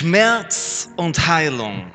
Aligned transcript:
Schmerz 0.00 0.88
und 0.96 1.28
Heilung. 1.28 1.92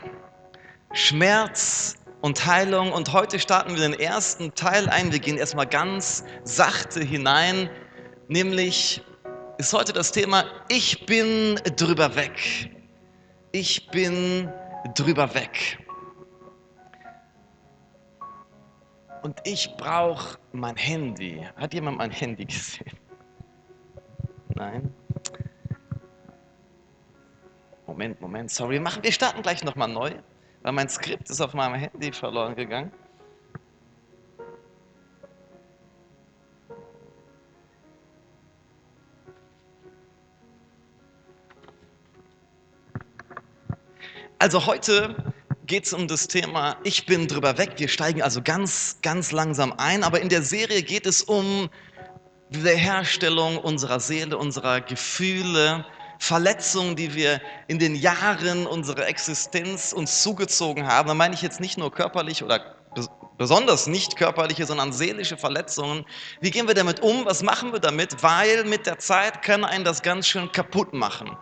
Schmerz 0.93 1.95
und 2.21 2.45
Heilung. 2.45 2.91
Und 2.91 3.11
heute 3.13 3.39
starten 3.39 3.71
wir 3.71 3.81
den 3.81 3.99
ersten 3.99 4.53
Teil 4.53 4.87
ein. 4.89 5.11
Wir 5.11 5.17
gehen 5.17 5.39
erstmal 5.39 5.65
ganz 5.65 6.23
sachte 6.43 6.99
hinein. 6.99 7.67
Nämlich 8.27 9.01
ist 9.57 9.73
heute 9.73 9.91
das 9.91 10.11
Thema, 10.11 10.45
ich 10.67 11.07
bin 11.07 11.55
drüber 11.77 12.15
weg. 12.15 12.69
Ich 13.53 13.89
bin 13.89 14.53
drüber 14.93 15.33
weg. 15.33 15.79
Und 19.23 19.39
ich 19.45 19.75
brauche 19.77 20.37
mein 20.51 20.75
Handy. 20.75 21.43
Hat 21.55 21.73
jemand 21.73 21.97
mein 21.97 22.11
Handy 22.11 22.45
gesehen? 22.45 22.99
Nein? 24.53 24.93
Moment, 27.87 28.19
Moment, 28.19 28.51
sorry. 28.51 28.79
Machen, 28.79 29.03
wir 29.03 29.11
starten 29.11 29.41
gleich 29.41 29.63
nochmal 29.63 29.87
neu, 29.87 30.11
weil 30.63 30.71
mein 30.71 30.89
Skript 30.89 31.29
ist 31.29 31.39
auf 31.39 31.53
meinem 31.53 31.75
Handy 31.75 32.11
verloren 32.11 32.55
gegangen. 32.55 32.91
Also 44.39 44.65
heute 44.65 45.15
geht 45.65 45.85
es 45.85 45.93
um 45.93 46.07
das 46.07 46.27
Thema 46.27 46.77
Ich 46.83 47.05
bin 47.05 47.27
drüber 47.27 47.57
weg. 47.57 47.73
Wir 47.77 47.87
steigen 47.87 48.21
also 48.21 48.41
ganz, 48.41 48.99
ganz 49.01 49.31
langsam 49.31 49.73
ein, 49.77 50.03
aber 50.03 50.21
in 50.21 50.29
der 50.29 50.41
Serie 50.41 50.83
geht 50.83 51.05
es 51.05 51.21
um 51.21 51.69
Wiederherstellung 52.49 53.57
unserer 53.57 53.99
Seele, 53.99 54.37
unserer 54.37 54.81
Gefühle, 54.81 55.85
Verletzungen, 56.25 56.95
die 56.95 57.13
wir 57.13 57.39
in 57.67 57.77
den 57.77 57.93
Jahren 57.93 58.65
unserer 58.65 59.07
Existenz 59.07 59.93
uns 59.93 60.23
zugezogen 60.23 60.87
haben. 60.87 61.07
Da 61.07 61.13
meine 61.13 61.35
ich 61.35 61.43
jetzt 61.43 61.59
nicht 61.59 61.77
nur 61.77 61.91
körperlich 61.91 62.43
oder 62.43 62.75
besonders 63.37 63.85
nicht 63.85 64.15
körperliche, 64.17 64.65
sondern 64.65 64.91
seelische 64.91 65.37
Verletzungen. 65.37 66.03
Wie 66.41 66.49
gehen 66.49 66.67
wir 66.67 66.73
damit 66.73 67.01
um? 67.01 67.25
Was 67.25 67.43
machen 67.43 67.73
wir 67.73 67.79
damit? 67.79 68.23
Weil 68.23 68.63
mit 68.63 68.87
der 68.87 68.97
Zeit 68.97 69.43
kann 69.43 69.63
einen 69.63 69.85
das 69.85 70.01
ganz 70.01 70.27
schön 70.27 70.51
kaputt 70.51 70.93
machen. 70.93 71.37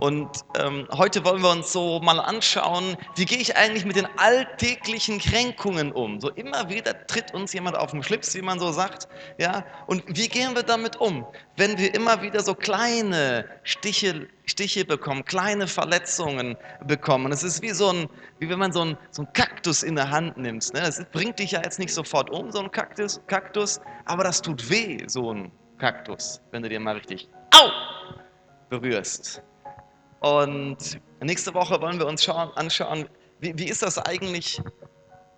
Und 0.00 0.30
ähm, 0.58 0.88
heute 0.92 1.26
wollen 1.26 1.42
wir 1.42 1.50
uns 1.50 1.74
so 1.74 2.00
mal 2.00 2.18
anschauen, 2.18 2.96
wie 3.16 3.26
gehe 3.26 3.36
ich 3.36 3.58
eigentlich 3.58 3.84
mit 3.84 3.96
den 3.96 4.08
alltäglichen 4.16 5.18
Kränkungen 5.18 5.92
um? 5.92 6.22
So 6.22 6.30
immer 6.30 6.70
wieder 6.70 7.06
tritt 7.06 7.34
uns 7.34 7.52
jemand 7.52 7.76
auf 7.76 7.90
den 7.90 8.02
Schlips, 8.02 8.34
wie 8.34 8.40
man 8.40 8.58
so 8.58 8.72
sagt. 8.72 9.08
Ja? 9.36 9.62
Und 9.86 10.02
wie 10.06 10.28
gehen 10.28 10.54
wir 10.54 10.62
damit 10.62 10.96
um, 10.96 11.26
wenn 11.58 11.76
wir 11.76 11.94
immer 11.94 12.22
wieder 12.22 12.42
so 12.42 12.54
kleine 12.54 13.44
Stiche, 13.62 14.26
Stiche 14.46 14.86
bekommen, 14.86 15.26
kleine 15.26 15.66
Verletzungen 15.66 16.56
bekommen? 16.86 17.30
Es 17.30 17.42
ist 17.42 17.60
wie 17.60 17.72
so 17.72 17.90
ein, 17.90 18.08
wie 18.38 18.48
wenn 18.48 18.58
man 18.58 18.72
so 18.72 18.80
einen, 18.80 18.96
so 19.10 19.26
Kaktus 19.34 19.82
in 19.82 19.96
der 19.96 20.10
Hand 20.10 20.38
nimmt. 20.38 20.72
Ne? 20.72 20.80
Das 20.80 21.04
bringt 21.12 21.38
dich 21.38 21.50
ja 21.50 21.60
jetzt 21.62 21.78
nicht 21.78 21.92
sofort 21.92 22.30
um, 22.30 22.50
so 22.50 22.60
ein 22.60 22.70
Kaktus, 22.70 23.20
Kaktus, 23.26 23.82
aber 24.06 24.24
das 24.24 24.40
tut 24.40 24.70
weh, 24.70 25.04
so 25.08 25.34
ein 25.34 25.52
Kaktus, 25.76 26.40
wenn 26.52 26.62
du 26.62 26.70
dir 26.70 26.80
mal 26.80 26.96
richtig 26.96 27.28
Au! 27.54 27.68
berührst. 28.70 29.42
Und 30.20 31.00
nächste 31.20 31.52
Woche 31.54 31.80
wollen 31.80 31.98
wir 31.98 32.06
uns 32.06 32.22
schauen, 32.22 32.50
anschauen, 32.54 33.08
wie, 33.40 33.58
wie 33.58 33.68
ist 33.68 33.82
das 33.82 33.98
eigentlich? 33.98 34.62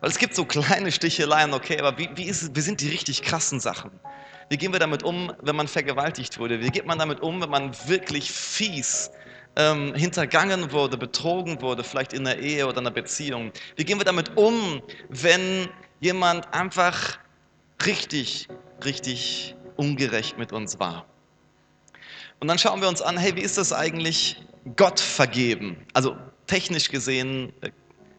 Weil 0.00 0.10
es 0.10 0.18
gibt 0.18 0.34
so 0.34 0.44
kleine 0.44 0.90
Sticheleien, 0.90 1.54
okay, 1.54 1.78
aber 1.80 1.96
wie, 1.96 2.10
wie, 2.16 2.24
ist, 2.24 2.54
wie 2.54 2.60
sind 2.60 2.80
die 2.80 2.88
richtig 2.88 3.22
krassen 3.22 3.60
Sachen? 3.60 3.92
Wie 4.48 4.56
gehen 4.56 4.72
wir 4.72 4.80
damit 4.80 5.04
um, 5.04 5.32
wenn 5.40 5.54
man 5.54 5.68
vergewaltigt 5.68 6.38
wurde? 6.38 6.60
Wie 6.60 6.70
geht 6.70 6.84
man 6.84 6.98
damit 6.98 7.20
um, 7.20 7.40
wenn 7.40 7.48
man 7.48 7.72
wirklich 7.86 8.30
fies 8.30 9.12
ähm, 9.54 9.94
hintergangen 9.94 10.72
wurde, 10.72 10.98
betrogen 10.98 11.62
wurde, 11.62 11.84
vielleicht 11.84 12.12
in 12.12 12.26
einer 12.26 12.40
Ehe 12.40 12.66
oder 12.66 12.78
einer 12.78 12.90
Beziehung? 12.90 13.52
Wie 13.76 13.84
gehen 13.84 13.98
wir 13.98 14.04
damit 14.04 14.36
um, 14.36 14.82
wenn 15.08 15.68
jemand 16.00 16.52
einfach 16.52 17.18
richtig, 17.86 18.48
richtig 18.84 19.54
ungerecht 19.76 20.36
mit 20.36 20.52
uns 20.52 20.80
war? 20.80 21.06
Und 22.40 22.48
dann 22.48 22.58
schauen 22.58 22.80
wir 22.80 22.88
uns 22.88 23.00
an, 23.00 23.16
hey, 23.16 23.36
wie 23.36 23.42
ist 23.42 23.56
das 23.56 23.72
eigentlich, 23.72 24.42
Gott 24.76 25.00
vergeben. 25.00 25.76
Also 25.92 26.16
technisch 26.46 26.88
gesehen, 26.88 27.52
äh, 27.60 27.70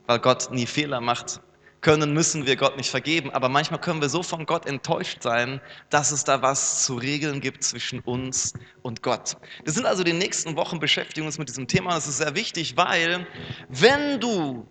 weil 0.07 0.19
Gott 0.19 0.51
nie 0.51 0.65
Fehler 0.65 1.01
macht, 1.01 1.41
können, 1.83 2.13
müssen 2.13 2.45
wir 2.45 2.55
Gott 2.55 2.77
nicht 2.77 2.89
vergeben. 2.89 3.29
Aber 3.31 3.49
manchmal 3.49 3.79
können 3.79 4.01
wir 4.01 4.09
so 4.09 4.23
von 4.23 4.45
Gott 4.45 4.65
enttäuscht 4.65 5.21
sein, 5.21 5.61
dass 5.89 6.11
es 6.11 6.23
da 6.23 6.41
was 6.41 6.85
zu 6.85 6.95
regeln 6.95 7.41
gibt 7.41 7.63
zwischen 7.63 7.99
uns 7.99 8.53
und 8.81 9.03
Gott. 9.03 9.37
Wir 9.63 9.73
sind 9.73 9.85
also 9.85 10.03
die 10.03 10.13
nächsten 10.13 10.55
Wochen 10.55 10.79
beschäftigen 10.79 11.25
uns 11.27 11.37
mit 11.37 11.49
diesem 11.49 11.67
Thema. 11.67 11.93
Das 11.93 12.07
ist 12.07 12.17
sehr 12.17 12.35
wichtig, 12.35 12.77
weil 12.77 13.27
wenn 13.69 14.19
du 14.19 14.65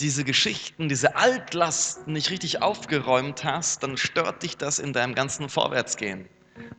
diese 0.00 0.22
Geschichten, 0.22 0.88
diese 0.88 1.16
Altlasten 1.16 2.12
nicht 2.12 2.30
richtig 2.30 2.62
aufgeräumt 2.62 3.42
hast, 3.42 3.82
dann 3.82 3.96
stört 3.96 4.44
dich 4.44 4.56
das 4.56 4.78
in 4.78 4.92
deinem 4.92 5.14
ganzen 5.14 5.48
Vorwärtsgehen. 5.48 6.28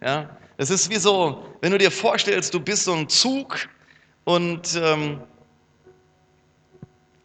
Ja? 0.01 0.37
Es 0.55 0.69
ist 0.69 0.89
wie 0.89 0.97
so, 0.97 1.45
wenn 1.61 1.71
du 1.71 1.77
dir 1.77 1.91
vorstellst, 1.91 2.53
du 2.53 2.61
bist 2.61 2.85
so 2.85 2.93
ein 2.93 3.09
Zug 3.09 3.67
und 4.25 4.75
ähm, 4.75 5.21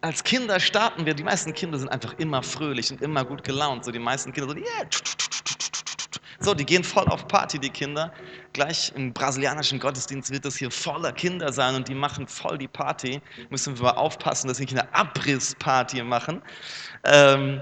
als 0.05 0.23
Kinder 0.23 0.59
starten 0.59 1.05
wir, 1.07 1.15
die 1.15 1.23
meisten 1.23 1.51
Kinder 1.53 1.79
sind 1.79 1.89
einfach 1.89 2.13
immer 2.19 2.43
fröhlich 2.43 2.91
und 2.91 3.01
immer 3.01 3.25
gut 3.25 3.43
gelaunt. 3.43 3.85
So 3.85 3.91
die 3.91 3.97
meisten 3.97 4.31
Kinder 4.31 4.51
so, 4.51 4.55
yeah. 4.55 4.85
So, 6.39 6.53
die 6.53 6.63
gehen 6.63 6.83
voll 6.83 7.07
auf 7.07 7.27
Party, 7.27 7.57
die 7.57 7.71
Kinder. 7.71 8.13
Gleich 8.53 8.93
im 8.95 9.11
brasilianischen 9.13 9.79
Gottesdienst 9.79 10.31
wird 10.31 10.45
das 10.45 10.57
hier 10.57 10.69
voller 10.69 11.11
Kinder 11.11 11.51
sein 11.51 11.73
und 11.73 11.87
die 11.87 11.95
machen 11.95 12.27
voll 12.27 12.59
die 12.59 12.67
Party. 12.67 13.19
Müssen 13.49 13.75
wir 13.77 13.85
mal 13.85 13.91
aufpassen, 13.93 14.47
dass 14.47 14.59
wir 14.59 14.67
nicht 14.67 14.77
eine 14.77 14.93
Abrissparty 14.93 16.03
machen. 16.03 16.43
Ähm, 17.03 17.61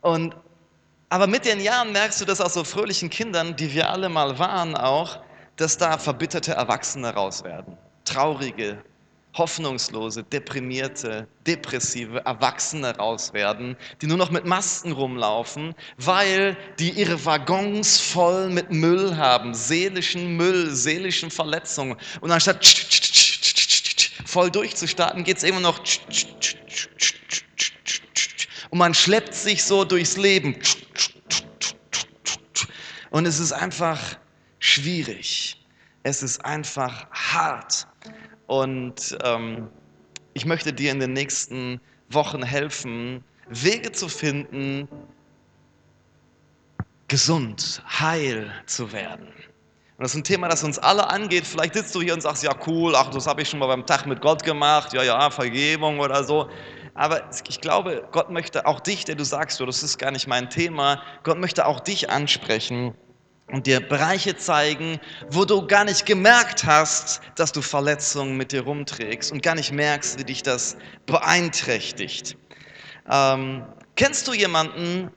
und, 0.00 0.34
aber 1.10 1.28
mit 1.28 1.44
den 1.44 1.60
Jahren 1.60 1.92
merkst 1.92 2.20
du, 2.20 2.24
dass 2.24 2.40
aus 2.40 2.54
so 2.54 2.64
fröhlichen 2.64 3.10
Kindern, 3.10 3.54
die 3.54 3.72
wir 3.72 3.88
alle 3.88 4.08
mal 4.08 4.36
waren 4.40 4.74
auch, 4.76 5.20
dass 5.54 5.78
da 5.78 5.96
verbitterte 5.96 6.52
Erwachsene 6.52 7.14
raus 7.14 7.44
werden 7.44 7.78
traurige, 8.06 8.82
hoffnungslose, 9.34 10.22
deprimierte, 10.22 11.28
depressive 11.46 12.24
Erwachsene 12.24 12.96
raus 12.96 13.34
werden, 13.34 13.76
die 14.00 14.06
nur 14.06 14.16
noch 14.16 14.30
mit 14.30 14.46
Masken 14.46 14.92
rumlaufen, 14.92 15.74
weil 15.98 16.56
die 16.78 16.90
ihre 16.90 17.22
Waggons 17.24 18.00
voll 18.00 18.48
mit 18.48 18.70
Müll 18.70 19.16
haben, 19.16 19.52
seelischen 19.52 20.36
Müll, 20.36 20.70
seelischen 20.70 21.30
Verletzungen. 21.30 21.96
Und 22.22 22.30
anstatt 22.30 22.64
voll 24.24 24.50
durchzustarten, 24.50 25.22
geht 25.22 25.36
es 25.36 25.42
immer 25.42 25.60
noch 25.60 25.80
und 28.70 28.78
man 28.78 28.94
schleppt 28.94 29.34
sich 29.34 29.62
so 29.64 29.84
durchs 29.84 30.16
Leben. 30.16 30.56
Und 33.10 33.26
es 33.26 33.38
ist 33.38 33.52
einfach 33.52 34.18
schwierig. 34.58 35.64
Es 36.02 36.22
ist 36.22 36.44
einfach 36.44 37.06
hart. 37.10 37.86
Und 38.46 39.16
ähm, 39.24 39.68
ich 40.34 40.46
möchte 40.46 40.72
dir 40.72 40.92
in 40.92 41.00
den 41.00 41.12
nächsten 41.12 41.80
Wochen 42.10 42.42
helfen, 42.42 43.24
Wege 43.48 43.92
zu 43.92 44.08
finden, 44.08 44.88
gesund, 47.08 47.82
heil 47.86 48.52
zu 48.66 48.92
werden. 48.92 49.28
Und 49.28 50.02
das 50.02 50.12
ist 50.12 50.18
ein 50.18 50.24
Thema, 50.24 50.48
das 50.48 50.62
uns 50.62 50.78
alle 50.78 51.08
angeht. 51.08 51.46
Vielleicht 51.46 51.74
sitzt 51.74 51.94
du 51.94 52.02
hier 52.02 52.12
und 52.12 52.20
sagst, 52.20 52.42
ja 52.42 52.54
cool, 52.66 52.94
ach, 52.94 53.10
das 53.10 53.26
habe 53.26 53.42
ich 53.42 53.48
schon 53.48 53.60
mal 53.60 53.66
beim 53.66 53.86
Tag 53.86 54.06
mit 54.06 54.20
Gott 54.20 54.42
gemacht, 54.42 54.92
ja, 54.92 55.02
ja, 55.02 55.30
Vergebung 55.30 56.00
oder 56.00 56.22
so. 56.22 56.50
Aber 56.94 57.30
ich 57.48 57.60
glaube, 57.60 58.06
Gott 58.12 58.30
möchte 58.30 58.66
auch 58.66 58.80
dich, 58.80 59.04
der 59.04 59.14
du 59.14 59.24
sagst, 59.24 59.60
das 59.60 59.82
ist 59.82 59.98
gar 59.98 60.10
nicht 60.10 60.26
mein 60.26 60.50
Thema, 60.50 61.02
Gott 61.22 61.38
möchte 61.38 61.66
auch 61.66 61.80
dich 61.80 62.10
ansprechen 62.10 62.94
und 63.52 63.66
dir 63.66 63.80
Bereiche 63.80 64.36
zeigen, 64.36 64.98
wo 65.28 65.44
du 65.44 65.66
gar 65.66 65.84
nicht 65.84 66.04
gemerkt 66.04 66.64
hast, 66.64 67.20
dass 67.36 67.52
du 67.52 67.62
Verletzungen 67.62 68.36
mit 68.36 68.52
dir 68.52 68.62
rumträgst 68.62 69.30
und 69.30 69.42
gar 69.42 69.54
nicht 69.54 69.72
merkst, 69.72 70.18
wie 70.18 70.24
dich 70.24 70.42
das 70.42 70.76
beeinträchtigt. 71.06 72.36
Ähm, 73.08 73.64
kennst 73.94 74.26
du 74.26 74.32
jemanden, 74.32 75.10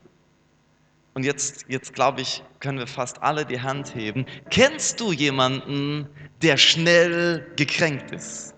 und 1.15 1.23
jetzt, 1.23 1.65
jetzt 1.67 1.93
glaube 1.93 2.21
ich, 2.21 2.43
können 2.59 2.77
wir 2.77 2.87
fast 2.87 3.21
alle 3.23 3.45
die 3.45 3.61
Hand 3.61 3.95
heben, 3.95 4.25
kennst 4.51 4.99
du 4.99 5.11
jemanden, 5.11 6.07
der 6.41 6.57
schnell 6.57 7.51
gekränkt 7.55 8.11
ist, 8.11 8.53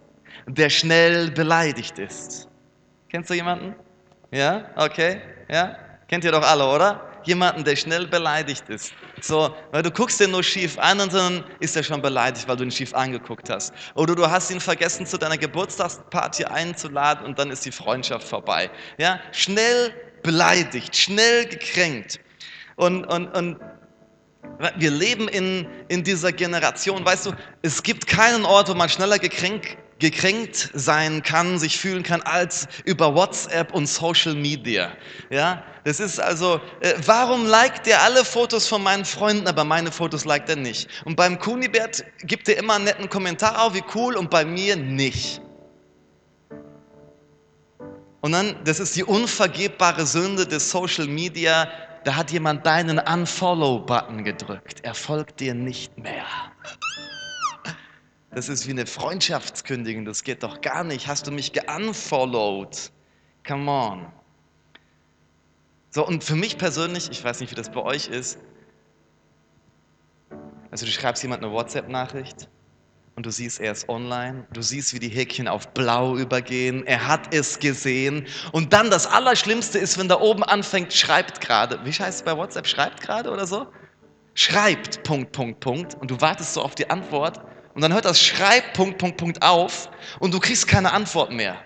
der 0.48 0.70
schnell 0.70 1.32
beleidigt 1.32 1.98
ist? 1.98 2.50
Kennst 3.10 3.30
du 3.30 3.34
jemanden? 3.34 3.76
Ja, 4.32 4.70
okay, 4.76 5.22
ja, 5.50 5.78
kennt 6.08 6.24
ihr 6.26 6.32
doch 6.32 6.44
alle, 6.44 6.68
oder? 6.68 7.11
Jemanden, 7.24 7.64
der 7.64 7.76
schnell 7.76 8.08
beleidigt 8.08 8.68
ist. 8.70 8.94
So, 9.22 9.56
weil 9.72 9.84
du 9.84 9.92
guckst 9.92 10.20
ihn 10.22 10.32
nur 10.32 10.44
schief 10.44 10.78
an 10.80 11.00
und 11.00 11.14
dann 11.14 11.44
ist 11.60 11.76
er 11.76 11.84
schon 11.84 12.02
beleidigt, 12.02 12.48
weil 12.48 12.58
du 12.58 12.64
ihn 12.64 12.72
schief 12.72 12.94
angeguckt 12.94 13.50
hast. 13.50 13.74
Oder 13.96 14.16
du 14.16 14.30
hast 14.30 14.50
ihn 14.52 14.60
vergessen, 14.60 15.06
zu 15.06 15.18
deiner 15.18 15.38
Geburtstagsparty 15.38 16.46
einzuladen 16.46 17.26
und 17.26 17.38
dann 17.38 17.52
ist 17.52 17.66
die 17.66 17.72
Freundschaft 17.72 18.28
vorbei. 18.28 18.70
Ja, 18.98 19.20
schnell 19.32 19.94
beleidigt, 20.24 20.96
schnell 20.96 21.46
gekränkt. 21.46 22.20
Und, 22.76 23.06
und, 23.06 23.28
und 23.36 23.58
wir 24.78 24.92
leben 24.92 25.28
in, 25.28 25.68
in 25.88 26.04
dieser 26.04 26.32
Generation. 26.32 27.06
Weißt 27.06 27.26
du, 27.26 27.32
es 27.62 27.84
gibt 27.84 28.08
keinen 28.08 28.46
Ort, 28.46 28.70
wo 28.70 28.74
man 28.74 28.90
schneller 28.90 29.20
gekränkt 29.20 29.78
gekränkt 30.02 30.72
sein 30.74 31.24
kann, 31.24 31.58
sich 31.60 31.80
fühlen 31.80 32.04
kann 32.04 32.22
als 32.24 32.68
über 32.84 33.16
WhatsApp 33.16 33.74
und 33.74 33.88
Social 33.88 34.34
Media. 34.34 34.92
Ja, 35.30 35.64
das 35.86 36.00
ist 36.00 36.20
also, 36.20 36.60
äh, 36.82 36.94
warum 37.06 37.46
liked 37.46 37.88
er 37.88 38.02
alle 38.02 38.26
Fotos 38.26 38.68
von 38.68 38.84
meinen 38.84 39.06
Freunden, 39.06 39.48
aber 39.48 39.64
meine 39.64 39.92
Fotos 39.92 40.26
liked 40.26 40.50
er 40.50 40.58
nicht? 40.58 40.90
Und 41.06 41.16
beim 41.16 41.40
Kunibert 41.40 42.04
gibt 42.24 42.50
er 42.50 42.58
immer 42.58 42.76
einen 42.76 42.86
netten 42.86 43.10
Kommentar 43.10 43.62
auf, 43.62 43.74
wie 43.74 43.84
cool, 43.96 44.18
und 44.18 44.30
bei 44.30 44.44
mir 44.44 44.76
nicht. 44.76 45.42
Und 48.22 48.34
dann, 48.34 48.56
das 48.66 48.80
ist 48.80 48.96
die 48.96 49.04
unvergebbare 49.04 50.06
Sünde 50.06 50.46
des 50.46 50.70
Social 50.70 51.08
Media, 51.08 51.68
da 52.04 52.16
hat 52.16 52.32
jemand 52.32 52.66
deinen 52.66 52.98
Unfollow-Button 53.00 54.24
gedrückt. 54.24 54.80
Er 54.82 54.96
folgt 54.96 55.40
dir 55.40 55.54
nicht 55.54 55.98
mehr. 55.98 56.26
Das 58.34 58.48
ist 58.48 58.66
wie 58.66 58.72
eine 58.72 58.86
Freundschaftskündigung, 58.86 60.06
das 60.06 60.24
geht 60.24 60.44
doch 60.44 60.62
gar 60.62 60.86
nicht. 60.86 61.08
Hast 61.08 61.28
du 61.28 61.32
mich 61.32 61.52
geunfollowed? 61.52 62.92
Come 63.46 63.70
on. 63.70 64.12
So, 65.90 66.08
und 66.08 66.24
für 66.24 66.36
mich 66.36 66.58
persönlich, 66.58 67.10
ich 67.12 67.22
weiß 67.22 67.42
nicht, 67.42 67.52
wie 67.52 67.56
das 67.56 67.70
bei 67.70 67.82
euch 67.82 68.08
ist, 68.08 68.40
also 70.72 70.86
du 70.86 70.92
schreibst 70.92 71.22
jemand 71.22 71.44
eine 71.44 71.52
WhatsApp-Nachricht 71.52 72.48
und 73.18 73.26
du 73.26 73.32
siehst, 73.32 73.60
er 73.60 73.74
ist 73.74 73.90
online, 73.90 74.48
du 74.54 74.62
siehst, 74.62 74.94
wie 74.94 75.00
die 75.00 75.10
Häkchen 75.10 75.50
auf 75.50 75.68
blau 75.74 76.16
übergehen, 76.16 76.88
er 76.88 77.10
hat 77.10 77.34
es 77.34 77.60
gesehen 77.60 78.26
und 78.54 78.72
dann 78.72 78.90
das 78.90 79.06
Allerschlimmste 79.06 79.78
ist, 79.80 79.98
wenn 79.98 80.08
da 80.08 80.22
oben 80.22 80.44
anfängt, 80.44 80.94
schreibt 80.94 81.42
gerade, 81.42 81.84
wie 81.84 81.92
heißt 81.92 82.20
es 82.20 82.24
bei 82.24 82.38
WhatsApp, 82.38 82.68
schreibt 82.68 83.02
gerade 83.02 83.30
oder 83.30 83.46
so? 83.46 83.68
Schreibt, 84.34 85.04
Punkt, 85.04 85.34
Punkt, 85.34 85.60
Punkt 85.60 85.96
und 85.96 86.10
du 86.10 86.22
wartest 86.22 86.54
so 86.54 86.62
auf 86.62 86.76
die 86.76 86.90
Antwort 86.90 87.42
und 87.74 87.82
dann 87.82 87.94
hört 87.94 88.06
das 88.06 88.22
Schreib, 88.22 88.74
Punkt, 88.74 88.98
Punkt, 88.98 89.18
Punkt 89.18 89.42
auf 89.42 89.90
und 90.20 90.34
du 90.34 90.40
kriegst 90.40 90.68
keine 90.68 90.92
Antwort 90.92 91.32
mehr. 91.32 91.58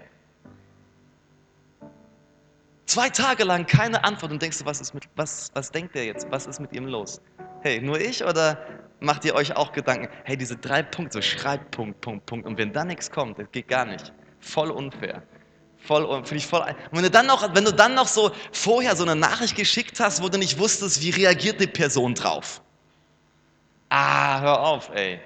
Zwei 2.85 3.09
Tage 3.09 3.43
lang 3.43 3.65
keine 3.65 4.03
Antwort 4.03 4.31
und 4.31 4.41
denkst 4.41 4.59
du, 4.59 4.65
was, 4.65 4.79
ist 4.79 4.93
mit, 4.93 5.05
was, 5.15 5.49
was 5.53 5.71
denkt 5.71 5.95
der 5.95 6.05
jetzt? 6.05 6.27
Was 6.29 6.45
ist 6.45 6.59
mit 6.59 6.71
ihm 6.73 6.85
los? 6.85 7.19
Hey, 7.61 7.81
nur 7.81 7.99
ich 7.99 8.23
oder 8.23 8.59
macht 8.99 9.25
ihr 9.25 9.33
euch 9.33 9.55
auch 9.55 9.71
Gedanken? 9.71 10.07
Hey, 10.23 10.37
diese 10.37 10.55
drei 10.55 10.83
Punkte, 10.83 11.21
schreib 11.21 11.71
Punkt, 11.71 11.99
Punkt, 12.01 12.25
Punkt. 12.27 12.45
Und 12.45 12.57
wenn 12.59 12.71
da 12.71 12.85
nichts 12.85 13.09
kommt, 13.09 13.39
das 13.39 13.51
geht 13.51 13.67
gar 13.67 13.85
nicht. 13.85 14.13
Voll 14.39 14.69
unfair. 14.69 15.23
Voll, 15.77 16.07
finde 16.23 16.37
ich 16.37 16.47
voll. 16.47 16.61
Und 16.61 16.97
wenn 16.97 17.03
du 17.03 17.09
dann 17.09 17.25
noch, 17.25 17.55
wenn 17.55 17.65
du 17.65 17.73
dann 17.73 17.95
noch 17.95 18.07
so 18.07 18.31
vorher 18.51 18.95
so 18.95 19.03
eine 19.03 19.15
Nachricht 19.15 19.55
geschickt 19.55 19.99
hast, 19.99 20.21
wo 20.21 20.29
du 20.29 20.37
nicht 20.37 20.59
wusstest, 20.59 21.01
wie 21.01 21.09
reagiert 21.09 21.59
die 21.59 21.67
Person 21.67 22.13
drauf. 22.13 22.61
Ah, 23.89 24.41
hör 24.41 24.59
auf, 24.61 24.89
ey 24.93 25.19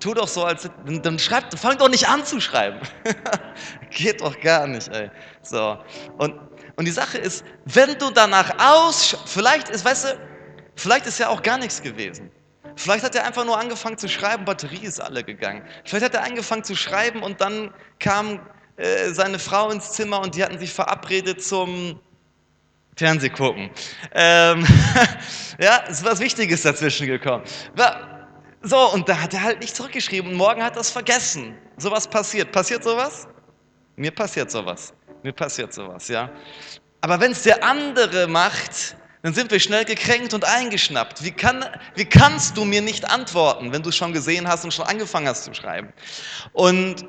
tu 0.00 0.14
doch 0.14 0.28
so, 0.28 0.44
als 0.44 0.68
dann 0.86 1.18
schreib, 1.18 1.58
fang 1.58 1.78
doch 1.78 1.88
nicht 1.88 2.08
an 2.08 2.24
zu 2.24 2.40
schreiben. 2.40 2.80
Geht 3.90 4.20
doch 4.20 4.38
gar 4.40 4.66
nicht, 4.66 4.88
ey. 4.88 5.10
So. 5.42 5.78
Und, 6.18 6.34
und 6.76 6.84
die 6.84 6.92
Sache 6.92 7.18
ist, 7.18 7.44
wenn 7.64 7.98
du 7.98 8.10
danach 8.10 8.52
aus, 8.58 9.16
vielleicht 9.26 9.68
ist, 9.68 9.84
weißt 9.84 10.04
du, 10.04 10.08
vielleicht 10.76 11.06
ist 11.06 11.18
ja 11.18 11.28
auch 11.28 11.42
gar 11.42 11.58
nichts 11.58 11.82
gewesen. 11.82 12.30
Vielleicht 12.76 13.04
hat 13.04 13.14
er 13.14 13.24
einfach 13.24 13.44
nur 13.44 13.58
angefangen 13.58 13.96
zu 13.96 14.08
schreiben, 14.08 14.44
Batterie 14.44 14.84
ist 14.84 15.00
alle 15.00 15.24
gegangen. 15.24 15.62
Vielleicht 15.84 16.04
hat 16.04 16.14
er 16.14 16.24
angefangen 16.24 16.62
zu 16.62 16.76
schreiben 16.76 17.22
und 17.22 17.40
dann 17.40 17.72
kam 17.98 18.40
äh, 18.76 19.08
seine 19.12 19.38
Frau 19.38 19.70
ins 19.70 19.92
Zimmer 19.92 20.20
und 20.20 20.34
die 20.34 20.44
hatten 20.44 20.58
sich 20.58 20.72
verabredet 20.72 21.42
zum 21.42 21.98
Fernseh 22.96 23.30
gucken. 23.30 23.70
Ähm, 24.12 24.66
ja, 25.58 25.76
ist 25.88 26.04
was 26.04 26.20
Wichtiges 26.20 26.62
dazwischen 26.62 27.06
gekommen. 27.06 27.44
So, 28.66 28.92
und 28.92 29.08
da 29.08 29.20
hat 29.20 29.32
er 29.32 29.44
halt 29.44 29.60
nicht 29.60 29.76
zurückgeschrieben 29.76 30.32
und 30.32 30.36
morgen 30.36 30.60
hat 30.60 30.74
er 30.74 30.80
es 30.80 30.90
vergessen. 30.90 31.56
Sowas 31.76 32.08
passiert. 32.08 32.50
Passiert 32.50 32.82
sowas? 32.82 33.28
Mir 33.94 34.10
passiert 34.10 34.50
sowas. 34.50 34.92
Mir 35.22 35.32
passiert 35.32 35.72
sowas, 35.72 36.08
ja. 36.08 36.28
Aber 37.00 37.20
wenn 37.20 37.30
es 37.30 37.44
der 37.44 37.62
andere 37.62 38.26
macht, 38.26 38.96
dann 39.22 39.32
sind 39.34 39.52
wir 39.52 39.60
schnell 39.60 39.84
gekränkt 39.84 40.34
und 40.34 40.44
eingeschnappt. 40.44 41.22
Wie, 41.22 41.30
kann, 41.30 41.64
wie 41.94 42.06
kannst 42.06 42.56
du 42.56 42.64
mir 42.64 42.82
nicht 42.82 43.08
antworten, 43.08 43.72
wenn 43.72 43.84
du 43.84 43.90
es 43.90 43.96
schon 43.96 44.12
gesehen 44.12 44.48
hast 44.48 44.64
und 44.64 44.74
schon 44.74 44.86
angefangen 44.86 45.28
hast 45.28 45.44
zu 45.44 45.54
schreiben? 45.54 45.92
Und, 46.52 47.06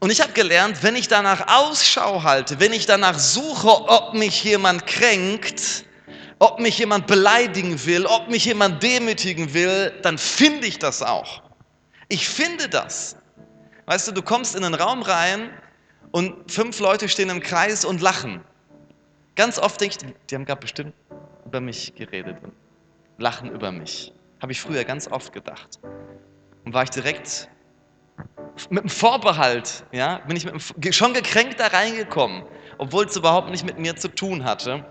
und 0.00 0.10
ich 0.10 0.20
habe 0.20 0.34
gelernt, 0.34 0.82
wenn 0.82 0.96
ich 0.96 1.08
danach 1.08 1.46
Ausschau 1.48 2.24
halte, 2.24 2.60
wenn 2.60 2.74
ich 2.74 2.84
danach 2.84 3.18
suche, 3.18 3.68
ob 3.68 4.12
mich 4.12 4.44
jemand 4.44 4.86
kränkt, 4.86 5.87
ob 6.38 6.60
mich 6.60 6.78
jemand 6.78 7.06
beleidigen 7.06 7.84
will, 7.84 8.06
ob 8.06 8.28
mich 8.28 8.44
jemand 8.44 8.82
demütigen 8.82 9.54
will, 9.54 9.92
dann 10.02 10.18
finde 10.18 10.66
ich 10.66 10.78
das 10.78 11.02
auch. 11.02 11.42
Ich 12.08 12.28
finde 12.28 12.68
das. 12.68 13.16
Weißt 13.86 14.08
du, 14.08 14.12
du 14.12 14.22
kommst 14.22 14.54
in 14.54 14.64
einen 14.64 14.74
Raum 14.74 15.02
rein 15.02 15.50
und 16.10 16.50
fünf 16.50 16.78
Leute 16.80 17.08
stehen 17.08 17.30
im 17.30 17.40
Kreis 17.40 17.84
und 17.84 18.00
lachen. 18.00 18.42
Ganz 19.34 19.58
oft 19.58 19.80
denke 19.80 19.96
ich, 20.00 20.14
die 20.28 20.34
haben 20.34 20.44
gerade 20.44 20.60
bestimmt 20.60 20.94
über 21.44 21.60
mich 21.60 21.94
geredet 21.94 22.36
und 22.42 22.52
lachen 23.18 23.50
über 23.50 23.72
mich. 23.72 24.12
Habe 24.40 24.52
ich 24.52 24.60
früher 24.60 24.84
ganz 24.84 25.08
oft 25.08 25.32
gedacht. 25.32 25.80
Und 26.64 26.74
war 26.74 26.82
ich 26.82 26.90
direkt 26.90 27.48
mit 28.70 28.80
einem 28.80 28.90
Vorbehalt, 28.90 29.84
ja, 29.92 30.18
bin 30.26 30.36
ich 30.36 30.44
mit 30.44 30.94
schon 30.94 31.14
gekränkt 31.14 31.60
da 31.60 31.68
reingekommen, 31.68 32.42
obwohl 32.78 33.06
es 33.06 33.16
überhaupt 33.16 33.50
nicht 33.50 33.64
mit 33.64 33.78
mir 33.78 33.96
zu 33.96 34.08
tun 34.08 34.44
hatte. 34.44 34.84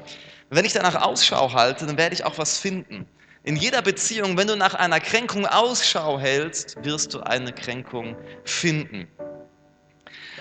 Wenn 0.50 0.64
ich 0.64 0.74
danach 0.74 0.96
Ausschau 0.96 1.52
halte, 1.54 1.86
dann 1.86 1.98
werde 1.98 2.16
ich 2.16 2.24
auch 2.24 2.38
was 2.38 2.58
finden. 2.58 3.06
In 3.44 3.56
jeder 3.56 3.82
Beziehung, 3.82 4.38
wenn 4.38 4.48
du 4.48 4.56
nach 4.56 4.74
einer 4.74 5.00
Kränkung 5.00 5.46
Ausschau 5.46 6.20
hältst, 6.20 6.78
wirst 6.84 7.14
du 7.14 7.22
eine 7.22 7.52
Kränkung 7.54 8.16
finden. 8.46 9.08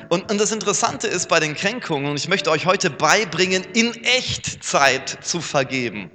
Und, 0.08 0.30
und 0.30 0.40
das 0.40 0.52
Interessante 0.52 1.08
ist 1.08 1.28
bei 1.28 1.40
den 1.40 1.54
Kränkungen, 1.54 2.10
und 2.10 2.16
ich 2.16 2.28
möchte 2.28 2.50
euch 2.50 2.66
heute 2.66 2.90
beibringen, 2.90 3.64
in 3.74 3.94
Echtzeit 4.04 5.24
zu 5.24 5.40
vergeben. 5.40 6.10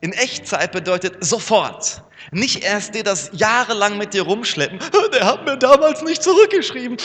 In 0.00 0.12
Echtzeit 0.12 0.72
bedeutet 0.72 1.24
sofort. 1.24 2.02
Nicht 2.30 2.62
erst 2.64 2.94
dir 2.94 3.02
das 3.02 3.30
jahrelang 3.32 3.98
mit 3.98 4.14
dir 4.14 4.22
rumschleppen. 4.22 4.78
Der 5.12 5.26
hat 5.26 5.44
mir 5.44 5.56
damals 5.56 6.02
nicht 6.02 6.22
zurückgeschrieben. 6.22 6.96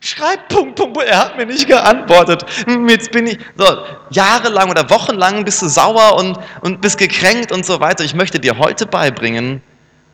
Schreib 0.00 0.48
Punkt, 0.48 0.76
Punkt, 0.76 0.94
Punkt. 0.94 1.08
Er 1.08 1.18
hat 1.18 1.36
mir 1.36 1.46
nicht 1.46 1.66
geantwortet. 1.66 2.44
Jetzt 2.88 3.10
bin 3.10 3.26
ich 3.26 3.38
so 3.56 3.66
jahrelang 4.10 4.70
oder 4.70 4.88
wochenlang 4.90 5.44
bist 5.44 5.62
du 5.62 5.68
sauer 5.68 6.16
und, 6.16 6.38
und 6.60 6.80
bist 6.80 6.98
gekränkt 6.98 7.52
und 7.52 7.64
so 7.64 7.80
weiter. 7.80 8.04
Ich 8.04 8.14
möchte 8.14 8.38
dir 8.38 8.58
heute 8.58 8.86
beibringen, 8.86 9.62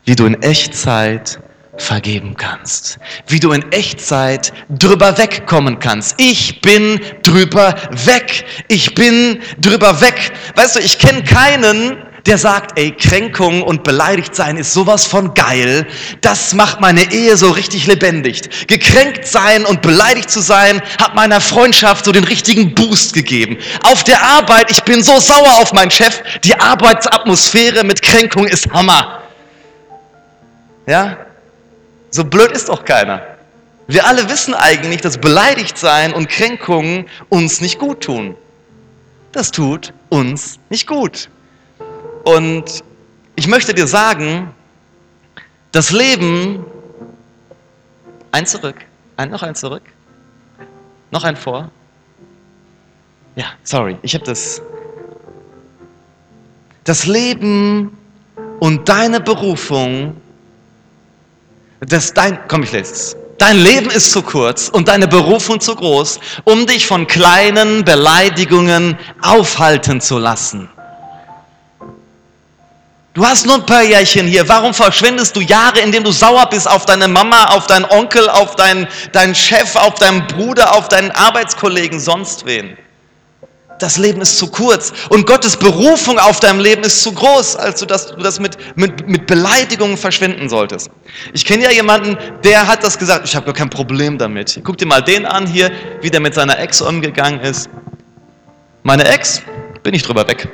wie 0.05 0.15
du 0.15 0.27
in 0.27 0.43
Echtzeit 0.43 1.41
vergeben 1.79 2.37
kannst. 2.37 2.99
Wie 3.27 3.41
du 3.41 3.53
in 3.53 3.71
Echtzeit 3.73 4.53
drüber 4.69 5.17
wegkommen 5.17 5.79
kannst. 5.79 6.21
Ich 6.21 6.61
bin 6.61 7.01
drüber 7.23 7.75
weg. 8.05 8.45
Ich 8.69 8.95
bin 8.95 9.41
drüber 9.59 10.01
weg. 10.01 10.33
Weißt 10.57 10.77
du, 10.77 10.81
ich 10.81 10.99
kenne 10.99 11.23
keinen, 11.23 12.03
der 12.29 12.39
sagt, 12.39 12.79
ey, 12.79 12.93
Kränkung 12.93 13.63
und 13.63 13.85
beleidigt 13.85 14.35
sein 14.35 14.59
ist 14.59 14.75
sowas 14.75 15.07
von 15.07 15.33
geil. 15.33 15.87
Das 16.21 16.53
macht 16.53 16.79
meine 16.81 17.11
Ehe 17.11 17.37
so 17.39 17.51
richtig 17.51 17.87
lebendig. 17.87 18.67
Gekränkt 18.67 19.27
sein 19.27 19.65
und 19.65 19.81
beleidigt 19.81 20.31
zu 20.31 20.41
sein, 20.41 20.83
hat 21.01 21.15
meiner 21.15 21.41
Freundschaft 21.41 22.05
so 22.05 22.13
den 22.13 22.25
richtigen 22.25 22.75
Boost 22.75 23.15
gegeben. 23.15 23.57
Auf 23.83 24.05
der 24.05 24.23
Arbeit, 24.23 24.71
ich 24.71 24.83
bin 24.85 25.03
so 25.03 25.19
sauer 25.19 25.59
auf 25.59 25.73
meinen 25.73 25.91
Chef. 25.91 26.23
Die 26.45 26.55
Arbeitsatmosphäre 26.55 27.83
mit 27.83 28.03
Kränkung 28.03 28.47
ist 28.47 28.71
Hammer. 28.71 29.23
Ja? 30.87 31.17
So 32.11 32.25
blöd 32.25 32.53
ist 32.53 32.69
doch 32.69 32.85
keiner. 32.85 33.23
Wir 33.87 34.07
alle 34.07 34.29
wissen 34.29 34.53
eigentlich, 34.53 35.01
dass 35.01 35.17
beleidigt 35.17 35.79
sein 35.79 36.13
und 36.13 36.29
Kränkungen 36.29 37.07
uns 37.31 37.63
nicht 37.63 37.79
gut 37.79 38.03
tun. 38.03 38.37
Das 39.33 39.51
tut 39.51 39.95
uns 40.11 40.59
nicht 40.69 40.87
gut. 40.87 41.31
Und 42.25 42.83
ich 43.37 43.47
möchte 43.47 43.75
dir 43.75 43.87
sagen, 43.87 44.51
das 45.73 45.91
Leben, 45.91 46.65
ein 48.33 48.47
zurück, 48.47 48.77
ein, 49.17 49.31
noch 49.31 49.43
ein 49.43 49.55
zurück, 49.55 49.83
noch 51.11 51.25
ein 51.25 51.37
vor. 51.37 51.71
Ja, 53.37 53.47
sorry, 53.63 53.97
ich 54.03 54.15
habe 54.15 54.25
das. 54.25 54.61
Das 56.85 57.07
Leben 57.07 57.97
und 58.61 58.89
deine 58.89 59.21
Berufung, 59.21 60.17
das 61.81 62.15
dein, 62.15 62.39
komm, 62.49 62.63
ich 62.63 62.73
lese 62.73 62.93
es. 62.93 63.17
Dein 63.39 63.59
Leben 63.59 63.91
ist 63.91 64.11
zu 64.11 64.23
kurz 64.23 64.69
und 64.69 64.89
deine 64.89 65.07
Berufung 65.07 65.61
zu 65.61 65.77
groß, 65.77 66.19
um 66.45 66.67
dich 66.67 66.87
von 66.87 67.07
kleinen 67.07 67.85
Beleidigungen 67.85 68.99
aufhalten 69.23 70.01
zu 70.01 70.19
lassen. 70.19 70.69
Du 73.19 73.27
hast 73.27 73.47
nur 73.47 73.57
ein 73.57 73.67
paar 73.67 73.83
Jährchen 73.83 74.29
hier. 74.29 74.49
Warum 74.49 74.73
verschwendest 74.73 75.35
du 75.35 75.41
Jahre, 75.41 75.81
indem 75.81 76.05
du 76.05 76.13
sauer 76.13 76.47
bist 76.49 76.71
auf 76.71 76.87
deine 76.87 77.09
Mama, 77.09 77.47
auf 77.47 77.67
deinen 77.67 77.85
Onkel, 77.87 78.29
auf 78.29 78.55
deinen, 78.55 78.87
deinen 79.11 79.35
Chef, 79.35 79.75
auf 79.75 79.95
deinen 79.95 80.25
Bruder, 80.29 80.77
auf 80.77 80.87
deinen 80.87 81.11
Arbeitskollegen, 81.11 81.99
sonst 81.99 82.47
wen? 82.47 82.77
das 83.81 83.97
Leben 83.97 84.21
ist 84.21 84.39
zu 84.39 84.49
kurz 84.49 84.93
und 85.09 85.25
Gottes 85.25 85.57
Berufung 85.57 86.19
auf 86.19 86.41
deinem 86.41 86.59
Leben 86.59 86.83
ist 86.83 87.01
zu 87.01 87.13
groß, 87.13 87.55
als 87.55 87.79
du 87.79 87.87
das, 87.87 88.09
du 88.09 88.17
das 88.17 88.41
mit, 88.41 88.57
mit, 88.77 89.07
mit 89.07 89.27
Beleidigungen 89.29 89.97
verschwinden 89.97 90.49
solltest. 90.49 90.91
Ich 91.33 91.45
kenne 91.45 91.63
ja 91.63 91.71
jemanden, 91.71 92.17
der 92.43 92.67
hat 92.67 92.83
das 92.83 92.99
gesagt, 92.99 93.25
ich 93.25 93.37
habe 93.37 93.47
gar 93.47 93.55
kein 93.55 93.71
Problem 93.71 94.19
damit. 94.19 94.61
Guck 94.65 94.79
dir 94.79 94.87
mal 94.87 95.01
den 95.01 95.27
an 95.27 95.47
hier, 95.47 95.71
wie 96.01 96.11
der 96.11 96.19
mit 96.21 96.35
seiner 96.35 96.59
Ex 96.59 96.81
umgegangen 96.81 97.39
ist. 97.41 97.69
Meine 98.83 99.05
Ex, 99.07 99.43
bin 99.85 99.95
ich 99.95 100.03
drüber 100.03 100.27
weg. 100.27 100.49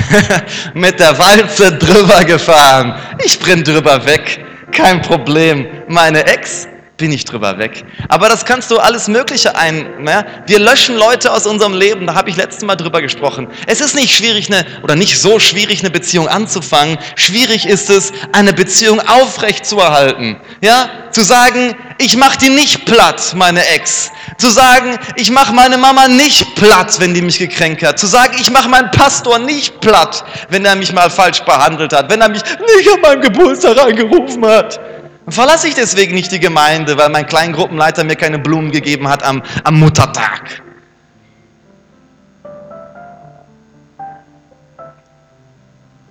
mit 0.74 0.98
der 0.98 1.18
Walze 1.18 1.72
drüber 1.72 2.24
gefahren. 2.24 2.94
Ich 3.24 3.38
bin 3.38 3.62
drüber 3.64 4.04
weg. 4.04 4.44
Kein 4.72 5.02
Problem. 5.02 5.66
Meine 5.88 6.26
Ex, 6.26 6.66
bin 7.02 7.10
ich 7.10 7.24
drüber 7.24 7.58
weg. 7.58 7.84
Aber 8.08 8.28
das 8.28 8.44
kannst 8.44 8.70
du 8.70 8.78
alles 8.78 9.08
Mögliche 9.08 9.56
ein. 9.56 10.06
Ja? 10.06 10.24
Wir 10.46 10.60
löschen 10.60 10.96
Leute 10.96 11.32
aus 11.32 11.46
unserem 11.46 11.74
Leben, 11.74 12.06
da 12.06 12.14
habe 12.14 12.30
ich 12.30 12.36
letztes 12.36 12.62
Mal 12.64 12.76
drüber 12.76 13.02
gesprochen. 13.02 13.48
Es 13.66 13.80
ist 13.80 13.94
nicht 13.94 14.14
schwierig, 14.14 14.46
eine, 14.46 14.64
oder 14.82 14.94
nicht 14.94 15.20
so 15.20 15.40
schwierig, 15.40 15.80
eine 15.80 15.90
Beziehung 15.90 16.28
anzufangen. 16.28 16.98
Schwierig 17.16 17.66
ist 17.66 17.90
es, 17.90 18.12
eine 18.32 18.52
Beziehung 18.52 19.00
aufrecht 19.00 19.66
zu 19.66 19.80
erhalten. 19.80 20.40
Ja? 20.62 20.90
Zu 21.10 21.22
sagen, 21.22 21.74
ich 21.98 22.16
mache 22.16 22.38
die 22.38 22.50
nicht 22.50 22.84
platt, 22.84 23.32
meine 23.34 23.66
Ex. 23.66 24.12
Zu 24.42 24.50
sagen, 24.50 24.98
ich 25.14 25.30
mache 25.30 25.52
meine 25.52 25.78
Mama 25.78 26.08
nicht 26.08 26.56
platt, 26.56 26.98
wenn 26.98 27.14
die 27.14 27.22
mich 27.22 27.38
gekränkt 27.38 27.80
hat. 27.84 27.96
Zu 27.96 28.08
sagen, 28.08 28.34
ich 28.40 28.50
mache 28.50 28.68
meinen 28.68 28.90
Pastor 28.90 29.38
nicht 29.38 29.80
platt, 29.80 30.24
wenn 30.48 30.64
er 30.64 30.74
mich 30.74 30.92
mal 30.92 31.10
falsch 31.10 31.42
behandelt 31.42 31.92
hat. 31.92 32.10
Wenn 32.10 32.20
er 32.20 32.28
mich 32.28 32.42
nicht 32.42 32.92
an 32.92 33.00
meinem 33.02 33.20
Geburtstag 33.20 33.78
angerufen 33.78 34.44
hat. 34.44 34.80
Dann 35.26 35.32
verlasse 35.32 35.68
ich 35.68 35.76
deswegen 35.76 36.16
nicht 36.16 36.32
die 36.32 36.40
Gemeinde, 36.40 36.98
weil 36.98 37.08
mein 37.10 37.24
Kleingruppenleiter 37.24 38.02
mir 38.02 38.16
keine 38.16 38.40
Blumen 38.40 38.72
gegeben 38.72 39.08
hat 39.08 39.22
am, 39.22 39.44
am 39.62 39.78
Muttertag. 39.78 40.60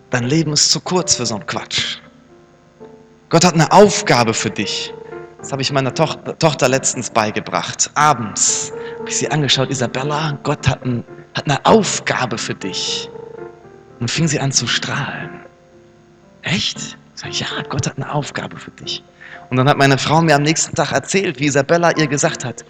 Dein 0.09 0.23
Leben 0.23 0.53
ist 0.53 0.71
zu 0.71 0.79
kurz 0.79 1.15
für 1.15 1.25
so 1.25 1.35
einen 1.35 1.45
Quatsch. 1.45 1.97
Gott 3.27 3.43
hat 3.43 3.55
eine 3.55 3.73
Aufgabe 3.73 4.33
für 4.33 4.51
dich. 4.51 4.93
Das 5.41 5.51
habe 5.51 5.63
ich 5.63 5.71
meiner 5.71 5.93
Tochter, 5.93 6.37
Tochter 6.37 6.69
letztens 6.69 7.09
beigebracht. 7.09 7.89
Abends 7.95 8.71
habe 8.99 9.09
ich 9.09 9.17
sie 9.17 9.29
angeschaut, 9.29 9.71
Isabella, 9.71 10.37
Gott 10.43 10.67
hat, 10.67 10.85
ein, 10.85 11.03
hat 11.35 11.45
eine 11.45 11.65
Aufgabe 11.65 12.37
für 12.37 12.53
dich. 12.53 13.09
Und 13.99 14.09
fing 14.09 14.27
sie 14.27 14.39
an 14.39 14.51
zu 14.51 14.67
strahlen. 14.67 15.41
Echt? 16.43 16.97
Sag 17.15 17.31
ich, 17.31 17.39
ja, 17.39 17.47
Gott 17.69 17.87
hat 17.87 17.97
eine 17.97 18.11
Aufgabe 18.11 18.57
für 18.57 18.71
dich. 18.71 19.03
Und 19.49 19.57
dann 19.57 19.67
hat 19.67 19.77
meine 19.77 19.97
Frau 19.97 20.21
mir 20.21 20.35
am 20.35 20.43
nächsten 20.43 20.75
Tag 20.75 20.91
erzählt, 20.91 21.39
wie 21.39 21.45
Isabella 21.47 21.91
ihr 21.97 22.07
gesagt 22.07 22.45
hat, 22.45 22.63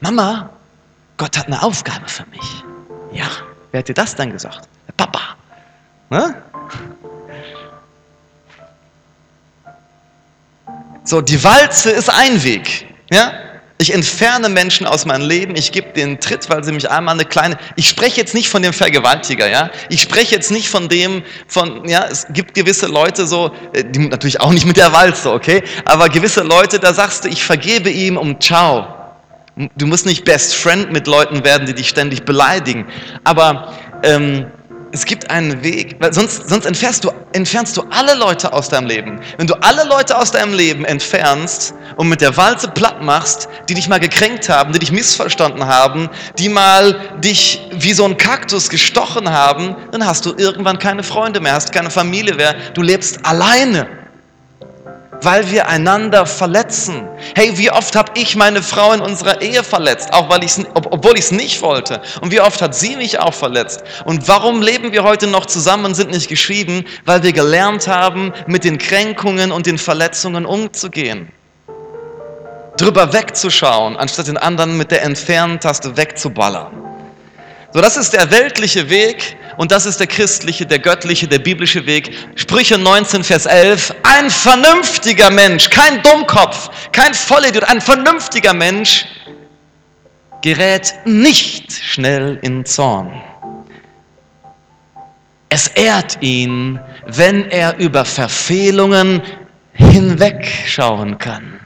Mama, 0.00 0.50
Gott 1.16 1.38
hat 1.38 1.46
eine 1.46 1.62
Aufgabe 1.62 2.08
für 2.08 2.26
mich. 2.26 2.64
Ja, 3.12 3.26
wer 3.70 3.80
hat 3.80 3.88
dir 3.88 3.94
das 3.94 4.14
dann 4.14 4.30
gesagt? 4.30 4.68
Papa. 4.96 5.36
Ne? 6.10 6.34
So, 11.04 11.20
die 11.20 11.42
Walze 11.42 11.90
ist 11.90 12.10
ein 12.10 12.42
Weg. 12.44 12.86
Ja? 13.10 13.32
Ich 13.78 13.94
entferne 13.94 14.50
Menschen 14.50 14.86
aus 14.86 15.06
meinem 15.06 15.26
Leben, 15.26 15.56
ich 15.56 15.72
gebe 15.72 15.94
den 15.94 16.20
Tritt, 16.20 16.50
weil 16.50 16.62
sie 16.62 16.70
mich 16.70 16.90
einmal 16.90 17.14
eine 17.14 17.24
kleine. 17.24 17.56
Ich 17.76 17.88
spreche 17.88 18.20
jetzt 18.20 18.34
nicht 18.34 18.50
von 18.50 18.62
dem 18.62 18.74
Vergewaltiger, 18.74 19.48
ja. 19.48 19.70
Ich 19.88 20.02
spreche 20.02 20.34
jetzt 20.34 20.50
nicht 20.50 20.68
von 20.68 20.90
dem, 20.90 21.22
von, 21.48 21.88
ja, 21.88 22.04
es 22.10 22.26
gibt 22.34 22.52
gewisse 22.52 22.88
Leute 22.88 23.26
so, 23.26 23.52
äh, 23.72 23.82
die 23.82 24.00
natürlich 24.00 24.38
auch 24.42 24.52
nicht 24.52 24.66
mit 24.66 24.76
der 24.76 24.92
Walze, 24.92 25.32
okay? 25.32 25.62
Aber 25.86 26.10
gewisse 26.10 26.42
Leute, 26.42 26.78
da 26.78 26.92
sagst 26.92 27.24
du, 27.24 27.30
ich 27.30 27.42
vergebe 27.42 27.88
ihm 27.88 28.18
um 28.18 28.38
Ciao. 28.38 28.86
Du 29.76 29.86
musst 29.86 30.04
nicht 30.04 30.24
Best 30.24 30.54
Friend 30.54 30.92
mit 30.92 31.06
Leuten 31.06 31.42
werden, 31.42 31.66
die 31.66 31.74
dich 31.74 31.88
ständig 31.88 32.26
beleidigen. 32.26 32.86
Aber 33.24 33.72
ähm, 34.02 34.46
es 34.92 35.04
gibt 35.04 35.30
einen 35.30 35.62
Weg, 35.62 35.96
weil 36.00 36.12
sonst, 36.12 36.48
sonst 36.48 36.66
entfernst, 36.66 37.04
du, 37.04 37.10
entfernst 37.32 37.76
du 37.76 37.82
alle 37.90 38.14
Leute 38.14 38.52
aus 38.52 38.68
deinem 38.68 38.88
Leben. 38.88 39.20
Wenn 39.36 39.46
du 39.46 39.54
alle 39.62 39.84
Leute 39.84 40.16
aus 40.18 40.32
deinem 40.32 40.54
Leben 40.54 40.84
entfernst 40.84 41.74
und 41.96 42.08
mit 42.08 42.20
der 42.20 42.36
Walze 42.36 42.68
platt 42.68 43.02
machst, 43.02 43.48
die 43.68 43.74
dich 43.74 43.88
mal 43.88 44.00
gekränkt 44.00 44.48
haben, 44.48 44.72
die 44.72 44.78
dich 44.80 44.90
missverstanden 44.90 45.66
haben, 45.66 46.08
die 46.38 46.48
mal 46.48 47.18
dich 47.22 47.68
wie 47.72 47.92
so 47.92 48.04
ein 48.04 48.16
Kaktus 48.16 48.68
gestochen 48.68 49.30
haben, 49.30 49.76
dann 49.92 50.04
hast 50.04 50.26
du 50.26 50.34
irgendwann 50.36 50.78
keine 50.78 51.02
Freunde 51.02 51.40
mehr, 51.40 51.54
hast 51.54 51.72
keine 51.72 51.90
Familie 51.90 52.34
mehr, 52.34 52.54
du 52.74 52.82
lebst 52.82 53.24
alleine 53.24 53.99
weil 55.22 55.50
wir 55.50 55.68
einander 55.68 56.26
verletzen. 56.26 57.08
Hey, 57.34 57.56
wie 57.58 57.70
oft 57.70 57.94
habe 57.96 58.12
ich 58.14 58.36
meine 58.36 58.62
Frau 58.62 58.92
in 58.92 59.00
unserer 59.00 59.42
Ehe 59.42 59.62
verletzt, 59.62 60.12
auch 60.12 60.28
weil 60.28 60.44
ich's, 60.44 60.60
ob, 60.74 60.92
obwohl 60.92 61.14
ich 61.14 61.26
es 61.26 61.32
nicht 61.32 61.62
wollte. 61.62 62.00
Und 62.20 62.32
wie 62.32 62.40
oft 62.40 62.62
hat 62.62 62.74
sie 62.74 62.96
mich 62.96 63.18
auch 63.18 63.34
verletzt. 63.34 63.82
Und 64.04 64.28
warum 64.28 64.62
leben 64.62 64.92
wir 64.92 65.02
heute 65.02 65.26
noch 65.26 65.46
zusammen 65.46 65.86
und 65.86 65.94
sind 65.94 66.10
nicht 66.10 66.28
geschrieben? 66.28 66.84
Weil 67.04 67.22
wir 67.22 67.32
gelernt 67.32 67.88
haben, 67.88 68.32
mit 68.46 68.64
den 68.64 68.78
Kränkungen 68.78 69.52
und 69.52 69.66
den 69.66 69.78
Verletzungen 69.78 70.46
umzugehen. 70.46 71.30
Drüber 72.76 73.12
wegzuschauen, 73.12 73.96
anstatt 73.96 74.28
den 74.28 74.38
anderen 74.38 74.76
mit 74.76 74.90
der 74.90 75.02
Entferntaste 75.02 75.96
wegzuballern. 75.96 76.89
So, 77.72 77.80
das 77.80 77.96
ist 77.96 78.12
der 78.12 78.30
weltliche 78.30 78.90
Weg, 78.90 79.36
und 79.56 79.70
das 79.70 79.84
ist 79.86 80.00
der 80.00 80.06
christliche, 80.06 80.64
der 80.64 80.78
göttliche, 80.78 81.28
der 81.28 81.38
biblische 81.38 81.84
Weg. 81.84 82.16
Sprüche 82.34 82.78
19, 82.78 83.22
Vers 83.22 83.46
11. 83.46 83.94
Ein 84.02 84.30
vernünftiger 84.30 85.30
Mensch, 85.30 85.68
kein 85.68 86.02
Dummkopf, 86.02 86.70
kein 86.92 87.12
Vollidiot, 87.12 87.64
ein 87.64 87.80
vernünftiger 87.80 88.54
Mensch 88.54 89.04
gerät 90.40 90.94
nicht 91.04 91.70
schnell 91.72 92.38
in 92.42 92.64
Zorn. 92.64 93.22
Es 95.50 95.68
ehrt 95.68 96.22
ihn, 96.22 96.80
wenn 97.06 97.50
er 97.50 97.76
über 97.78 98.04
Verfehlungen 98.04 99.20
hinwegschauen 99.74 101.18
kann. 101.18 101.60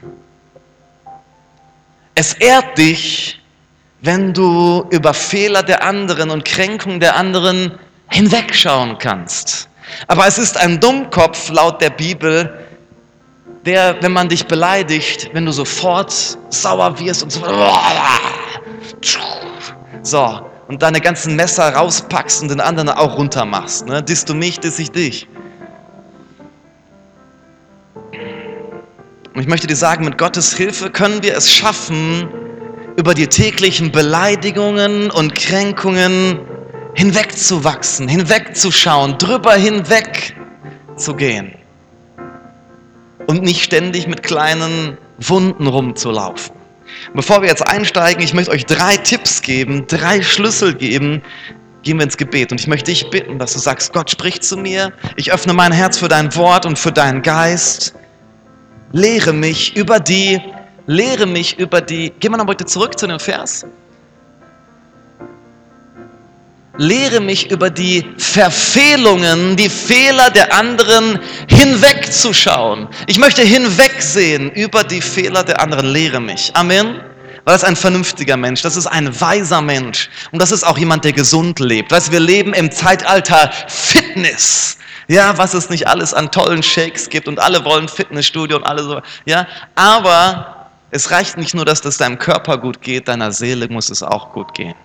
Es 2.13 2.33
ehrt 2.33 2.77
dich, 2.77 3.39
wenn 4.05 4.33
du 4.33 4.85
über 4.91 5.13
Fehler 5.13 5.63
der 5.63 5.83
anderen 5.83 6.29
und 6.29 6.45
Kränkungen 6.45 6.99
der 6.99 7.15
anderen 7.15 7.71
hinwegschauen 8.09 8.97
kannst. 8.99 9.67
Aber 10.07 10.27
es 10.27 10.37
ist 10.37 10.57
ein 10.57 10.79
Dummkopf 10.79 11.49
laut 11.49 11.81
der 11.81 11.89
Bibel, 11.89 12.65
der, 13.65 13.97
wenn 14.01 14.13
man 14.13 14.29
dich 14.29 14.45
beleidigt, 14.45 15.31
wenn 15.33 15.45
du 15.45 15.51
sofort 15.51 16.13
sauer 16.49 16.99
wirst 16.99 17.23
und 17.23 17.31
so, 17.31 17.41
so 20.03 20.41
und 20.67 20.81
deine 20.81 21.01
ganzen 21.01 21.35
Messer 21.35 21.73
rauspackst 21.73 22.43
und 22.43 22.49
den 22.49 22.59
anderen 22.59 22.89
auch 22.89 23.17
runtermachst. 23.17 23.87
Ne? 23.87 24.03
Disst 24.03 24.29
du 24.29 24.35
mich, 24.35 24.59
diss 24.59 24.77
ich 24.79 24.91
dich. 24.91 25.27
Und 29.33 29.41
ich 29.41 29.47
möchte 29.47 29.67
dir 29.67 29.75
sagen, 29.75 30.05
mit 30.05 30.17
Gottes 30.17 30.55
Hilfe 30.55 30.89
können 30.89 31.21
wir 31.21 31.35
es 31.35 31.51
schaffen, 31.51 32.29
über 32.97 33.13
die 33.13 33.27
täglichen 33.27 33.91
Beleidigungen 33.91 35.11
und 35.11 35.35
Kränkungen 35.35 36.39
hinwegzuwachsen, 36.95 38.07
hinwegzuschauen, 38.07 39.17
drüber 39.17 39.53
hinweg 39.53 40.35
zu 40.95 41.13
gehen. 41.15 41.53
Und 43.27 43.41
nicht 43.41 43.63
ständig 43.63 44.07
mit 44.07 44.23
kleinen 44.23 44.97
Wunden 45.17 45.67
rumzulaufen. 45.67 46.55
Bevor 47.13 47.41
wir 47.41 47.49
jetzt 47.49 47.67
einsteigen, 47.67 48.23
ich 48.23 48.33
möchte 48.33 48.51
euch 48.51 48.65
drei 48.65 48.97
Tipps 48.97 49.41
geben, 49.41 49.87
drei 49.87 50.21
Schlüssel 50.21 50.73
geben, 50.73 51.21
gehen 51.83 51.97
wir 51.97 52.03
ins 52.03 52.17
Gebet. 52.17 52.51
Und 52.51 52.59
ich 52.59 52.67
möchte 52.67 52.91
dich 52.91 53.09
bitten, 53.09 53.39
dass 53.39 53.53
du 53.53 53.59
sagst, 53.59 53.93
Gott 53.93 54.09
spricht 54.09 54.43
zu 54.43 54.57
mir, 54.57 54.93
ich 55.15 55.33
öffne 55.33 55.53
mein 55.53 55.71
Herz 55.71 55.97
für 55.97 56.07
dein 56.07 56.33
Wort 56.35 56.65
und 56.65 56.79
für 56.79 56.91
deinen 56.91 57.21
Geist. 57.21 57.93
Lehre 58.91 59.33
mich 59.33 59.75
über 59.75 59.99
die, 59.99 60.39
lehre 60.87 61.25
mich 61.25 61.57
über 61.59 61.81
die, 61.81 62.11
gehen 62.19 62.31
wir 62.31 62.37
noch 62.37 62.45
bitte 62.45 62.65
zurück 62.65 62.97
zu 62.97 63.07
dem 63.07 63.19
Vers. 63.19 63.65
lehre 66.77 67.19
mich 67.19 67.51
über 67.51 67.69
die 67.69 68.05
Verfehlungen, 68.17 69.55
die 69.55 69.69
Fehler 69.69 70.29
der 70.29 70.53
anderen 70.53 71.19
hinwegzuschauen. 71.47 72.87
Ich 73.07 73.17
möchte 73.17 73.41
hinwegsehen 73.41 74.51
über 74.51 74.83
die 74.83 75.01
Fehler 75.01 75.43
der 75.43 75.61
anderen. 75.61 75.87
Lehre 75.87 76.19
mich. 76.19 76.51
Amen. 76.53 77.01
Weil 77.45 77.53
das 77.53 77.61
ist 77.61 77.69
ein 77.69 77.75
vernünftiger 77.75 78.37
Mensch, 78.37 78.63
das 78.63 78.75
ist 78.75 78.87
ein 78.87 79.21
weiser 79.21 79.61
Mensch 79.61 80.09
und 80.31 80.41
das 80.41 80.51
ist 80.51 80.63
auch 80.63 80.79
jemand, 80.79 81.05
der 81.05 81.13
gesund 81.13 81.59
lebt. 81.59 81.91
Weißt, 81.91 82.11
wir 82.11 82.19
leben 82.19 82.55
im 82.55 82.71
Zeitalter 82.71 83.51
Fitness. 83.67 84.79
Ja, 85.07 85.37
was 85.37 85.53
es 85.53 85.69
nicht 85.69 85.87
alles 85.87 86.15
an 86.15 86.31
tollen 86.31 86.63
Shakes 86.63 87.07
gibt 87.07 87.27
und 87.27 87.39
alle 87.39 87.63
wollen 87.63 87.87
Fitnessstudio 87.87 88.57
und 88.57 88.63
alle 88.63 88.81
so. 88.81 88.99
Ja, 89.25 89.45
aber 89.75 90.54
es 90.91 91.11
reicht 91.11 91.37
nicht 91.37 91.53
nur, 91.53 91.65
dass 91.65 91.81
das 91.81 91.97
deinem 91.97 92.19
Körper 92.19 92.57
gut 92.57 92.81
geht, 92.81 93.07
deiner 93.07 93.31
Seele 93.31 93.67
muss 93.69 93.89
es 93.89 94.03
auch 94.03 94.31
gut 94.31 94.53
gehen. 94.53 94.75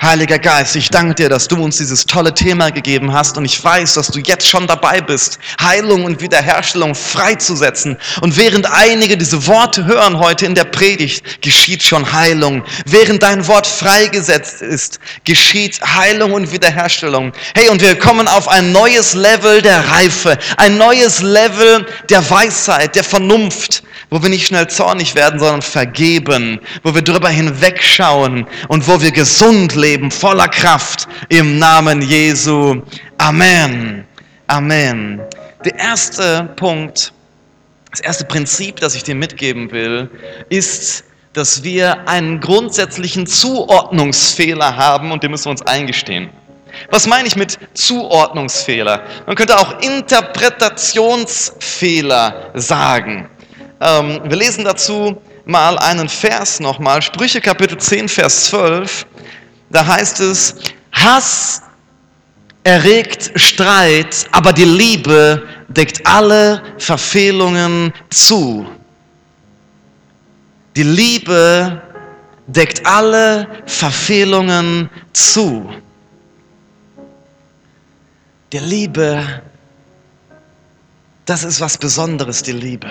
Heiliger 0.00 0.38
Geist, 0.38 0.76
ich 0.76 0.90
danke 0.90 1.14
dir, 1.14 1.30
dass 1.30 1.48
du 1.48 1.56
uns 1.56 1.78
dieses 1.78 2.04
tolle 2.04 2.34
Thema 2.34 2.70
gegeben 2.70 3.14
hast 3.14 3.38
und 3.38 3.46
ich 3.46 3.64
weiß, 3.64 3.94
dass 3.94 4.08
du 4.08 4.18
jetzt 4.18 4.46
schon 4.46 4.66
dabei 4.66 5.00
bist, 5.00 5.38
Heilung 5.58 6.04
und 6.04 6.20
Wiederherstellung 6.20 6.94
freizusetzen. 6.94 7.96
Und 8.20 8.36
während 8.36 8.70
einige 8.70 9.16
diese 9.16 9.46
Worte 9.46 9.86
hören 9.86 10.18
heute 10.18 10.44
in 10.44 10.54
der 10.54 10.64
Predigt, 10.64 11.40
geschieht 11.40 11.82
schon 11.82 12.12
Heilung. 12.12 12.62
Während 12.84 13.22
dein 13.22 13.46
Wort 13.48 13.66
freigesetzt 13.66 14.60
ist, 14.60 15.00
geschieht 15.24 15.80
Heilung 15.80 16.34
und 16.34 16.52
Wiederherstellung. 16.52 17.32
Hey, 17.54 17.70
und 17.70 17.80
wir 17.80 17.98
kommen 17.98 18.28
auf 18.28 18.48
ein 18.48 18.72
neues 18.72 19.14
Level 19.14 19.62
der 19.62 19.80
Reife, 19.88 20.36
ein 20.58 20.76
neues 20.76 21.22
Level 21.22 21.86
der 22.10 22.28
Weisheit, 22.28 22.94
der 22.94 23.04
Vernunft, 23.04 23.82
wo 24.10 24.22
wir 24.22 24.28
nicht 24.28 24.46
schnell 24.46 24.68
zornig 24.68 25.14
werden, 25.14 25.38
sondern 25.38 25.62
vergeben, 25.62 26.60
wo 26.82 26.94
wir 26.94 27.02
drüber 27.02 27.28
hinwegschauen 27.28 28.46
und 28.68 28.88
wo 28.88 29.00
wir 29.00 29.10
gesund 29.10 29.74
leben, 29.74 30.10
voller 30.10 30.48
Kraft 30.48 31.08
im 31.28 31.58
Namen 31.58 32.02
Jesu. 32.02 32.82
Amen. 33.18 34.04
Amen. 34.46 35.20
Der 35.64 35.74
erste 35.76 36.50
Punkt, 36.56 37.12
das 37.90 38.00
erste 38.00 38.24
Prinzip, 38.24 38.76
das 38.76 38.94
ich 38.94 39.02
dir 39.02 39.14
mitgeben 39.14 39.70
will, 39.72 40.10
ist, 40.48 41.04
dass 41.32 41.62
wir 41.62 42.08
einen 42.08 42.40
grundsätzlichen 42.40 43.26
Zuordnungsfehler 43.26 44.76
haben 44.76 45.12
und 45.12 45.22
den 45.22 45.32
müssen 45.32 45.46
wir 45.46 45.50
uns 45.50 45.62
eingestehen. 45.62 46.30
Was 46.90 47.06
meine 47.06 47.26
ich 47.26 47.36
mit 47.36 47.58
Zuordnungsfehler? 47.74 49.02
Man 49.26 49.34
könnte 49.34 49.58
auch 49.58 49.80
Interpretationsfehler 49.80 52.50
sagen. 52.54 53.30
Ähm, 53.80 54.20
wir 54.24 54.36
lesen 54.36 54.64
dazu 54.64 55.20
mal 55.44 55.78
einen 55.78 56.08
Vers 56.08 56.60
nochmal, 56.60 57.02
Sprüche 57.02 57.40
Kapitel 57.40 57.78
10, 57.78 58.08
Vers 58.08 58.46
12. 58.46 59.06
Da 59.70 59.86
heißt 59.86 60.20
es, 60.20 60.54
Hass 60.92 61.62
erregt 62.64 63.32
Streit, 63.36 64.26
aber 64.32 64.52
die 64.52 64.64
Liebe 64.64 65.46
deckt 65.68 66.06
alle 66.06 66.62
Verfehlungen 66.78 67.92
zu. 68.10 68.66
Die 70.74 70.82
Liebe 70.82 71.80
deckt 72.46 72.84
alle 72.86 73.46
Verfehlungen 73.66 74.90
zu. 75.12 75.70
Die 78.52 78.58
Liebe, 78.58 79.42
das 81.24 81.44
ist 81.44 81.60
was 81.60 81.76
Besonderes, 81.76 82.42
die 82.42 82.52
Liebe. 82.52 82.90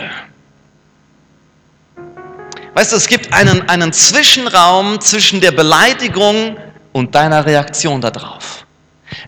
Weißt 2.75 2.91
du, 2.91 2.97
es 2.97 3.07
gibt 3.07 3.33
einen, 3.33 3.69
einen 3.69 3.93
Zwischenraum 3.93 4.99
zwischen 4.99 5.39
der 5.39 5.51
Beleidigung 5.51 6.57
und 6.91 7.15
deiner 7.15 7.45
Reaktion 7.45 8.01
darauf. 8.01 8.65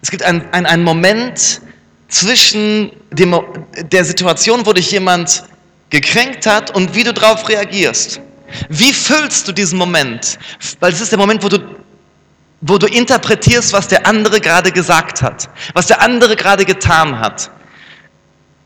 Es 0.01 0.11
gibt 0.11 0.21
einen, 0.23 0.41
einen, 0.51 0.65
einen 0.65 0.83
Moment 0.83 1.61
zwischen 2.09 2.91
dem, 3.09 3.39
der 3.83 4.03
Situation, 4.03 4.65
wo 4.65 4.73
dich 4.73 4.91
jemand 4.91 5.45
gekränkt 5.89 6.45
hat 6.45 6.75
und 6.75 6.93
wie 6.93 7.05
du 7.05 7.13
darauf 7.13 7.47
reagierst. 7.47 8.19
Wie 8.67 8.91
füllst 8.91 9.47
du 9.47 9.53
diesen 9.53 9.77
Moment? 9.77 10.37
Weil 10.81 10.91
es 10.91 10.99
ist 10.99 11.13
der 11.13 11.19
Moment, 11.19 11.41
wo 11.41 11.47
du, 11.47 11.59
wo 12.59 12.77
du 12.77 12.87
interpretierst, 12.87 13.71
was 13.71 13.87
der 13.87 14.05
andere 14.05 14.41
gerade 14.41 14.73
gesagt 14.73 15.21
hat, 15.21 15.49
was 15.71 15.87
der 15.87 16.01
andere 16.01 16.35
gerade 16.35 16.65
getan 16.65 17.17
hat. 17.17 17.49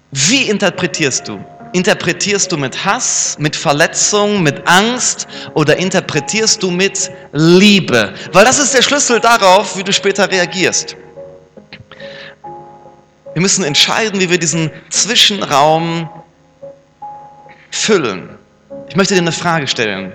Wie 0.09 0.49
interpretierst 0.49 1.27
du? 1.27 1.39
Interpretierst 1.73 2.51
du 2.51 2.57
mit 2.57 2.83
Hass, 2.83 3.37
mit 3.39 3.55
Verletzung, 3.55 4.43
mit 4.43 4.67
Angst 4.67 5.27
oder 5.53 5.77
interpretierst 5.77 6.61
du 6.61 6.69
mit 6.69 7.09
Liebe? 7.31 8.13
Weil 8.33 8.45
das 8.45 8.59
ist 8.59 8.73
der 8.73 8.81
Schlüssel 8.81 9.19
darauf, 9.19 9.77
wie 9.77 9.83
du 9.83 9.93
später 9.93 10.29
reagierst. 10.29 10.97
Wir 13.33 13.41
müssen 13.41 13.63
entscheiden, 13.63 14.19
wie 14.19 14.29
wir 14.29 14.37
diesen 14.37 14.69
Zwischenraum 14.89 16.09
füllen. 17.69 18.29
Ich 18.89 18.97
möchte 18.97 19.13
dir 19.13 19.21
eine 19.21 19.31
Frage 19.31 19.67
stellen. 19.67 20.13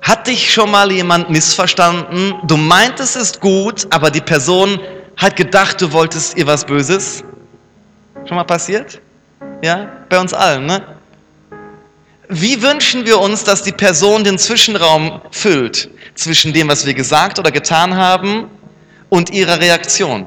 Hat 0.00 0.26
dich 0.26 0.50
schon 0.52 0.70
mal 0.70 0.90
jemand 0.90 1.28
missverstanden? 1.28 2.34
Du 2.44 2.56
meintest 2.56 3.16
es 3.16 3.38
gut, 3.38 3.86
aber 3.90 4.10
die 4.10 4.22
Person 4.22 4.80
hat 5.16 5.36
gedacht, 5.36 5.80
du 5.82 5.92
wolltest 5.92 6.36
ihr 6.38 6.46
was 6.46 6.64
Böses? 6.64 7.22
Schon 8.26 8.36
mal 8.36 8.44
passiert? 8.44 9.00
Ja, 9.62 9.88
bei 10.08 10.18
uns 10.18 10.34
allen, 10.34 10.66
ne? 10.66 10.82
Wie 12.28 12.60
wünschen 12.62 13.06
wir 13.06 13.20
uns, 13.20 13.44
dass 13.44 13.62
die 13.62 13.70
Person 13.70 14.24
den 14.24 14.36
Zwischenraum 14.36 15.20
füllt 15.30 15.88
zwischen 16.16 16.52
dem, 16.52 16.68
was 16.68 16.84
wir 16.84 16.94
gesagt 16.94 17.38
oder 17.38 17.52
getan 17.52 17.94
haben 17.94 18.50
und 19.08 19.30
ihrer 19.30 19.60
Reaktion? 19.60 20.26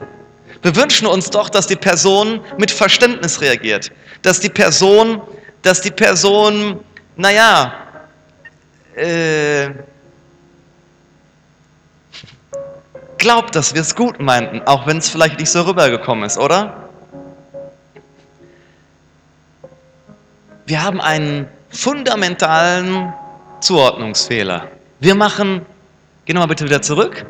Wir 0.61 0.73
wünschen 0.77 1.05
uns 1.05 1.29
doch, 1.29 1.49
dass 1.49 1.67
die 1.67 1.75
Person 1.75 2.39
mit 2.57 2.71
Verständnis 2.71 3.41
reagiert, 3.41 3.91
dass 4.21 4.39
die 4.39 4.49
Person, 4.49 5.21
dass 5.63 5.81
die 5.81 5.91
Person, 5.91 6.79
naja, 7.17 7.73
äh, 8.95 9.69
glaubt, 13.17 13.53
dass 13.53 13.73
wir 13.73 13.81
es 13.81 13.93
gut 13.95 14.21
meinten, 14.21 14.61
auch 14.65 14.87
wenn 14.87 14.99
es 14.99 15.09
vielleicht 15.09 15.39
nicht 15.39 15.49
so 15.49 15.63
rübergekommen 15.63 16.23
ist, 16.23 16.37
oder? 16.37 16.84
Wir 20.65 20.83
haben 20.83 20.99
einen 20.99 21.47
fundamentalen 21.69 23.13
Zuordnungsfehler. 23.59 24.67
Wir 24.99 25.15
machen, 25.15 25.61
geh 26.25 26.33
nochmal 26.33 26.47
bitte 26.47 26.65
wieder 26.65 26.81
zurück. 26.81 27.25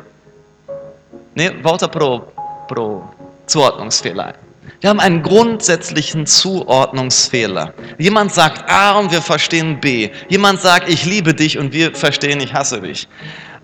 Ne, 1.34 1.52
Wörter 1.62 1.88
pro, 1.88 2.32
pro 2.68 3.02
Zuordnungsfehler. 3.46 4.34
Wir 4.80 4.90
haben 4.90 5.00
einen 5.00 5.22
grundsätzlichen 5.22 6.26
Zuordnungsfehler. 6.26 7.74
Jemand 7.98 8.32
sagt 8.32 8.68
A 8.70 8.98
und 8.98 9.10
wir 9.12 9.22
verstehen 9.22 9.80
B. 9.80 10.10
Jemand 10.28 10.60
sagt, 10.60 10.88
ich 10.88 11.04
liebe 11.04 11.34
dich 11.34 11.58
und 11.58 11.72
wir 11.72 11.94
verstehen, 11.94 12.40
ich 12.40 12.52
hasse 12.52 12.80
dich. 12.80 13.08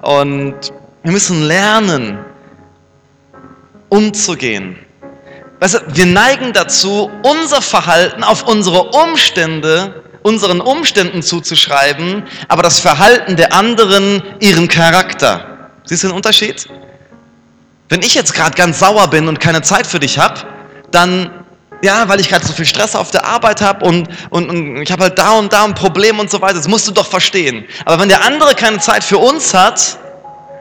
Und 0.02 0.54
wir 1.02 1.12
müssen 1.12 1.42
lernen, 1.42 2.18
umzugehen 3.88 4.78
Weißt 5.62 5.74
du, 5.74 5.78
wir 5.94 6.06
neigen 6.06 6.52
dazu, 6.52 7.08
unser 7.22 7.62
Verhalten 7.62 8.24
auf 8.24 8.48
unsere 8.48 8.82
Umstände, 8.82 10.02
unseren 10.24 10.60
Umständen 10.60 11.22
zuzuschreiben, 11.22 12.24
aber 12.48 12.64
das 12.64 12.80
Verhalten 12.80 13.36
der 13.36 13.52
anderen 13.52 14.24
ihren 14.40 14.66
Charakter. 14.66 15.70
Siehst 15.84 16.02
du 16.02 16.08
den 16.08 16.16
Unterschied? 16.16 16.66
Wenn 17.88 18.02
ich 18.02 18.12
jetzt 18.16 18.34
gerade 18.34 18.56
ganz 18.56 18.80
sauer 18.80 19.06
bin 19.06 19.28
und 19.28 19.38
keine 19.38 19.62
Zeit 19.62 19.86
für 19.86 20.00
dich 20.00 20.18
habe, 20.18 20.40
dann, 20.90 21.30
ja, 21.80 22.08
weil 22.08 22.18
ich 22.18 22.28
gerade 22.28 22.44
so 22.44 22.52
viel 22.52 22.66
Stress 22.66 22.96
auf 22.96 23.12
der 23.12 23.24
Arbeit 23.24 23.60
habe 23.60 23.84
und, 23.84 24.08
und, 24.30 24.50
und 24.50 24.82
ich 24.82 24.90
habe 24.90 25.04
halt 25.04 25.16
da 25.16 25.38
und 25.38 25.52
da 25.52 25.62
ein 25.62 25.76
Problem 25.76 26.18
und 26.18 26.28
so 26.28 26.40
weiter, 26.40 26.54
das 26.54 26.66
musst 26.66 26.88
du 26.88 26.90
doch 26.90 27.06
verstehen. 27.06 27.64
Aber 27.84 28.00
wenn 28.00 28.08
der 28.08 28.24
andere 28.24 28.56
keine 28.56 28.80
Zeit 28.80 29.04
für 29.04 29.18
uns 29.18 29.54
hat, 29.54 29.96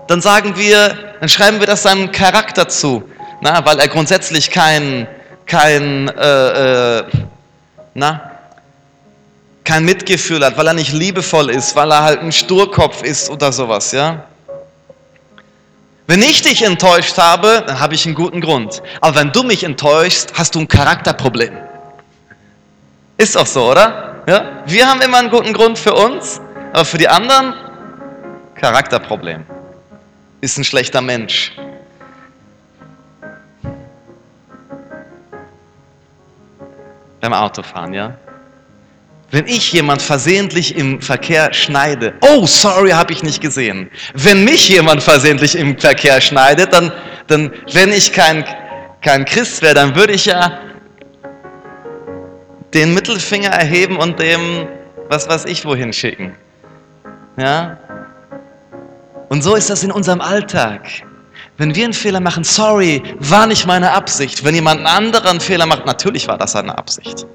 dann 0.05 0.21
sagen 0.21 0.57
wir, 0.57 1.15
dann 1.19 1.27
schreiben 1.27 1.59
wir 1.59 1.65
das 1.65 1.81
seinem 1.81 2.11
Charakter 2.11 2.69
zu 2.69 3.03
na, 3.41 3.65
weil 3.65 3.79
er 3.79 3.87
grundsätzlich 3.87 4.51
kein, 4.51 5.07
kein, 5.45 6.07
äh, 6.07 6.99
äh, 6.99 7.03
na, 7.93 8.31
kein 9.63 9.83
Mitgefühl 9.83 10.45
hat, 10.45 10.57
weil 10.57 10.67
er 10.67 10.73
nicht 10.73 10.93
liebevoll 10.93 11.49
ist, 11.49 11.75
weil 11.75 11.91
er 11.91 12.03
halt 12.03 12.21
ein 12.21 12.31
Sturkopf 12.31 13.03
ist 13.03 13.29
oder 13.29 13.51
sowas, 13.51 13.91
ja. 13.91 14.23
Wenn 16.07 16.21
ich 16.21 16.41
dich 16.41 16.63
enttäuscht 16.63 17.17
habe, 17.17 17.63
dann 17.65 17.79
habe 17.79 17.95
ich 17.95 18.05
einen 18.05 18.15
guten 18.15 18.41
Grund. 18.41 18.81
Aber 18.99 19.15
wenn 19.15 19.31
du 19.31 19.43
mich 19.43 19.63
enttäuschst, 19.63 20.33
hast 20.37 20.55
du 20.55 20.59
ein 20.59 20.67
Charakterproblem. 20.67 21.57
Ist 23.17 23.35
doch 23.35 23.45
so, 23.45 23.71
oder? 23.71 24.23
Ja? 24.27 24.63
Wir 24.65 24.87
haben 24.87 25.01
immer 25.01 25.19
einen 25.19 25.29
guten 25.29 25.53
Grund 25.53 25.79
für 25.79 25.93
uns, 25.93 26.41
aber 26.73 26.85
für 26.85 26.97
die 26.97 27.07
anderen 27.07 27.53
Charakterproblem. 28.55 29.45
Ist 30.41 30.57
ein 30.57 30.63
schlechter 30.63 31.01
Mensch. 31.01 31.53
Beim 37.21 37.33
Autofahren, 37.33 37.93
ja? 37.93 38.15
Wenn 39.29 39.47
ich 39.47 39.71
jemand 39.71 40.01
versehentlich 40.01 40.75
im 40.75 41.01
Verkehr 41.01 41.53
schneide, 41.53 42.15
oh, 42.19 42.45
sorry, 42.45 42.89
habe 42.89 43.13
ich 43.13 43.23
nicht 43.23 43.39
gesehen. 43.39 43.89
Wenn 44.13 44.43
mich 44.43 44.67
jemand 44.67 45.01
versehentlich 45.01 45.55
im 45.55 45.77
Verkehr 45.79 46.19
schneidet, 46.19 46.73
dann, 46.73 46.91
dann 47.27 47.53
wenn 47.71 47.93
ich 47.93 48.11
kein, 48.11 48.43
kein 49.01 49.23
Christ 49.23 49.61
wäre, 49.61 49.73
dann 49.73 49.95
würde 49.95 50.11
ich 50.11 50.25
ja 50.25 50.59
den 52.73 52.93
Mittelfinger 52.93 53.49
erheben 53.49 53.95
und 53.95 54.19
dem, 54.19 54.67
was 55.07 55.29
weiß 55.29 55.45
ich, 55.45 55.63
wohin 55.63 55.93
schicken. 55.93 56.35
Ja? 57.37 57.77
Und 59.29 59.43
so 59.43 59.55
ist 59.55 59.69
das 59.69 59.81
in 59.83 59.93
unserem 59.93 60.19
Alltag. 60.19 60.81
Wenn 61.61 61.75
wir 61.75 61.83
einen 61.83 61.93
Fehler 61.93 62.19
machen, 62.21 62.43
sorry, 62.43 63.03
war 63.19 63.45
nicht 63.45 63.67
meine 63.67 63.91
Absicht. 63.91 64.43
Wenn 64.43 64.55
jemand 64.55 64.79
einen 64.79 64.87
anderen 64.87 65.39
Fehler 65.39 65.67
macht, 65.67 65.85
natürlich 65.85 66.27
war 66.27 66.35
das 66.35 66.53
seine 66.53 66.75
Absicht. 66.75 67.27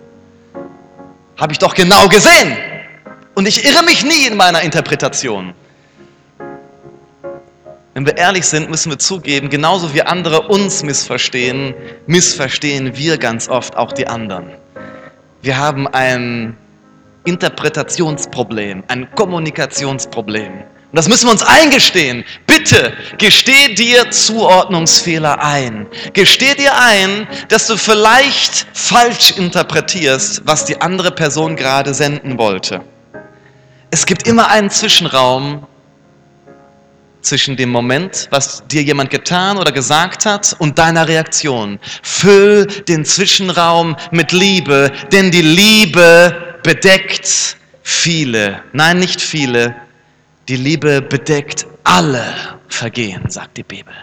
Habe 1.37 1.53
ich 1.53 1.61
doch 1.61 1.77
genau 1.77 2.09
gesehen. 2.09 2.57
Und 3.37 3.47
ich 3.47 3.65
irre 3.65 3.85
mich 3.85 4.03
nie 4.03 4.27
in 4.27 4.37
meiner 4.37 4.63
Interpretation. 4.63 5.55
wenn 7.95 8.05
wir 8.05 8.17
ehrlich 8.17 8.45
sind, 8.47 8.69
müssen 8.69 8.91
wir 8.91 8.99
zugeben, 8.99 9.49
genauso 9.49 9.95
wie 9.95 10.03
andere 10.03 10.49
uns 10.49 10.83
missverstehen, 10.83 11.73
missverstehen 12.09 12.97
wir 12.97 13.19
ganz 13.19 13.49
oft 13.49 13.77
auch 13.77 13.93
die 13.93 14.09
anderen. 14.09 14.51
Wir 15.41 15.57
haben 15.57 15.87
ein 15.87 16.57
Interpretationsproblem, 17.23 18.83
ein 18.89 19.09
Kommunikationsproblem. 19.15 20.65
Und 20.93 20.97
das 20.97 21.09
müssen 21.09 21.27
wir 21.27 21.33
uns 21.33 21.43
eingestehen. 21.43 22.25
Bitte 22.47 22.93
gesteh 23.19 23.75
dir 23.75 24.11
Zuordnungsfehler 24.11 25.43
ein. 25.43 25.87
Gesteh 26.13 26.55
dir 26.55 26.79
ein, 26.79 27.27
dass 27.49 27.67
du 27.67 27.77
vielleicht 27.77 28.67
falsch 28.73 29.33
interpretierst, 29.37 30.43
was 30.45 30.65
die 30.65 30.81
andere 30.81 31.11
Person 31.11 31.57
gerade 31.57 31.93
senden 31.93 32.39
wollte. 32.39 32.83
Es 33.91 34.07
gibt 34.07 34.27
immer 34.27 34.49
einen 34.49 34.71
Zwischenraum, 34.71 35.67
zwischen 37.27 37.57
dem 37.57 37.71
Moment, 37.71 38.29
was 38.31 38.63
dir 38.69 38.83
jemand 38.83 39.11
getan 39.11 39.59
oder 39.59 39.73
gesagt 39.73 40.25
hat, 40.25 40.55
und 40.59 40.79
deiner 40.79 41.09
Reaktion. 41.09 41.79
Füll 42.03 42.67
den 42.67 43.05
Zwischenraum 43.05 43.97
mit 44.13 44.33
Liebe, 44.33 44.93
denn 45.13 45.31
die 45.31 45.43
Liebe 45.43 46.59
bedeckt 46.63 47.57
viele, 47.83 48.63
nein, 48.73 48.99
nicht 48.99 49.21
viele, 49.21 49.75
die 50.49 50.57
Liebe 50.57 51.03
bedeckt 51.03 51.67
alle 51.85 52.25
Vergehen, 52.69 53.29
sagt 53.31 53.57
die 53.57 53.63
Bibel. 53.63 53.95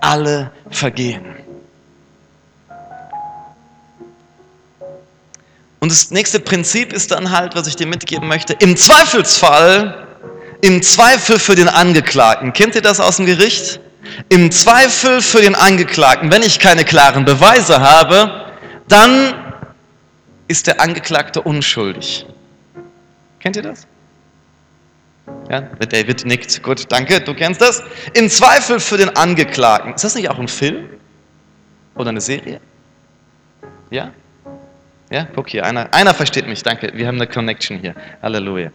Alle 0.00 0.50
Vergehen. 0.70 1.24
Und 5.80 5.92
das 5.92 6.10
nächste 6.10 6.40
Prinzip 6.40 6.92
ist 6.92 7.10
dann 7.10 7.30
halt, 7.30 7.54
was 7.54 7.66
ich 7.66 7.76
dir 7.76 7.86
mitgeben 7.86 8.28
möchte, 8.28 8.54
im 8.54 8.76
Zweifelsfall 8.76 10.04
im 10.64 10.80
Zweifel 10.82 11.38
für 11.38 11.54
den 11.54 11.68
Angeklagten. 11.68 12.54
Kennt 12.54 12.74
ihr 12.74 12.80
das 12.80 12.98
aus 12.98 13.18
dem 13.18 13.26
Gericht? 13.26 13.80
Im 14.30 14.50
Zweifel 14.50 15.20
für 15.20 15.42
den 15.42 15.54
Angeklagten, 15.54 16.30
wenn 16.30 16.42
ich 16.42 16.58
keine 16.58 16.84
klaren 16.86 17.26
Beweise 17.26 17.80
habe, 17.80 18.46
dann 18.88 19.34
ist 20.48 20.66
der 20.66 20.80
Angeklagte 20.80 21.42
unschuldig. 21.42 22.24
Kennt 23.40 23.56
ihr 23.56 23.62
das? 23.62 23.86
Ja, 25.50 25.60
David 25.60 26.24
nickt. 26.24 26.62
Gut, 26.62 26.90
danke, 26.90 27.20
du 27.20 27.34
kennst 27.34 27.60
das. 27.60 27.82
Im 28.14 28.28
Zweifel 28.30 28.80
für 28.80 28.96
den 28.96 29.10
Angeklagten. 29.10 29.94
Ist 29.94 30.04
das 30.04 30.14
nicht 30.14 30.28
auch 30.30 30.38
ein 30.38 30.48
Film? 30.48 30.88
Oder 31.94 32.10
eine 32.10 32.20
Serie? 32.20 32.60
Ja? 33.90 34.10
Ja, 35.10 35.28
guck 35.34 35.48
hier, 35.48 35.64
einer, 35.64 35.92
einer 35.92 36.14
versteht 36.14 36.46
mich, 36.46 36.62
danke. 36.62 36.90
Wir 36.94 37.06
haben 37.06 37.16
eine 37.16 37.26
Connection 37.26 37.78
hier. 37.78 37.94
Halleluja. 38.22 38.70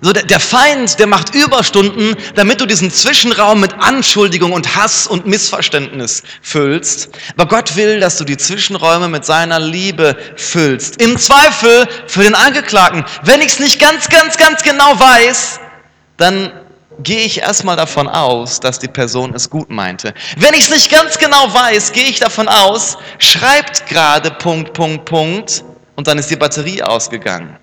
So, 0.00 0.12
der, 0.12 0.24
der 0.24 0.40
Feind, 0.40 0.98
der 0.98 1.06
macht 1.06 1.34
Überstunden, 1.34 2.16
damit 2.34 2.60
du 2.60 2.66
diesen 2.66 2.90
Zwischenraum 2.90 3.60
mit 3.60 3.74
Anschuldigung 3.74 4.52
und 4.52 4.76
Hass 4.76 5.06
und 5.06 5.26
Missverständnis 5.26 6.22
füllst. 6.42 7.10
Aber 7.36 7.46
Gott 7.46 7.76
will, 7.76 8.00
dass 8.00 8.16
du 8.16 8.24
die 8.24 8.36
Zwischenräume 8.36 9.08
mit 9.08 9.24
seiner 9.24 9.60
Liebe 9.60 10.16
füllst. 10.36 11.00
Im 11.00 11.18
Zweifel 11.18 11.86
für 12.06 12.22
den 12.22 12.34
Angeklagten. 12.34 13.04
Wenn 13.22 13.40
ich 13.40 13.48
es 13.48 13.58
nicht 13.58 13.80
ganz, 13.80 14.08
ganz, 14.08 14.36
ganz 14.36 14.62
genau 14.62 14.98
weiß, 14.98 15.60
dann 16.16 16.52
gehe 17.00 17.20
ich 17.20 17.40
erstmal 17.40 17.76
davon 17.76 18.08
aus, 18.08 18.60
dass 18.60 18.78
die 18.78 18.88
Person 18.88 19.34
es 19.34 19.50
gut 19.50 19.70
meinte. 19.70 20.14
Wenn 20.36 20.54
ich 20.54 20.60
es 20.60 20.70
nicht 20.70 20.90
ganz 20.90 21.18
genau 21.18 21.52
weiß, 21.52 21.92
gehe 21.92 22.04
ich 22.04 22.18
davon 22.18 22.48
aus, 22.48 22.96
schreibt 23.18 23.86
gerade 23.86 24.30
Punkt, 24.30 24.72
Punkt, 24.72 25.04
Punkt 25.04 25.64
und 25.96 26.06
dann 26.06 26.18
ist 26.18 26.30
die 26.30 26.36
Batterie 26.36 26.82
ausgegangen. 26.82 27.58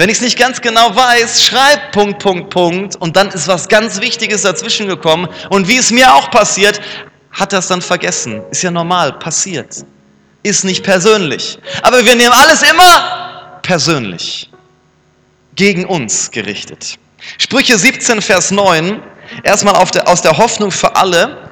Wenn 0.00 0.10
ich 0.10 0.18
es 0.18 0.22
nicht 0.22 0.38
ganz 0.38 0.60
genau 0.60 0.94
weiß, 0.94 1.42
schreib 1.42 1.90
Punkt, 1.90 2.20
Punkt, 2.20 2.50
Punkt 2.50 2.94
und 2.94 3.16
dann 3.16 3.30
ist 3.30 3.48
was 3.48 3.66
ganz 3.66 4.00
Wichtiges 4.00 4.42
dazwischen 4.42 4.86
gekommen 4.86 5.26
und 5.50 5.66
wie 5.66 5.76
es 5.76 5.90
mir 5.90 6.14
auch 6.14 6.30
passiert, 6.30 6.80
hat 7.32 7.52
es 7.52 7.66
dann 7.66 7.82
vergessen. 7.82 8.40
Ist 8.52 8.62
ja 8.62 8.70
normal, 8.70 9.14
passiert. 9.14 9.84
Ist 10.44 10.64
nicht 10.64 10.84
persönlich. 10.84 11.58
Aber 11.82 12.04
wir 12.04 12.14
nehmen 12.14 12.32
alles 12.32 12.62
immer 12.62 13.58
persönlich. 13.62 14.48
Gegen 15.56 15.84
uns 15.84 16.30
gerichtet. 16.30 16.96
Sprüche 17.38 17.76
17, 17.76 18.22
Vers 18.22 18.52
9. 18.52 19.02
Erstmal 19.42 19.84
der, 19.90 20.06
aus 20.06 20.22
der 20.22 20.38
Hoffnung 20.38 20.70
für 20.70 20.94
alle. 20.94 21.50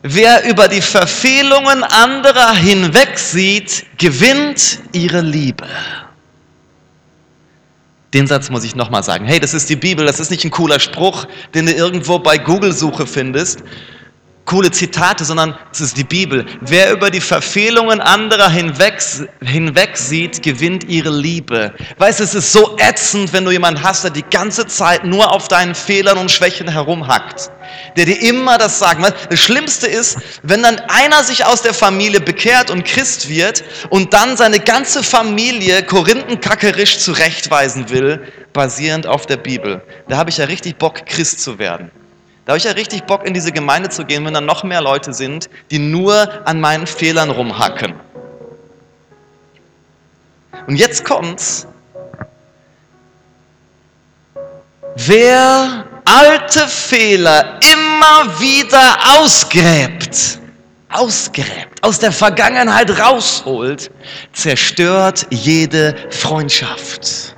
Wer 0.00 0.48
über 0.48 0.66
die 0.66 0.80
Verfehlungen 0.80 1.84
anderer 1.84 2.54
hinwegsieht, 2.54 3.84
gewinnt 3.98 4.78
ihre 4.92 5.20
Liebe. 5.20 5.66
Den 8.16 8.26
Satz 8.26 8.48
muss 8.48 8.64
ich 8.64 8.74
nochmal 8.74 9.02
sagen. 9.02 9.26
Hey, 9.26 9.40
das 9.40 9.52
ist 9.52 9.68
die 9.68 9.76
Bibel, 9.76 10.06
das 10.06 10.20
ist 10.20 10.30
nicht 10.30 10.42
ein 10.42 10.50
cooler 10.50 10.80
Spruch, 10.80 11.26
den 11.54 11.66
du 11.66 11.72
irgendwo 11.72 12.18
bei 12.18 12.38
Google-Suche 12.38 13.06
findest, 13.06 13.62
coole 14.46 14.70
Zitate, 14.70 15.24
sondern 15.24 15.58
es 15.72 15.80
ist 15.80 15.96
die 15.96 16.04
Bibel. 16.04 16.46
Wer 16.60 16.92
über 16.92 17.10
die 17.10 17.20
Verfehlungen 17.20 18.00
anderer 18.00 18.48
hinweg, 18.48 19.02
hinweg 19.42 19.96
sieht, 19.96 20.42
gewinnt 20.42 20.84
ihre 20.84 21.10
Liebe. 21.10 21.74
Weißt 21.98 22.20
du, 22.20 22.24
es 22.24 22.34
ist 22.34 22.52
so 22.52 22.76
ätzend, 22.78 23.32
wenn 23.32 23.44
du 23.44 23.50
jemanden 23.50 23.82
hast, 23.82 24.04
der 24.04 24.12
die 24.12 24.22
ganze 24.22 24.66
Zeit 24.66 25.04
nur 25.04 25.32
auf 25.32 25.48
deinen 25.48 25.74
Fehlern 25.74 26.16
und 26.16 26.30
Schwächen 26.30 26.68
herumhackt. 26.68 27.50
Der 27.96 28.04
dir 28.04 28.22
immer 28.22 28.56
das 28.56 28.78
sagt. 28.78 29.02
Das 29.30 29.40
Schlimmste 29.40 29.88
ist, 29.88 30.18
wenn 30.42 30.62
dann 30.62 30.80
einer 30.88 31.24
sich 31.24 31.44
aus 31.44 31.62
der 31.62 31.74
Familie 31.74 32.20
bekehrt 32.20 32.70
und 32.70 32.84
Christ 32.84 33.28
wird 33.28 33.64
und 33.90 34.14
dann 34.14 34.36
seine 34.36 34.60
ganze 34.60 35.02
Familie 35.02 35.82
korinthenkackerisch 35.82 36.98
zurechtweisen 36.98 37.90
will, 37.90 38.22
basierend 38.52 39.06
auf 39.06 39.26
der 39.26 39.36
Bibel. 39.36 39.82
Da 40.08 40.16
habe 40.16 40.30
ich 40.30 40.38
ja 40.38 40.44
richtig 40.44 40.78
Bock, 40.78 41.04
Christ 41.04 41.40
zu 41.40 41.58
werden. 41.58 41.90
Da 42.46 42.52
habe 42.52 42.58
ich 42.58 42.64
ja 42.64 42.70
richtig 42.70 43.02
Bock, 43.02 43.26
in 43.26 43.34
diese 43.34 43.50
Gemeinde 43.50 43.88
zu 43.88 44.04
gehen, 44.04 44.24
wenn 44.24 44.32
da 44.32 44.40
noch 44.40 44.62
mehr 44.62 44.80
Leute 44.80 45.12
sind, 45.12 45.50
die 45.72 45.80
nur 45.80 46.46
an 46.46 46.60
meinen 46.60 46.86
Fehlern 46.86 47.28
rumhacken. 47.28 47.94
Und 50.68 50.76
jetzt 50.76 51.04
kommt's. 51.04 51.66
Wer 54.94 55.86
alte 56.04 56.68
Fehler 56.68 57.58
immer 57.60 58.40
wieder 58.40 58.96
ausgräbt, 59.18 60.38
ausgräbt, 60.88 61.82
aus 61.82 61.98
der 61.98 62.12
Vergangenheit 62.12 62.96
rausholt, 62.96 63.90
zerstört 64.32 65.26
jede 65.30 65.96
Freundschaft 66.10 67.35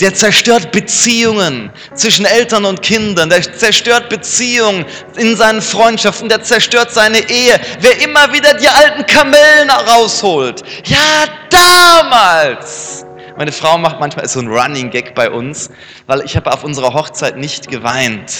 der 0.00 0.14
zerstört 0.14 0.70
Beziehungen 0.70 1.70
zwischen 1.94 2.24
Eltern 2.24 2.64
und 2.64 2.82
Kindern, 2.82 3.30
der 3.30 3.42
zerstört 3.42 4.08
Beziehungen 4.08 4.84
in 5.16 5.36
seinen 5.36 5.60
Freundschaften, 5.60 6.28
der 6.28 6.42
zerstört 6.42 6.92
seine 6.92 7.18
Ehe. 7.28 7.60
Wer 7.80 8.00
immer 8.02 8.32
wieder 8.32 8.54
die 8.54 8.68
alten 8.68 9.04
Kamellen 9.06 9.70
rausholt. 9.70 10.62
Ja, 10.84 11.24
damals. 11.50 13.04
Meine 13.38 13.52
Frau 13.52 13.78
macht 13.78 14.00
manchmal 14.00 14.26
so 14.26 14.40
ein 14.40 14.48
Running 14.48 14.90
Gag 14.90 15.14
bei 15.14 15.30
uns, 15.30 15.70
weil 16.08 16.22
ich 16.22 16.34
habe 16.34 16.52
auf 16.52 16.64
unserer 16.64 16.92
Hochzeit 16.92 17.36
nicht 17.36 17.68
geweint. 17.68 18.32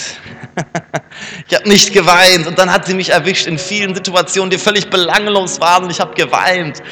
ich 1.47 1.55
habe 1.55 1.69
nicht 1.69 1.93
geweint 1.93 2.45
und 2.47 2.59
dann 2.59 2.69
hat 2.69 2.85
sie 2.85 2.93
mich 2.93 3.11
erwischt 3.11 3.47
in 3.47 3.57
vielen 3.57 3.95
Situationen, 3.95 4.49
die 4.49 4.57
völlig 4.57 4.89
belanglos 4.89 5.61
waren 5.61 5.85
und 5.85 5.89
ich 5.89 6.01
habe 6.01 6.13
geweint. 6.15 6.83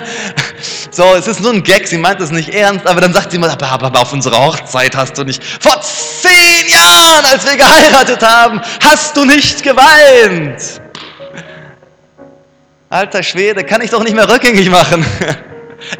so, 0.90 1.14
es 1.14 1.26
ist 1.26 1.42
nur 1.42 1.52
ein 1.52 1.62
Gag, 1.62 1.86
sie 1.86 1.98
meint 1.98 2.22
es 2.22 2.30
nicht 2.30 2.48
ernst, 2.48 2.86
aber 2.86 3.02
dann 3.02 3.12
sagt 3.12 3.32
sie 3.32 3.36
mal, 3.36 3.50
aber, 3.50 3.70
aber 3.70 4.00
auf 4.00 4.14
unserer 4.14 4.42
Hochzeit 4.42 4.96
hast 4.96 5.18
du 5.18 5.24
nicht, 5.24 5.44
vor 5.44 5.78
zehn 5.82 6.72
Jahren, 6.72 7.26
als 7.30 7.44
wir 7.44 7.58
geheiratet 7.58 8.22
haben, 8.22 8.62
hast 8.82 9.14
du 9.14 9.26
nicht 9.26 9.62
geweint. 9.62 10.80
Alter 12.88 13.22
Schwede, 13.22 13.62
kann 13.62 13.82
ich 13.82 13.90
doch 13.90 14.02
nicht 14.02 14.16
mehr 14.16 14.26
rückgängig 14.26 14.70
machen. 14.70 15.04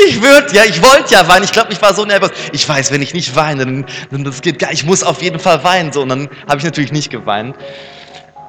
Ich 0.07 0.23
würde, 0.23 0.55
ja, 0.55 0.65
ich 0.65 0.83
wollte 0.83 1.15
ja 1.15 1.29
weinen. 1.29 1.45
Ich 1.45 1.53
glaube, 1.53 1.73
ich 1.73 1.81
war 1.83 1.95
so 1.95 2.05
nervös. 2.05 2.31
Ich 2.53 2.69
weiß, 2.69 2.91
wenn 2.91 3.03
ich 3.03 3.15
nicht 3.15 3.37
weine, 3.37 3.65
dann, 3.65 3.87
dann 4.11 4.25
das 4.25 4.41
geht 4.41 4.59
gar. 4.59 4.73
Ich 4.73 4.85
muss 4.85 5.03
auf 5.03 5.23
jeden 5.23 5.39
Fall 5.39 5.63
weinen. 5.65 5.93
So, 5.93 6.03
und 6.03 6.09
dann 6.09 6.29
habe 6.49 6.59
ich 6.59 6.65
natürlich 6.65 6.93
nicht 6.93 7.11
geweint. 7.11 7.57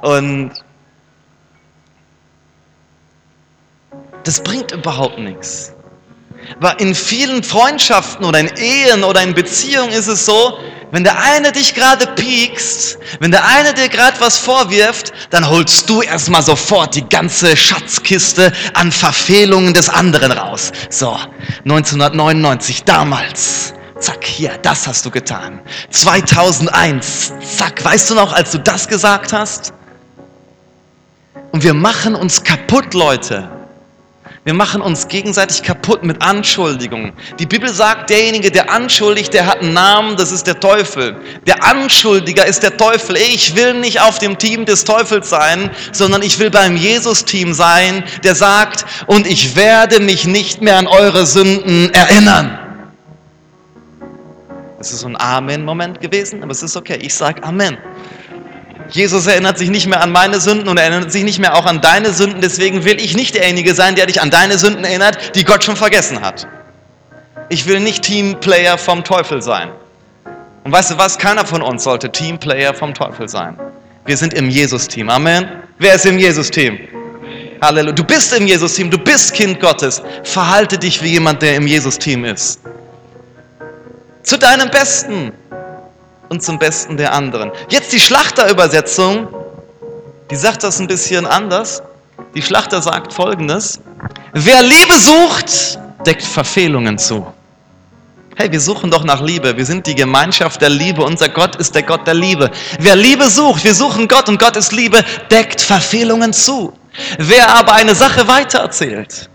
Und 0.02 0.52
das 4.24 4.42
bringt 4.42 4.72
überhaupt 4.72 5.18
nichts. 5.20 5.74
Aber 6.56 6.80
in 6.80 6.96
vielen 6.96 7.44
Freundschaften 7.44 8.26
oder 8.26 8.40
in 8.40 8.50
Ehen 8.58 9.04
oder 9.04 9.22
in 9.22 9.34
Beziehungen 9.34 9.92
ist 9.92 10.08
es 10.08 10.26
so, 10.26 10.58
wenn 10.92 11.04
der 11.04 11.22
eine 11.22 11.52
dich 11.52 11.76
gerade 11.76 12.08
piekst, 12.08 12.98
wenn 13.20 13.32
der 13.32 13.46
eine 13.46 13.74
dir 13.74 13.90
gerade 13.90 14.20
was 14.22 14.38
vorwirft, 14.38 15.12
dann 15.32 15.50
holst 15.50 15.90
du 15.90 16.02
erstmal 16.02 16.42
sofort 16.42 16.96
die 16.96 17.08
ganze 17.08 17.58
Schatzkiste 17.58 18.54
an 18.74 18.92
Verfehlungen 18.92 19.74
des 19.74 19.90
anderen 19.90 20.32
raus. 20.32 20.72
So, 20.90 21.18
1999, 21.66 22.86
damals. 22.86 23.74
Zack, 24.00 24.24
hier, 24.24 24.58
das 24.62 24.88
hast 24.88 25.06
du 25.06 25.12
getan. 25.12 25.60
2001, 25.90 27.34
zack, 27.58 27.84
weißt 27.84 28.12
du 28.12 28.16
noch, 28.16 28.32
als 28.32 28.52
du 28.52 28.60
das 28.60 28.88
gesagt 28.88 29.34
hast? 29.34 29.74
Und 31.52 31.64
wir 31.64 31.74
machen 31.74 32.16
uns 32.16 32.44
kaputt, 32.44 32.94
Leute. 32.94 33.57
Wir 34.48 34.54
machen 34.54 34.82
uns 34.82 35.10
gegenseitig 35.10 35.62
kaputt 35.62 36.06
mit 36.06 36.22
Anschuldigungen. 36.22 37.12
Die 37.38 37.46
Bibel 37.46 37.68
sagt, 37.68 38.10
derjenige, 38.10 38.50
der 38.50 38.72
anschuldigt, 38.72 39.34
der 39.34 39.46
hat 39.46 39.60
einen 39.60 39.74
Namen, 39.74 40.16
das 40.16 40.32
ist 40.32 40.48
der 40.48 40.58
Teufel. 40.58 41.18
Der 41.46 41.66
Anschuldiger 41.66 42.46
ist 42.46 42.64
der 42.64 42.78
Teufel. 42.78 43.18
Ich 43.18 43.58
will 43.58 43.74
nicht 43.74 44.00
auf 44.00 44.20
dem 44.20 44.38
Team 44.38 44.64
des 44.64 44.86
Teufels 44.86 45.30
sein, 45.30 45.70
sondern 45.92 46.22
ich 46.22 46.40
will 46.40 46.50
beim 46.50 46.78
Jesus-Team 46.78 47.54
sein, 47.54 48.06
der 48.24 48.36
sagt, 48.36 48.86
und 49.08 49.28
ich 49.28 49.58
werde 49.58 50.00
mich 50.00 50.26
nicht 50.26 50.62
mehr 50.62 50.78
an 50.78 50.88
eure 50.88 51.26
Sünden 51.26 51.94
erinnern. 51.94 52.58
Das 54.78 54.94
ist 54.94 55.02
so 55.02 55.08
ein 55.10 55.20
Amen-Moment 55.20 56.00
gewesen, 56.00 56.42
aber 56.42 56.54
es 56.54 56.64
ist 56.64 56.78
okay. 56.78 56.98
Ich 57.02 57.14
sage 57.14 57.44
Amen. 57.44 57.78
Jesus 58.90 59.28
erinnert 59.28 59.58
sich 59.58 59.70
nicht 59.70 59.88
mehr 59.88 60.02
an 60.02 60.12
meine 60.12 60.40
Sünden 60.40 60.68
und 60.68 60.78
er 60.78 60.86
erinnert 60.86 61.12
sich 61.12 61.24
nicht 61.24 61.40
mehr 61.40 61.56
auch 61.56 61.66
an 61.66 61.82
deine 61.82 62.14
Sünden. 62.14 62.42
Deswegen 62.42 62.86
will 62.86 63.00
ich 63.02 63.16
nicht 63.16 63.36
derjenige 63.36 63.74
sein, 63.74 63.96
der 63.96 64.06
dich 64.06 64.22
an 64.22 64.30
deine 64.30 64.58
Sünden 64.58 64.84
erinnert, 64.84 65.36
die 65.36 65.44
Gott 65.44 65.64
schon 65.64 65.76
vergessen 65.76 66.22
hat. 66.22 66.48
Ich 67.50 67.66
will 67.66 67.80
nicht 67.80 68.04
Teamplayer 68.04 68.78
vom 68.78 69.04
Teufel 69.04 69.42
sein. 69.42 69.70
Und 70.64 70.72
weißt 70.72 70.92
du 70.92 70.98
was? 70.98 71.18
Keiner 71.18 71.46
von 71.46 71.62
uns 71.62 71.84
sollte 71.84 72.12
Teamplayer 72.12 72.74
vom 72.74 72.94
Teufel 72.94 73.30
sein. 73.30 73.58
Wir 74.06 74.18
sind 74.18 74.34
im 74.34 74.50
Jesus-Team. 74.50 75.10
Amen. 75.10 75.50
Wer 75.80 75.96
ist 75.96 76.06
im 76.06 76.18
Jesus-Team? 76.18 76.80
Halleluja. 77.62 77.94
Du 77.94 78.04
bist 78.04 78.34
im 78.34 78.48
Jesus-Team. 78.48 78.90
Du 78.90 78.98
bist 78.98 79.34
Kind 79.34 79.60
Gottes. 79.60 80.02
Verhalte 80.24 80.78
dich 80.78 81.02
wie 81.02 81.10
jemand, 81.10 81.42
der 81.42 81.56
im 81.56 81.68
Jesus-Team 81.68 82.26
ist. 82.26 82.62
Zu 84.24 84.38
deinem 84.38 84.70
Besten 84.70 85.32
und 86.30 86.44
zum 86.44 86.60
Besten 86.60 86.98
der 86.98 87.14
anderen. 87.14 87.52
Jetzt 87.70 87.92
die 87.94 88.00
Schlachterübersetzung, 88.00 89.28
die 90.30 90.36
sagt 90.36 90.64
das 90.64 90.80
ein 90.80 90.88
bisschen 90.88 91.26
anders. 91.26 91.82
Die 92.36 92.42
Schlachter 92.42 92.82
sagt 92.82 93.14
folgendes: 93.14 93.80
Wer 94.34 94.62
Liebe 94.62 95.00
sucht, 95.00 95.80
deckt 96.06 96.24
Verfehlungen 96.24 96.98
zu. 96.98 97.26
Hey, 98.36 98.52
wir 98.52 98.62
suchen 98.62 98.92
doch 98.92 99.04
nach 99.04 99.22
Liebe. 99.22 99.58
Wir 99.58 99.66
sind 99.66 99.88
die 99.88 99.96
Gemeinschaft 99.96 100.62
der 100.62 100.70
Liebe. 100.70 101.04
Unser 101.04 101.28
Gott 101.28 101.56
ist 101.56 101.74
der 101.74 101.82
Gott 101.82 102.06
der 102.06 102.14
Liebe. 102.14 102.52
Wer 102.80 102.96
Liebe 102.96 103.28
sucht, 103.30 103.64
wir 103.64 103.74
suchen 103.74 104.08
Gott 104.08 104.30
und 104.30 104.38
Gott 104.38 104.56
ist 104.56 104.72
Liebe, 104.72 105.04
deckt 105.32 105.60
Verfehlungen 105.60 106.34
zu. 106.34 106.72
Wer 107.18 107.50
aber 107.56 107.74
eine 107.74 107.96
Sache 107.96 108.28
weitererzählt, 108.28 109.28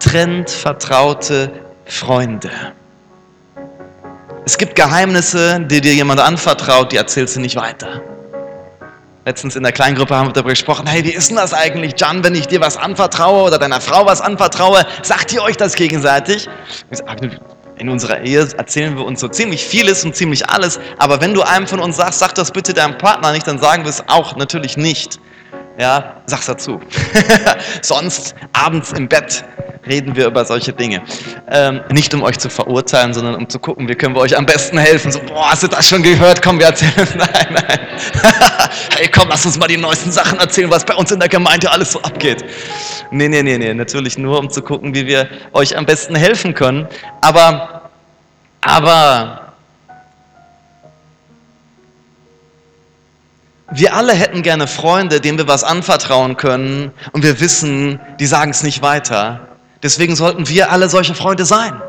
trennt 0.00 0.50
vertraute 0.50 1.52
Freunde. 1.84 2.50
Es 4.46 4.56
gibt 4.56 4.74
Geheimnisse, 4.74 5.60
die 5.60 5.80
dir 5.80 5.94
jemand 5.94 6.18
anvertraut, 6.20 6.92
die 6.92 6.96
erzählst 6.96 7.36
du 7.36 7.40
nicht 7.40 7.56
weiter. 7.56 8.00
Letztens 9.26 9.54
in 9.54 9.62
der 9.62 9.72
Kleingruppe 9.72 10.16
haben 10.16 10.28
wir 10.28 10.32
darüber 10.32 10.50
gesprochen, 10.50 10.86
hey, 10.86 11.04
wie 11.04 11.10
ist 11.10 11.28
denn 11.28 11.36
das 11.36 11.52
eigentlich, 11.52 11.94
John, 11.98 12.24
wenn 12.24 12.34
ich 12.34 12.46
dir 12.46 12.60
was 12.60 12.78
anvertraue 12.78 13.44
oder 13.44 13.58
deiner 13.58 13.80
Frau 13.80 14.06
was 14.06 14.22
anvertraue, 14.22 14.86
sagt 15.02 15.34
ihr 15.34 15.42
euch 15.42 15.58
das 15.58 15.74
gegenseitig? 15.74 16.48
In 17.76 17.90
unserer 17.90 18.22
Ehe 18.22 18.48
erzählen 18.56 18.96
wir 18.96 19.04
uns 19.04 19.20
so 19.20 19.28
ziemlich 19.28 19.64
vieles 19.64 20.04
und 20.04 20.16
ziemlich 20.16 20.48
alles, 20.48 20.80
aber 20.98 21.20
wenn 21.20 21.34
du 21.34 21.42
einem 21.42 21.66
von 21.66 21.80
uns 21.80 21.96
sagst, 21.96 22.18
sag 22.18 22.34
das 22.34 22.50
bitte 22.50 22.72
deinem 22.72 22.96
Partner 22.96 23.32
nicht, 23.32 23.46
dann 23.46 23.58
sagen 23.58 23.84
wir 23.84 23.90
es 23.90 24.08
auch 24.08 24.36
natürlich 24.36 24.78
nicht. 24.78 25.20
Ja, 25.80 26.16
sag's 26.26 26.44
dazu. 26.44 26.78
Sonst 27.80 28.34
abends 28.52 28.92
im 28.92 29.08
Bett 29.08 29.42
reden 29.86 30.14
wir 30.14 30.26
über 30.26 30.44
solche 30.44 30.74
Dinge. 30.74 31.00
Ähm, 31.50 31.80
nicht 31.90 32.12
um 32.12 32.22
euch 32.22 32.38
zu 32.38 32.50
verurteilen, 32.50 33.14
sondern 33.14 33.34
um 33.34 33.48
zu 33.48 33.58
gucken, 33.58 33.88
wie 33.88 33.94
können 33.94 34.14
wir 34.14 34.20
euch 34.20 34.36
am 34.36 34.44
besten 34.44 34.76
helfen. 34.76 35.10
So, 35.10 35.20
boah, 35.20 35.52
hast 35.52 35.62
du 35.62 35.68
das 35.68 35.88
schon 35.88 36.02
gehört? 36.02 36.42
Komm, 36.42 36.58
wir 36.58 36.66
erzählen 36.66 36.92
es. 36.98 37.14
Nein, 37.14 37.46
nein. 37.48 37.78
hey, 38.94 39.08
komm, 39.08 39.28
lass 39.30 39.46
uns 39.46 39.58
mal 39.58 39.68
die 39.68 39.78
neuesten 39.78 40.12
Sachen 40.12 40.38
erzählen, 40.38 40.70
was 40.70 40.84
bei 40.84 40.94
uns 40.94 41.12
in 41.12 41.18
der 41.18 41.30
Gemeinde 41.30 41.72
alles 41.72 41.92
so 41.92 42.02
abgeht. 42.02 42.44
Nee, 43.10 43.28
nee, 43.28 43.42
nee, 43.42 43.56
nee. 43.56 43.72
Natürlich 43.72 44.18
nur, 44.18 44.38
um 44.38 44.50
zu 44.50 44.60
gucken, 44.60 44.94
wie 44.94 45.06
wir 45.06 45.30
euch 45.54 45.78
am 45.78 45.86
besten 45.86 46.14
helfen 46.14 46.52
können. 46.52 46.88
Aber, 47.22 47.88
aber, 48.60 49.49
wir 53.72 53.94
alle 53.94 54.12
hätten 54.12 54.42
gerne 54.42 54.66
Freunde, 54.66 55.20
denen 55.20 55.38
wir 55.38 55.48
was 55.48 55.64
anvertrauen 55.64 56.36
können 56.36 56.92
und 57.12 57.22
wir 57.22 57.40
wissen, 57.40 58.00
die 58.18 58.26
sagen 58.26 58.50
es 58.50 58.62
nicht 58.62 58.82
weiter. 58.82 59.48
Deswegen 59.82 60.16
sollten 60.16 60.48
wir 60.48 60.70
alle 60.70 60.88
solche 60.88 61.14
Freunde 61.14 61.44
sein. 61.44 61.80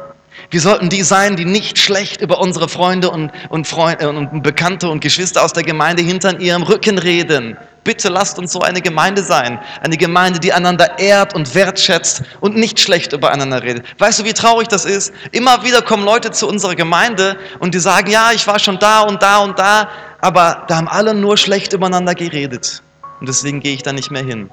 Wir 0.50 0.62
sollten 0.62 0.90
die 0.90 1.04
sein, 1.04 1.36
die 1.36 1.46
nicht 1.46 1.78
schlecht 1.78 2.22
über 2.22 2.40
unsere 2.40 2.70
Freunde 2.70 3.10
und, 3.10 3.32
und, 3.50 3.68
Freunde 3.68 4.10
und 4.10 4.44
Bekannte 4.44 4.90
und 4.90 5.02
Geschwister 5.02 5.44
aus 5.44 5.54
der 5.54 5.64
Gemeinde 5.64 6.04
hinter 6.04 6.40
ihrem 6.40 6.64
Rücken 6.64 6.98
reden. 6.98 7.58
Bitte 7.84 8.10
lasst 8.10 8.38
uns 8.38 8.52
so 8.52 8.62
eine 8.62 8.82
Gemeinde 8.82 9.24
sein. 9.24 9.60
Eine 9.82 9.98
Gemeinde, 9.98 10.40
die 10.40 10.54
einander 10.54 11.00
ehrt 11.00 11.34
und 11.34 11.54
wertschätzt 11.56 12.24
und 12.40 12.56
nicht 12.56 12.80
schlecht 12.80 13.12
übereinander 13.12 13.64
redet. 13.64 13.86
Weißt 14.00 14.20
du, 14.20 14.24
wie 14.24 14.34
traurig 14.34 14.68
das 14.68 14.86
ist? 14.86 15.14
Immer 15.32 15.64
wieder 15.64 15.82
kommen 15.82 16.06
Leute 16.06 16.32
zu 16.32 16.48
unserer 16.48 16.76
Gemeinde 16.76 17.38
und 17.60 17.74
die 17.74 17.80
sagen, 17.80 18.10
ja, 18.12 18.32
ich 18.34 18.46
war 18.46 18.60
schon 18.60 18.78
da 18.78 19.02
und 19.02 19.22
da 19.24 19.40
und 19.40 19.58
da, 19.58 19.90
aber 20.22 20.64
da 20.68 20.78
haben 20.78 20.88
alle 20.88 21.14
nur 21.14 21.38
schlecht 21.38 21.74
übereinander 21.74 22.16
geredet. 22.16 22.84
Und 23.20 23.28
deswegen 23.28 23.60
gehe 23.60 23.74
ich 23.74 23.84
da 23.84 23.92
nicht 23.92 24.12
mehr 24.12 24.24
hin. 24.24 24.50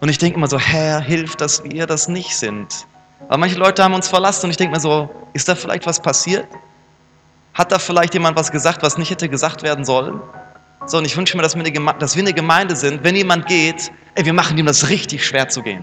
Und 0.00 0.08
ich 0.08 0.18
denke 0.18 0.38
immer 0.38 0.48
so, 0.48 0.58
Herr, 0.58 1.00
hilf, 1.00 1.36
dass 1.36 1.64
wir 1.64 1.86
das 1.86 2.08
nicht 2.08 2.36
sind. 2.36 2.86
Aber 3.26 3.38
manche 3.38 3.58
Leute 3.58 3.82
haben 3.82 3.94
uns 3.94 4.08
verlassen 4.08 4.46
und 4.46 4.50
ich 4.52 4.56
denke 4.56 4.74
mir 4.74 4.80
so, 4.80 5.10
ist 5.32 5.48
da 5.48 5.54
vielleicht 5.54 5.86
was 5.86 6.00
passiert? 6.00 6.46
Hat 7.52 7.72
da 7.72 7.80
vielleicht 7.80 8.14
jemand 8.14 8.36
was 8.36 8.52
gesagt, 8.52 8.82
was 8.82 8.96
nicht 8.96 9.10
hätte 9.10 9.28
gesagt 9.28 9.64
werden 9.64 9.84
sollen? 9.84 10.20
So, 10.86 10.98
und 10.98 11.04
ich 11.04 11.16
wünsche 11.16 11.36
mir, 11.36 11.42
dass 11.42 11.56
wir, 11.56 11.64
eine 11.64 12.20
eine 12.20 12.32
Gemeinde 12.32 12.76
sind, 12.76 13.02
wenn 13.02 13.16
jemand 13.16 13.46
geht, 13.46 13.90
ey, 14.14 14.24
wir 14.24 14.32
machen 14.32 14.56
ihm 14.56 14.66
das 14.66 14.88
richtig 14.88 15.26
schwer 15.26 15.48
zu 15.48 15.62
gehen. 15.62 15.82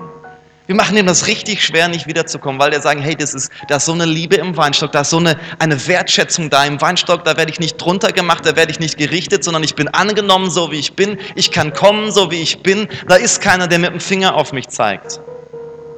Wir 0.68 0.76
machen 0.76 0.98
ihm 0.98 1.06
das 1.06 1.28
richtig 1.28 1.64
schwer, 1.64 1.88
nicht 1.88 2.08
wiederzukommen, 2.08 2.60
weil 2.60 2.72
wir 2.72 2.82
sagen, 2.82 3.00
hey, 3.00 3.16
das 3.16 3.36
ist, 3.36 3.52
da 3.68 3.76
ist 3.76 3.86
so 3.86 3.94
eine 3.94 4.06
Liebe 4.06 4.36
im 4.36 4.58
Weinstock, 4.58 4.92
da 4.92 5.02
ist 5.02 5.12
so 5.12 5.18
eine, 5.18 5.38
eine 5.60 5.88
Wertschätzung 5.88 6.50
da 6.50 6.66
im 6.66 6.82
Weinstock, 6.82 7.24
da 7.24 7.38
werde 7.38 7.52
ich 7.52 7.60
nicht 7.60 7.78
drunter 7.78 8.12
gemacht, 8.12 8.46
da 8.46 8.56
werde 8.56 8.72
ich 8.72 8.80
nicht 8.80 8.98
gerichtet, 8.98 9.44
sondern 9.44 9.64
ich 9.64 9.76
bin 9.76 9.88
angenommen, 9.90 10.50
so 10.50 10.72
wie 10.72 10.80
ich 10.80 10.94
bin. 10.94 11.20
Ich 11.36 11.52
kann 11.52 11.74
kommen, 11.74 12.12
so 12.12 12.32
wie 12.32 12.42
ich 12.42 12.64
bin. 12.64 12.88
Da 13.08 13.16
ist 13.16 13.42
keiner, 13.42 13.68
der 13.68 13.78
mit 13.78 13.92
dem 13.92 14.00
Finger 14.00 14.34
auf 14.36 14.54
mich 14.54 14.68
zeigt. 14.70 15.20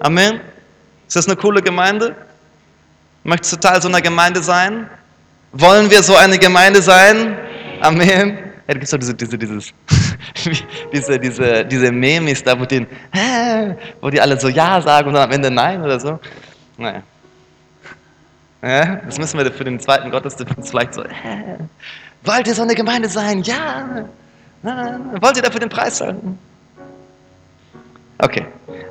Amen. 0.01 0.41
Ist 1.07 1.15
das 1.15 1.27
eine 1.27 1.37
coole 1.37 1.61
Gemeinde? 1.61 2.15
Möchtest 3.23 3.53
du 3.53 3.57
Teil 3.57 3.81
so 3.81 3.87
einer 3.87 4.01
Gemeinde 4.01 4.43
sein? 4.43 4.89
Wollen 5.53 5.89
wir 5.89 6.03
so 6.03 6.15
eine 6.15 6.37
Gemeinde 6.37 6.81
sein? 6.81 7.37
Amen. 7.79 8.46
Da 8.67 8.73
gibt 8.73 8.83
es 8.83 8.91
doch 8.91 8.97
diese, 8.97 9.13
diese, 9.13 9.37
dieses, 9.37 9.73
diese, 10.93 11.19
diese, 11.19 11.65
diese 11.65 11.91
Memes 11.91 12.43
da, 12.43 12.59
wo, 12.59 12.65
den, 12.65 12.85
wo 14.01 14.09
die 14.09 14.19
alle 14.19 14.37
so 14.39 14.49
Ja 14.49 14.81
sagen 14.81 15.07
und 15.07 15.13
dann 15.13 15.23
am 15.23 15.31
Ende 15.31 15.49
Nein 15.49 15.81
oder 15.81 15.99
so. 15.99 16.19
Naja. 16.77 17.01
Ja, 18.61 18.95
das 19.05 19.17
müssen 19.17 19.37
wir 19.39 19.51
für 19.51 19.63
den 19.63 19.79
zweiten 19.79 20.11
Gottesdienst 20.11 20.69
vielleicht 20.69 20.95
so. 20.95 21.03
Wollt 22.23 22.47
ihr 22.47 22.55
so 22.55 22.63
eine 22.63 22.75
Gemeinde 22.75 23.07
sein? 23.07 23.41
Ja. 23.43 24.05
Wollt 24.63 25.37
ihr 25.37 25.43
dafür 25.43 25.61
den 25.61 25.69
Preis 25.69 25.97
zahlen? 25.97 26.37
Okay, 28.19 28.45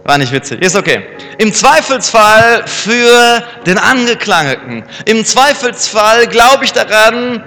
war 0.04 0.18
nicht 0.18 0.32
witzig. 0.32 0.62
Ist 0.62 0.76
okay. 0.76 1.02
Im 1.38 1.52
Zweifelsfall 1.52 2.66
für 2.66 3.42
den 3.66 3.76
Angeklagten. 3.76 4.84
Im 5.04 5.24
Zweifelsfall 5.24 6.28
glaube 6.28 6.64
ich 6.64 6.72
daran, 6.72 7.42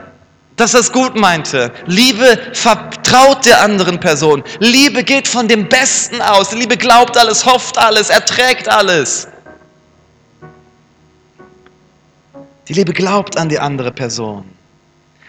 dass 0.60 0.74
er 0.74 0.82
es 0.82 0.92
gut 0.92 1.16
meinte. 1.16 1.72
Liebe 1.86 2.38
vertraut 2.54 3.46
der 3.46 3.62
anderen 3.62 4.00
Person. 4.00 4.44
Liebe 4.60 5.04
geht 5.04 5.28
von 5.28 5.48
dem 5.48 5.70
Besten 5.70 6.22
aus. 6.22 6.52
Liebe 6.52 6.76
glaubt 6.76 7.18
alles, 7.18 7.46
hofft 7.46 7.78
alles, 7.78 8.10
erträgt 8.10 8.68
alles. 8.68 9.28
Die 12.68 12.74
Liebe 12.74 12.94
glaubt 12.94 13.38
an 13.38 13.48
die 13.48 13.58
andere 13.58 13.92
Person. 13.92 14.44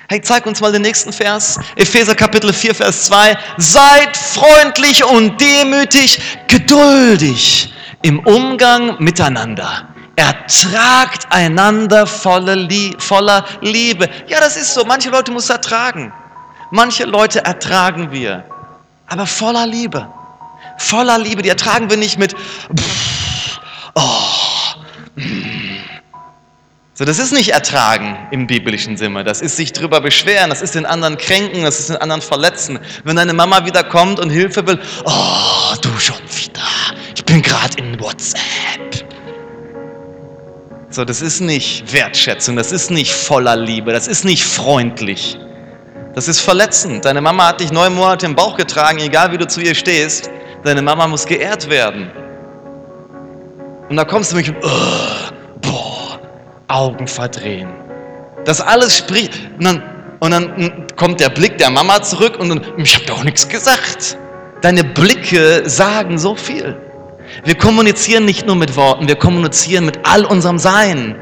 Hey, 0.08 0.20
zeig 0.20 0.44
uns 0.46 0.60
mal 0.60 0.72
den 0.72 0.82
nächsten 0.82 1.12
Vers. 1.12 1.60
Epheser 1.76 2.16
Kapitel 2.16 2.52
4, 2.52 2.74
Vers 2.74 3.04
2. 3.04 3.38
Seid 3.58 4.16
freundlich 4.16 5.04
und 5.04 5.40
demütig, 5.40 6.20
geduldig 6.48 7.72
im 8.02 8.18
Umgang 8.26 8.96
miteinander. 8.98 9.89
Ertragt 10.20 11.28
einander 11.30 12.06
voller, 12.06 12.54
Liebe. 12.54 14.10
Ja, 14.26 14.38
das 14.38 14.58
ist 14.58 14.74
so. 14.74 14.84
Manche 14.84 15.08
Leute 15.08 15.32
muss 15.32 15.48
ertragen. 15.48 16.12
Manche 16.70 17.04
Leute 17.04 17.42
ertragen 17.42 18.12
wir. 18.12 18.44
Aber 19.06 19.26
voller 19.26 19.66
Liebe. 19.66 20.06
Voller 20.76 21.18
Liebe. 21.18 21.40
Die 21.40 21.48
ertragen 21.48 21.88
wir 21.88 21.96
nicht 21.96 22.18
mit, 22.18 22.36
oh, 23.94 24.02
mm. 25.16 25.80
So, 26.92 27.06
das 27.06 27.18
ist 27.18 27.32
nicht 27.32 27.52
ertragen 27.52 28.28
im 28.30 28.46
biblischen 28.46 28.98
Sinne. 28.98 29.24
Das 29.24 29.40
ist 29.40 29.56
sich 29.56 29.72
drüber 29.72 30.02
beschweren, 30.02 30.50
das 30.50 30.60
ist 30.60 30.74
den 30.74 30.84
anderen 30.84 31.16
kränken, 31.16 31.62
das 31.62 31.80
ist 31.80 31.88
den 31.88 31.96
anderen 31.96 32.20
verletzen. 32.20 32.78
Wenn 33.04 33.16
deine 33.16 33.32
Mama 33.32 33.64
wieder 33.64 33.84
kommt 33.84 34.20
und 34.20 34.28
Hilfe 34.28 34.66
will, 34.66 34.78
oh, 35.06 35.74
du 35.80 35.98
schon 35.98 36.20
wieder. 36.36 36.60
Ich 37.14 37.24
bin 37.24 37.40
gerade 37.40 37.78
in 37.78 37.98
WhatsApp. 37.98 39.09
So, 40.92 41.04
das 41.04 41.22
ist 41.22 41.40
nicht 41.40 41.92
Wertschätzung, 41.92 42.56
das 42.56 42.72
ist 42.72 42.90
nicht 42.90 43.14
voller 43.14 43.54
Liebe, 43.54 43.92
das 43.92 44.08
ist 44.08 44.24
nicht 44.24 44.44
freundlich. 44.44 45.38
Das 46.16 46.26
ist 46.26 46.40
verletzend. 46.40 47.04
Deine 47.04 47.20
Mama 47.20 47.46
hat 47.46 47.60
dich 47.60 47.70
neun 47.70 47.94
Monate 47.94 48.26
im 48.26 48.34
Bauch 48.34 48.56
getragen, 48.56 48.98
egal 48.98 49.30
wie 49.30 49.38
du 49.38 49.46
zu 49.46 49.60
ihr 49.60 49.76
stehst. 49.76 50.28
deine 50.64 50.82
Mama 50.82 51.06
muss 51.06 51.24
geehrt 51.26 51.70
werden. 51.70 52.10
Und 53.88 53.96
da 53.96 54.04
kommst 54.04 54.32
du 54.32 54.36
mich 54.36 54.52
oh, 54.62 55.32
boah, 55.62 56.18
Augen 56.66 57.06
verdrehen. 57.06 57.68
Das 58.44 58.60
alles 58.60 58.98
spricht. 58.98 59.38
Und 59.58 59.64
dann, 59.64 59.82
und 60.18 60.30
dann 60.32 60.86
kommt 60.96 61.20
der 61.20 61.28
Blick 61.28 61.56
der 61.58 61.70
Mama 61.70 62.02
zurück 62.02 62.36
und 62.40 62.48
dann, 62.48 62.62
ich 62.78 62.96
habe 62.96 63.06
doch 63.06 63.22
nichts 63.22 63.48
gesagt. 63.48 64.18
Deine 64.60 64.82
Blicke 64.82 65.62
sagen 65.70 66.18
so 66.18 66.34
viel. 66.34 66.76
Wir 67.44 67.56
kommunizieren 67.56 68.24
nicht 68.24 68.46
nur 68.46 68.56
mit 68.56 68.76
Worten, 68.76 69.08
wir 69.08 69.16
kommunizieren 69.16 69.86
mit 69.86 69.98
all 70.04 70.24
unserem 70.24 70.58
Sein. 70.58 71.16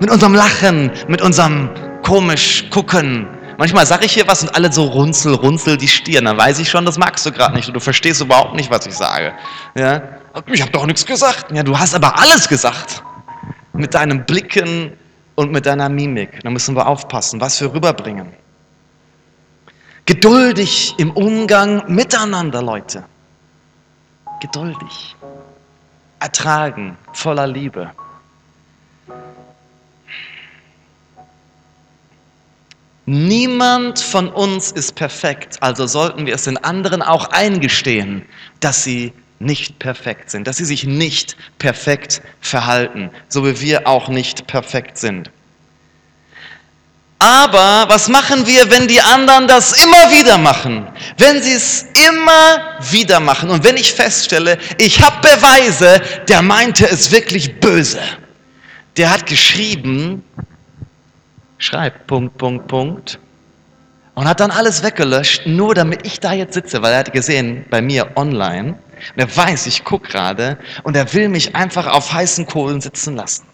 Mit 0.00 0.10
unserem 0.10 0.34
Lachen, 0.34 0.90
mit 1.08 1.22
unserem 1.22 1.70
komisch 2.02 2.64
gucken. 2.70 3.28
Manchmal 3.58 3.86
sage 3.86 4.04
ich 4.06 4.12
hier 4.12 4.26
was 4.26 4.42
und 4.42 4.54
alle 4.54 4.72
so 4.72 4.84
runzel, 4.84 5.34
runzel 5.34 5.76
die 5.76 5.88
Stirn. 5.88 6.24
Dann 6.24 6.36
weiß 6.36 6.58
ich 6.58 6.68
schon, 6.68 6.84
das 6.84 6.98
magst 6.98 7.24
du 7.24 7.32
gerade 7.32 7.54
nicht 7.54 7.68
und 7.68 7.74
du 7.74 7.80
verstehst 7.80 8.20
überhaupt 8.20 8.54
nicht, 8.54 8.70
was 8.70 8.86
ich 8.86 8.94
sage. 8.94 9.32
Ja? 9.76 10.02
Ich 10.46 10.60
habe 10.60 10.72
doch 10.72 10.86
nichts 10.86 11.06
gesagt. 11.06 11.52
Ja, 11.52 11.62
du 11.62 11.78
hast 11.78 11.94
aber 11.94 12.18
alles 12.18 12.48
gesagt. 12.48 13.02
Mit 13.72 13.94
deinen 13.94 14.24
Blicken 14.24 14.92
und 15.36 15.52
mit 15.52 15.66
deiner 15.66 15.88
Mimik. 15.88 16.40
Da 16.42 16.50
müssen 16.50 16.74
wir 16.74 16.86
aufpassen, 16.86 17.40
was 17.40 17.60
wir 17.60 17.72
rüberbringen. 17.72 18.32
Geduldig 20.06 20.94
im 20.98 21.12
Umgang 21.12 21.84
miteinander, 21.86 22.60
Leute. 22.62 23.04
Geduldig. 24.44 25.16
Ertragen, 26.20 26.98
voller 27.14 27.46
Liebe. 27.46 27.90
Niemand 33.06 33.98
von 34.00 34.28
uns 34.28 34.70
ist 34.70 34.96
perfekt, 34.96 35.62
also 35.62 35.86
sollten 35.86 36.26
wir 36.26 36.34
es 36.34 36.44
den 36.44 36.58
anderen 36.58 37.00
auch 37.00 37.30
eingestehen, 37.30 38.26
dass 38.60 38.84
sie 38.84 39.14
nicht 39.38 39.78
perfekt 39.78 40.28
sind, 40.28 40.46
dass 40.46 40.58
sie 40.58 40.66
sich 40.66 40.84
nicht 40.84 41.38
perfekt 41.58 42.20
verhalten, 42.42 43.08
so 43.30 43.46
wie 43.46 43.62
wir 43.62 43.86
auch 43.86 44.10
nicht 44.10 44.46
perfekt 44.46 44.98
sind. 44.98 45.30
Aber 47.24 47.88
was 47.88 48.08
machen 48.08 48.46
wir, 48.46 48.70
wenn 48.70 48.86
die 48.86 49.00
anderen 49.00 49.48
das 49.48 49.82
immer 49.82 50.10
wieder 50.10 50.36
machen? 50.36 50.86
Wenn 51.16 51.42
sie 51.42 51.54
es 51.54 51.86
immer 52.06 52.76
wieder 52.90 53.18
machen 53.18 53.48
und 53.48 53.64
wenn 53.64 53.78
ich 53.78 53.94
feststelle, 53.94 54.58
ich 54.76 55.00
habe 55.00 55.26
Beweise, 55.26 56.02
der 56.28 56.42
meinte 56.42 56.86
es 56.86 57.10
wirklich 57.12 57.58
böse. 57.60 57.98
Der 58.98 59.10
hat 59.10 59.24
geschrieben, 59.24 60.22
schreibt 61.56 62.06
Punkt, 62.06 62.36
Punkt, 62.36 62.68
Punkt 62.68 63.18
und 64.12 64.28
hat 64.28 64.40
dann 64.40 64.50
alles 64.50 64.82
weggelöscht, 64.82 65.46
nur 65.46 65.74
damit 65.74 66.06
ich 66.06 66.20
da 66.20 66.34
jetzt 66.34 66.52
sitze, 66.52 66.82
weil 66.82 66.92
er 66.92 66.98
hat 66.98 67.14
gesehen 67.14 67.64
bei 67.70 67.80
mir 67.80 68.10
online 68.16 68.72
und 69.14 69.18
er 69.18 69.34
weiß, 69.34 69.66
ich 69.66 69.82
gucke 69.82 70.10
gerade 70.10 70.58
und 70.82 70.94
er 70.94 71.10
will 71.14 71.30
mich 71.30 71.56
einfach 71.56 71.86
auf 71.86 72.12
heißen 72.12 72.44
Kohlen 72.44 72.82
sitzen 72.82 73.16
lassen. 73.16 73.53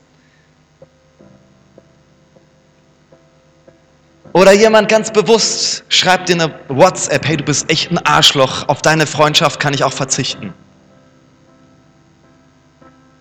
Oder 4.32 4.52
jemand 4.52 4.88
ganz 4.88 5.12
bewusst 5.12 5.84
schreibt 5.88 6.28
dir 6.28 6.34
eine 6.34 6.54
WhatsApp, 6.68 7.26
hey, 7.26 7.36
du 7.36 7.44
bist 7.44 7.68
echt 7.68 7.90
ein 7.90 7.98
Arschloch, 7.98 8.68
auf 8.68 8.80
deine 8.80 9.06
Freundschaft 9.06 9.58
kann 9.58 9.74
ich 9.74 9.82
auch 9.82 9.92
verzichten. 9.92 10.54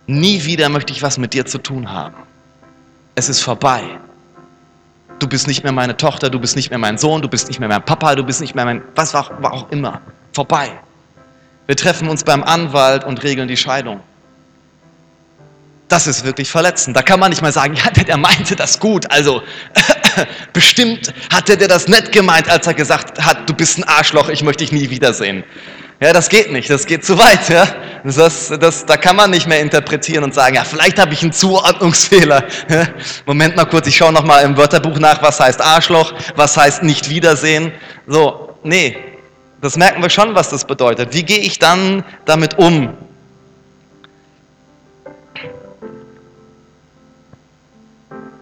Nie 0.06 0.45
wieder 0.45 0.69
möchte 0.69 0.93
ich 0.93 1.02
was 1.02 1.17
mit 1.17 1.34
dir 1.34 1.45
zu 1.45 1.58
tun 1.58 1.91
haben. 1.91 2.15
Es 3.15 3.30
ist 3.30 3.41
vorbei. 3.41 3.84
Du 5.17 5.28
bist 5.28 5.48
nicht 5.48 5.63
mehr 5.63 5.74
meine 5.74 5.98
Tochter, 5.98 6.30
du 6.30 6.39
bist 6.39 6.56
nicht 6.56 6.69
mehr 6.69 6.80
mein 6.80 6.98
Sohn, 6.98 7.22
du 7.22 7.28
bist 7.28 7.48
nicht 7.48 7.60
mehr 7.60 7.69
mein 7.69 7.84
Papa, 7.84 8.15
du 8.15 8.24
bist 8.24 8.39
nicht 8.39 8.56
mehr 8.56 8.65
mein, 8.65 8.82
was 8.95 9.13
war 9.13 9.30
auch 9.52 9.69
immer. 9.72 10.02
Vorbei. 10.34 10.72
Wir 11.65 11.76
treffen 11.76 12.08
uns 12.08 12.24
beim 12.24 12.43
Anwalt 12.43 13.04
und 13.04 13.22
regeln 13.24 13.48
die 13.48 13.58
Scheidung. 13.58 14.00
Das 15.89 16.06
ist 16.06 16.23
wirklich 16.23 16.52
verletzend. 16.52 16.95
Da 16.95 17.02
kann 17.02 17.19
man 17.19 17.32
nicht 17.32 17.41
mal 17.41 17.52
sagen, 17.52 17.73
ja, 17.73 17.89
der, 17.89 18.04
der 18.04 18.17
meinte 18.17 18.56
das 18.56 18.80
gut. 18.80 19.10
Also 19.12 19.41
bestimmt 20.54 21.12
hatte 21.34 21.58
der 21.58 21.67
das 21.67 21.88
nett 21.88 22.12
gemeint, 22.12 22.47
als 22.47 22.67
er 22.67 22.75
gesagt 22.75 23.19
hat, 23.23 23.49
du 23.49 23.56
bist 23.56 23.80
ein 23.80 23.84
Arschloch, 23.84 24.30
ich 24.30 24.43
möchte 24.43 24.63
dich 24.63 24.71
nie 24.71 24.91
wiedersehen. 24.91 25.43
Ja, 25.99 26.13
das 26.13 26.30
geht 26.30 26.52
nicht, 26.52 26.69
das 26.69 26.86
geht 26.86 27.04
zu 27.04 27.17
weit. 27.17 27.49
Ja? 27.49 27.67
Das, 28.04 28.54
das, 28.60 28.86
da 28.86 28.97
kann 28.97 29.15
man 29.15 29.32
nicht 29.32 29.47
mehr 29.47 29.60
interpretieren 29.60 30.23
und 30.23 30.34
sagen, 30.34 30.56
ja, 30.56 30.63
vielleicht 30.63 30.99
habe 30.99 31.13
ich 31.13 31.23
einen 31.23 31.34
Zuordnungsfehler. 31.34 32.45
Ja? 32.69 32.88
Moment 33.25 33.56
mal 33.56 33.65
kurz, 33.65 33.88
ich 33.88 33.97
schaue 33.97 34.13
nochmal 34.13 34.45
im 34.45 34.56
Wörterbuch 34.56 34.99
nach, 34.99 35.21
was 35.23 35.39
heißt 35.39 35.60
Arschloch, 35.60 36.13
was 36.36 36.56
heißt 36.56 36.84
nicht 36.84 37.10
wiedersehen. 37.10 37.73
So, 38.08 38.58
nee, 38.63 38.95
das 39.60 39.75
merken 39.75 40.02
wir 40.04 40.10
schon, 40.10 40.36
was 40.36 40.49
das 40.49 40.65
bedeutet. 40.65 41.13
Wie 41.13 41.23
gehe 41.23 41.39
ich 41.39 41.58
dann 41.58 42.06
damit 42.25 42.60
um? 42.60 42.95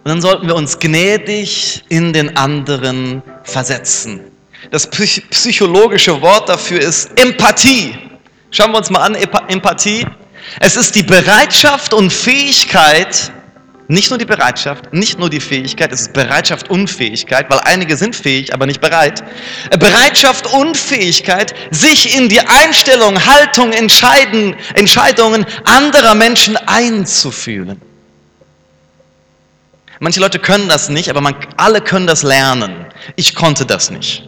Und 0.07 0.11
dann 0.11 0.21
sollten 0.21 0.47
wir 0.47 0.55
uns 0.55 0.79
gnädig 0.79 1.83
in 1.89 2.13
den 2.13 2.37
anderen 2.37 3.21
versetzen. 3.43 4.21
Das 4.71 4.89
psychologische 4.89 6.21
Wort 6.21 6.47
dafür 6.47 6.79
ist 6.79 7.09
Empathie. 7.19 7.93
Schauen 8.49 8.71
wir 8.71 8.77
uns 8.77 8.89
mal 8.89 9.01
an, 9.01 9.15
Empathie. 9.15 10.07
Es 10.61 10.77
ist 10.77 10.95
die 10.95 11.03
Bereitschaft 11.03 11.93
und 11.93 12.13
Fähigkeit, 12.13 13.33
nicht 13.89 14.09
nur 14.09 14.17
die 14.17 14.23
Bereitschaft, 14.23 14.93
nicht 14.93 15.19
nur 15.19 15.29
die 15.29 15.41
Fähigkeit, 15.41 15.91
es 15.91 16.03
ist 16.03 16.13
Bereitschaft 16.13 16.69
und 16.69 16.89
Fähigkeit, 16.89 17.47
weil 17.49 17.59
einige 17.65 17.97
sind 17.97 18.15
fähig, 18.15 18.53
aber 18.53 18.65
nicht 18.65 18.79
bereit. 18.79 19.25
Bereitschaft 19.77 20.47
und 20.53 20.77
Fähigkeit, 20.77 21.53
sich 21.71 22.17
in 22.17 22.29
die 22.29 22.39
Einstellung, 22.39 23.25
Haltung, 23.25 23.73
Entscheiden, 23.73 24.55
Entscheidungen 24.73 25.45
anderer 25.65 26.15
Menschen 26.15 26.55
einzufühlen. 26.55 27.81
Manche 29.99 30.19
Leute 30.19 30.39
können 30.39 30.69
das 30.69 30.89
nicht, 30.89 31.09
aber 31.09 31.21
man, 31.21 31.35
alle 31.57 31.81
können 31.81 32.07
das 32.07 32.23
lernen. 32.23 32.85
Ich 33.15 33.33
konnte 33.33 33.65
das 33.65 33.89
nicht. 33.89 34.27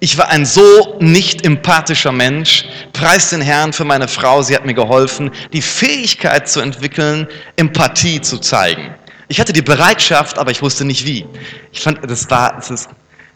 Ich 0.00 0.16
war 0.16 0.28
ein 0.28 0.46
so 0.46 0.96
nicht 1.00 1.44
empathischer 1.44 2.12
Mensch. 2.12 2.66
Preis 2.92 3.30
den 3.30 3.40
Herrn 3.40 3.72
für 3.72 3.84
meine 3.84 4.06
Frau, 4.06 4.42
sie 4.42 4.54
hat 4.54 4.64
mir 4.64 4.74
geholfen, 4.74 5.30
die 5.52 5.62
Fähigkeit 5.62 6.48
zu 6.48 6.60
entwickeln, 6.60 7.26
Empathie 7.56 8.20
zu 8.20 8.38
zeigen. 8.38 8.94
Ich 9.26 9.40
hatte 9.40 9.52
die 9.52 9.62
Bereitschaft, 9.62 10.38
aber 10.38 10.50
ich 10.50 10.62
wusste 10.62 10.84
nicht 10.84 11.04
wie. 11.04 11.26
Ich 11.72 11.80
fand, 11.80 11.98
das 12.08 12.30
war, 12.30 12.54
das 12.54 12.70
ist, 12.70 12.88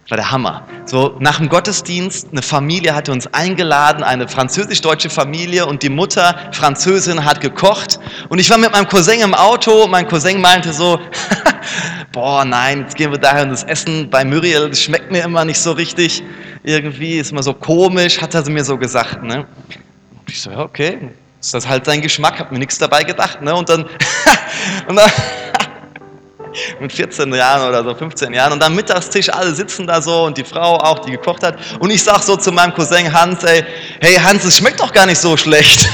war 0.09 0.17
der 0.17 0.31
Hammer. 0.31 0.67
So, 0.85 1.17
nach 1.21 1.39
dem 1.39 1.49
Gottesdienst, 1.49 2.29
eine 2.33 2.43
Familie 2.43 2.95
hatte 2.95 3.13
uns 3.13 3.33
eingeladen, 3.33 4.03
eine 4.03 4.29
französisch-deutsche 4.29 5.11
Familie 5.11 5.67
und 5.67 5.83
die 5.83 5.89
Mutter, 5.89 6.37
Französin, 6.53 7.25
hat 7.25 7.41
gekocht. 7.41 7.99
Und 8.29 8.39
ich 8.39 8.51
war 8.51 8.59
mit 8.59 8.73
meinem 8.73 8.89
Cousin 8.89 9.21
im 9.21 9.35
Auto 9.35 9.85
und 9.85 9.91
mein 9.91 10.09
Cousin 10.09 10.41
meinte 10.41 10.73
so, 10.73 11.01
boah, 12.13 12.45
nein, 12.45 12.81
jetzt 12.81 12.97
gehen 12.97 13.11
wir 13.11 13.19
daher 13.19 13.45
und 13.45 13.51
das 13.51 13.65
Essen 13.65 14.11
bei 14.11 14.25
Muriel, 14.25 14.69
das 14.69 14.83
schmeckt 14.83 15.11
mir 15.11 15.23
immer 15.23 15.45
nicht 15.45 15.61
so 15.61 15.73
richtig. 15.73 16.23
Irgendwie 16.65 17.19
ist 17.19 17.33
immer 17.33 17.43
so 17.43 17.55
komisch, 17.55 18.21
hat 18.21 18.35
er 18.35 18.49
mir 18.51 18.65
so 18.65 18.77
gesagt. 18.77 19.23
Ne? 19.23 19.47
Und 20.11 20.29
ich 20.29 20.41
so, 20.41 20.51
ja, 20.51 20.61
okay, 20.61 20.99
ist 21.41 21.55
das 21.55 21.67
halt 21.67 21.87
sein 21.87 22.03
Geschmack, 22.03 22.39
hab 22.39 22.53
mir 22.53 22.59
nichts 22.59 22.79
dabei 22.79 23.03
gedacht. 23.05 23.41
Ne? 23.41 23.55
Und 23.55 23.69
dann, 23.69 23.83
und 24.89 24.97
dann 24.97 25.11
mit 26.81 26.93
14 26.93 27.33
Jahren 27.35 27.69
oder 27.69 27.85
so, 27.85 27.95
15 27.95 28.33
Jahren. 28.33 28.53
Und 28.53 28.63
dann 28.63 28.75
Mittagstisch, 28.75 29.29
alle 29.29 29.55
sitzen 29.55 29.87
da 29.87 30.01
so 30.01 30.25
und 30.25 30.37
die 30.37 30.45
Frau 30.45 30.77
auch, 30.77 31.01
die 31.01 31.13
gekocht 31.13 31.43
hat. 31.43 31.59
Und 31.81 31.91
ich 31.91 32.03
sag 32.03 32.23
so 32.23 32.37
zu 32.37 32.53
meinem 32.53 32.75
Cousin 32.75 33.13
Hans, 33.13 33.45
ey, 33.45 33.65
hey 34.01 34.17
Hans, 34.17 34.45
es 34.45 34.57
schmeckt 34.57 34.81
doch 34.81 34.93
gar 34.93 35.07
nicht 35.07 35.19
so 35.19 35.37
schlecht. 35.37 35.89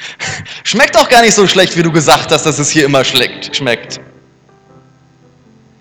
schmeckt 0.64 0.96
doch 0.96 1.08
gar 1.08 1.22
nicht 1.22 1.34
so 1.34 1.46
schlecht, 1.46 1.76
wie 1.76 1.82
du 1.82 1.92
gesagt 1.92 2.32
hast, 2.32 2.44
dass 2.44 2.58
es 2.58 2.70
hier 2.70 2.84
immer 2.84 3.04
schmeckt. 3.04 4.00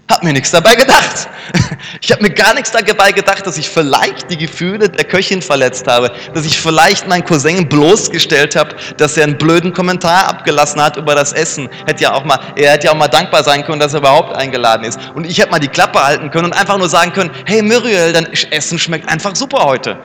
Hab 0.10 0.24
mir 0.24 0.32
nichts 0.32 0.52
dabei 0.52 0.76
gedacht. 0.76 1.28
Ich 2.02 2.12
habe 2.12 2.22
mir 2.22 2.30
gar 2.30 2.54
nichts 2.54 2.72
dabei 2.72 3.12
gedacht, 3.12 3.46
dass 3.46 3.58
ich 3.58 3.70
vielleicht 3.70 4.30
die 4.30 4.38
Gefühle 4.38 4.90
der 4.90 5.04
Köchin 5.06 5.42
verletzt 5.42 5.88
habe, 5.88 6.12
dass 6.34 6.46
ich 6.46 6.60
vielleicht 6.60 7.08
meinen 7.08 7.24
Cousin 7.24 7.68
bloßgestellt 7.68 8.56
habe, 8.56 8.76
dass 8.98 9.18
er 9.18 9.24
einen 9.24 9.38
blöden 9.38 9.74
Kommentar 9.74 10.28
abgelassen 10.28 10.82
hat 10.82 10.98
über 10.98 11.16
das 11.16 11.34
Essen. 11.34 11.70
Hätte 11.86 12.04
ja 12.04 12.14
auch 12.14 12.24
mal, 12.24 12.40
er 12.56 12.74
hätte 12.74 12.88
ja 12.88 12.92
auch 12.92 12.98
mal 12.98 13.08
dankbar 13.08 13.44
sein 13.44 13.66
können, 13.66 13.80
dass 13.80 13.94
er 13.94 14.00
überhaupt 14.00 14.36
eingeladen 14.36 14.84
ist. 14.84 15.00
Und 15.16 15.26
ich 15.26 15.38
hätte 15.40 15.52
mal 15.52 15.60
die 15.60 15.68
Klappe 15.68 16.04
halten 16.04 16.30
können 16.30 16.46
und 16.46 16.54
einfach 16.54 16.78
nur 16.78 16.90
sagen 16.90 17.14
können, 17.14 17.32
hey 17.46 17.62
Muriel, 17.62 18.14
dein 18.14 18.32
Essen 18.52 18.78
schmeckt 18.80 19.10
einfach 19.10 19.36
super 19.36 19.64
heute. 19.66 19.98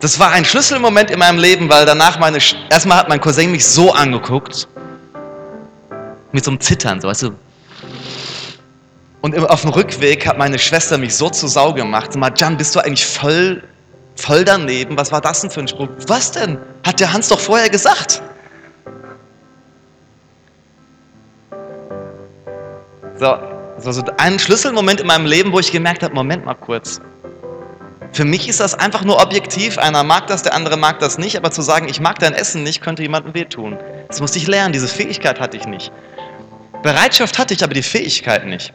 Das 0.00 0.18
war 0.18 0.30
ein 0.30 0.44
Schlüsselmoment 0.44 1.10
in 1.10 1.18
meinem 1.18 1.38
Leben, 1.38 1.68
weil 1.68 1.86
danach 1.86 2.18
meine, 2.18 2.38
erstmal 2.70 2.98
hat 2.98 3.08
mein 3.08 3.20
Cousin 3.20 3.50
mich 3.50 3.66
so 3.66 3.92
angeguckt 3.92 4.68
mit 6.32 6.44
so 6.44 6.50
einem 6.50 6.60
Zittern, 6.60 7.00
so 7.00 7.08
weißt 7.08 7.22
du. 7.22 7.34
Und 9.22 9.36
auf 9.38 9.62
dem 9.62 9.70
Rückweg 9.70 10.26
hat 10.26 10.38
meine 10.38 10.58
Schwester 10.58 10.96
mich 10.96 11.14
so 11.14 11.28
zu 11.28 11.46
Sau 11.46 11.74
gemacht. 11.74 12.12
Sag 12.12 12.20
mal, 12.20 12.32
Jan, 12.34 12.56
bist 12.56 12.74
du 12.74 12.80
eigentlich 12.80 13.04
voll, 13.04 13.62
voll 14.16 14.44
daneben? 14.44 14.96
Was 14.96 15.12
war 15.12 15.20
das 15.20 15.42
denn 15.42 15.50
für 15.50 15.60
ein 15.60 15.68
Spruch? 15.68 15.88
Was 16.06 16.32
denn? 16.32 16.58
Hat 16.86 17.00
der 17.00 17.12
Hans 17.12 17.28
doch 17.28 17.40
vorher 17.40 17.68
gesagt. 17.68 18.22
So, 23.18 23.26
war 23.26 23.92
so 23.92 24.02
ein 24.16 24.38
Schlüsselmoment 24.38 25.00
in 25.00 25.06
meinem 25.06 25.26
Leben, 25.26 25.52
wo 25.52 25.58
ich 25.58 25.70
gemerkt 25.70 26.02
habe, 26.02 26.14
Moment 26.14 26.46
mal 26.46 26.54
kurz. 26.54 27.00
Für 28.12 28.24
mich 28.24 28.48
ist 28.48 28.60
das 28.60 28.74
einfach 28.74 29.04
nur 29.04 29.20
objektiv. 29.20 29.78
Einer 29.78 30.02
mag 30.02 30.26
das, 30.26 30.42
der 30.42 30.54
andere 30.54 30.76
mag 30.76 30.98
das 30.98 31.18
nicht. 31.18 31.36
Aber 31.36 31.50
zu 31.50 31.62
sagen, 31.62 31.88
ich 31.88 32.00
mag 32.00 32.18
dein 32.18 32.32
Essen 32.32 32.62
nicht, 32.62 32.80
könnte 32.80 33.02
jemandem 33.02 33.34
wehtun. 33.34 33.78
Das 34.08 34.20
musste 34.20 34.38
ich 34.38 34.46
lernen. 34.46 34.72
Diese 34.72 34.88
Fähigkeit 34.88 35.38
hatte 35.38 35.56
ich 35.56 35.66
nicht. 35.66 35.92
Bereitschaft 36.82 37.38
hatte 37.38 37.54
ich, 37.54 37.62
aber 37.62 37.74
die 37.74 37.82
Fähigkeit 37.82 38.46
nicht. 38.46 38.72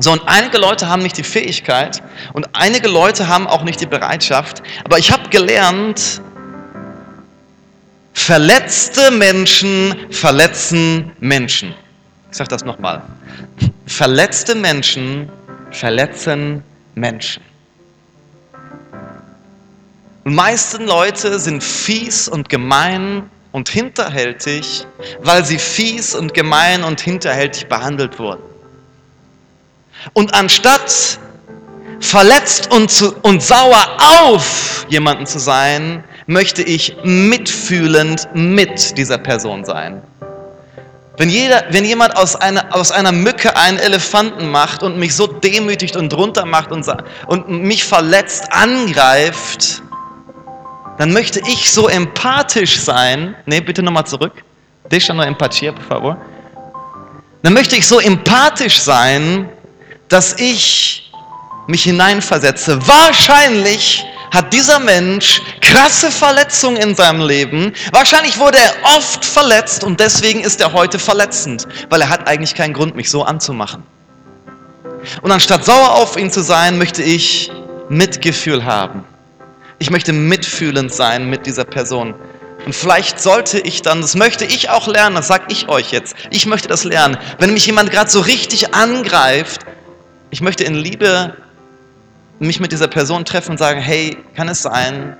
So, 0.00 0.12
und 0.12 0.22
einige 0.26 0.58
Leute 0.58 0.88
haben 0.88 1.02
nicht 1.02 1.16
die 1.16 1.24
Fähigkeit 1.24 2.02
und 2.32 2.48
einige 2.52 2.88
Leute 2.88 3.26
haben 3.26 3.48
auch 3.48 3.64
nicht 3.64 3.80
die 3.80 3.86
Bereitschaft. 3.86 4.62
Aber 4.84 4.98
ich 4.98 5.10
habe 5.10 5.28
gelernt, 5.28 6.20
verletzte 8.12 9.10
Menschen 9.10 9.96
verletzen 10.10 11.10
Menschen. 11.18 11.74
Ich 12.30 12.36
sage 12.36 12.48
das 12.48 12.64
nochmal. 12.64 13.02
Verletzte 13.86 14.54
Menschen 14.54 15.28
verletzen 15.72 16.62
Menschen. 16.94 17.42
Und 20.24 20.34
meisten 20.34 20.86
Leute 20.86 21.38
sind 21.38 21.64
fies 21.64 22.28
und 22.28 22.48
gemein 22.48 23.28
und 23.52 23.68
hinterhältig, 23.68 24.86
weil 25.20 25.44
sie 25.44 25.58
fies 25.58 26.14
und 26.14 26.34
gemein 26.34 26.84
und 26.84 27.00
hinterhältig 27.00 27.66
behandelt 27.66 28.18
wurden. 28.18 28.42
Und 30.12 30.34
anstatt 30.34 31.18
verletzt 32.00 32.72
und, 32.72 32.90
zu, 32.90 33.14
und 33.22 33.42
sauer 33.42 33.96
auf 33.98 34.86
jemanden 34.88 35.26
zu 35.26 35.38
sein, 35.38 36.04
möchte 36.26 36.62
ich 36.62 36.96
mitfühlend 37.04 38.28
mit 38.34 38.96
dieser 38.96 39.18
Person 39.18 39.64
sein. 39.64 40.02
Wenn, 41.16 41.30
jeder, 41.30 41.64
wenn 41.70 41.84
jemand 41.84 42.16
aus 42.16 42.36
einer, 42.36 42.76
aus 42.76 42.92
einer 42.92 43.10
Mücke 43.10 43.56
einen 43.56 43.78
Elefanten 43.78 44.48
macht 44.48 44.84
und 44.84 44.98
mich 44.98 45.16
so 45.16 45.26
demütigt 45.26 45.96
und 45.96 46.10
drunter 46.10 46.44
macht 46.44 46.70
und, 46.70 46.86
und 47.26 47.48
mich 47.48 47.82
verletzt, 47.82 48.52
angreift, 48.52 49.82
dann 50.98 51.12
möchte 51.12 51.40
ich 51.40 51.70
so 51.70 51.88
empathisch 51.88 52.80
sein. 52.80 53.34
Ne, 53.46 53.60
bitte 53.62 53.82
nochmal 53.82 54.06
zurück. 54.06 54.32
Deixa 54.90 55.14
no 55.14 55.22
empatia, 55.22 55.72
por 55.72 55.84
favor. 55.84 56.16
Dann 57.42 57.52
möchte 57.52 57.76
ich 57.76 57.86
so 57.86 58.00
empathisch 58.00 58.80
sein, 58.80 59.48
dass 60.08 60.34
ich 60.38 61.10
mich 61.68 61.84
hineinversetze. 61.84 62.78
Wahrscheinlich 62.86 64.04
hat 64.32 64.52
dieser 64.52 64.78
Mensch 64.80 65.40
krasse 65.60 66.10
Verletzungen 66.10 66.76
in 66.76 66.94
seinem 66.94 67.26
Leben. 67.26 67.72
Wahrscheinlich 67.92 68.38
wurde 68.38 68.58
er 68.58 68.96
oft 68.96 69.24
verletzt 69.24 69.84
und 69.84 70.00
deswegen 70.00 70.40
ist 70.40 70.60
er 70.60 70.72
heute 70.72 70.98
verletzend, 70.98 71.68
weil 71.90 72.00
er 72.00 72.08
hat 72.08 72.26
eigentlich 72.26 72.54
keinen 72.54 72.74
Grund, 72.74 72.96
mich 72.96 73.10
so 73.10 73.22
anzumachen. 73.22 73.82
Und 75.22 75.30
anstatt 75.30 75.64
sauer 75.64 75.92
auf 75.92 76.16
ihn 76.16 76.30
zu 76.30 76.42
sein, 76.42 76.76
möchte 76.76 77.02
ich 77.02 77.50
Mitgefühl 77.88 78.64
haben. 78.64 79.04
Ich 79.78 79.90
möchte 79.90 80.12
mitfühlend 80.12 80.92
sein 80.92 81.30
mit 81.30 81.46
dieser 81.46 81.64
Person. 81.64 82.14
Und 82.66 82.74
vielleicht 82.74 83.20
sollte 83.20 83.60
ich 83.60 83.82
dann, 83.82 84.00
das 84.00 84.16
möchte 84.16 84.44
ich 84.44 84.70
auch 84.70 84.88
lernen, 84.88 85.14
das 85.14 85.28
sage 85.28 85.44
ich 85.48 85.68
euch 85.68 85.92
jetzt, 85.92 86.16
ich 86.30 86.46
möchte 86.46 86.68
das 86.68 86.84
lernen, 86.84 87.16
wenn 87.38 87.52
mich 87.52 87.66
jemand 87.66 87.90
gerade 87.90 88.10
so 88.10 88.20
richtig 88.20 88.74
angreift, 88.74 89.62
ich 90.30 90.40
möchte 90.40 90.64
in 90.64 90.74
Liebe 90.74 91.34
mich 92.40 92.60
mit 92.60 92.72
dieser 92.72 92.88
Person 92.88 93.24
treffen 93.24 93.52
und 93.52 93.58
sagen, 93.58 93.80
hey, 93.80 94.16
kann 94.34 94.48
es 94.48 94.62
sein, 94.62 95.16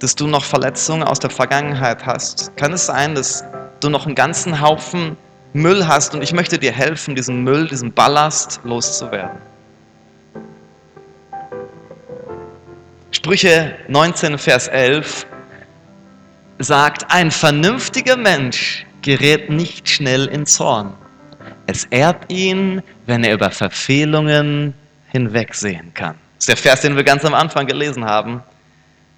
dass 0.00 0.14
du 0.14 0.26
noch 0.26 0.44
Verletzungen 0.44 1.02
aus 1.02 1.20
der 1.20 1.30
Vergangenheit 1.30 2.04
hast? 2.04 2.56
Kann 2.56 2.72
es 2.72 2.86
sein, 2.86 3.14
dass 3.14 3.44
du 3.80 3.88
noch 3.88 4.06
einen 4.06 4.14
ganzen 4.14 4.60
Haufen 4.60 5.16
Müll 5.52 5.86
hast 5.86 6.14
und 6.14 6.22
ich 6.22 6.32
möchte 6.32 6.58
dir 6.58 6.72
helfen, 6.72 7.14
diesen 7.14 7.44
Müll, 7.44 7.68
diesen 7.68 7.92
Ballast 7.92 8.60
loszuwerden? 8.64 9.40
Sprüche 13.26 13.74
19, 13.88 14.38
Vers 14.38 14.68
11 14.68 15.26
sagt, 16.60 17.10
ein 17.10 17.32
vernünftiger 17.32 18.16
Mensch 18.16 18.86
gerät 19.02 19.50
nicht 19.50 19.88
schnell 19.88 20.26
in 20.26 20.46
Zorn. 20.46 20.94
Es 21.66 21.86
ehrt 21.86 22.30
ihn, 22.30 22.84
wenn 23.06 23.24
er 23.24 23.34
über 23.34 23.50
Verfehlungen 23.50 24.74
hinwegsehen 25.10 25.92
kann. 25.92 26.14
Das 26.36 26.42
ist 26.42 26.48
der 26.50 26.56
Vers, 26.56 26.82
den 26.82 26.94
wir 26.94 27.02
ganz 27.02 27.24
am 27.24 27.34
Anfang 27.34 27.66
gelesen 27.66 28.04
haben. 28.04 28.44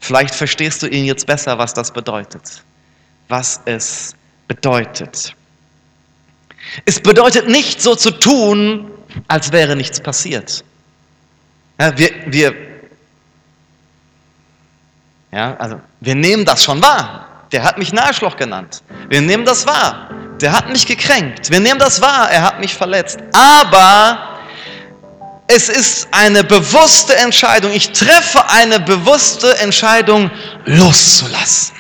Vielleicht 0.01 0.35
verstehst 0.35 0.83
du 0.83 0.87
ihn 0.87 1.05
jetzt 1.05 1.27
besser, 1.27 1.59
was 1.59 1.75
das 1.75 1.93
bedeutet. 1.93 2.63
Was 3.29 3.61
es 3.67 4.15
bedeutet. 4.47 5.35
Es 6.87 6.99
bedeutet 6.99 7.47
nicht 7.47 7.83
so 7.83 7.95
zu 7.95 8.11
tun, 8.11 8.91
als 9.29 9.53
wäre 9.53 9.77
nichts 9.77 10.01
passiert. 10.01 10.65
Ja, 11.79 11.97
wir, 11.99 12.11
wir, 12.25 12.68
ja, 15.33 15.57
also 15.59 15.81
wir 16.01 16.15
nehmen 16.15 16.45
das 16.45 16.65
schon 16.65 16.83
wahr. 16.83 17.27
Der 17.53 17.63
hat 17.63 17.79
mich 17.79 17.93
Naschloch 17.93 18.37
genannt. 18.37 18.83
Wir 19.09 19.21
nehmen 19.21 19.45
das 19.45 19.67
wahr. 19.67 20.11
Der 20.41 20.53
hat 20.53 20.69
mich 20.71 20.87
gekränkt. 20.87 21.51
Wir 21.51 21.61
nehmen 21.61 21.79
das 21.79 22.01
wahr. 22.01 22.31
Er 22.31 22.43
hat 22.43 22.61
mich 22.61 22.75
verletzt. 22.75 23.19
Aber 23.33 24.39
es 25.47 25.69
ist 25.69 26.09
eine 26.13 26.45
bewusste 26.45 27.17
Entscheidung. 27.17 27.73
Ich 27.73 27.93
treffe 27.93 28.49
eine 28.51 28.79
bewusste 28.81 29.57
Entscheidung, 29.59 30.31
loszulassen. 30.67 31.75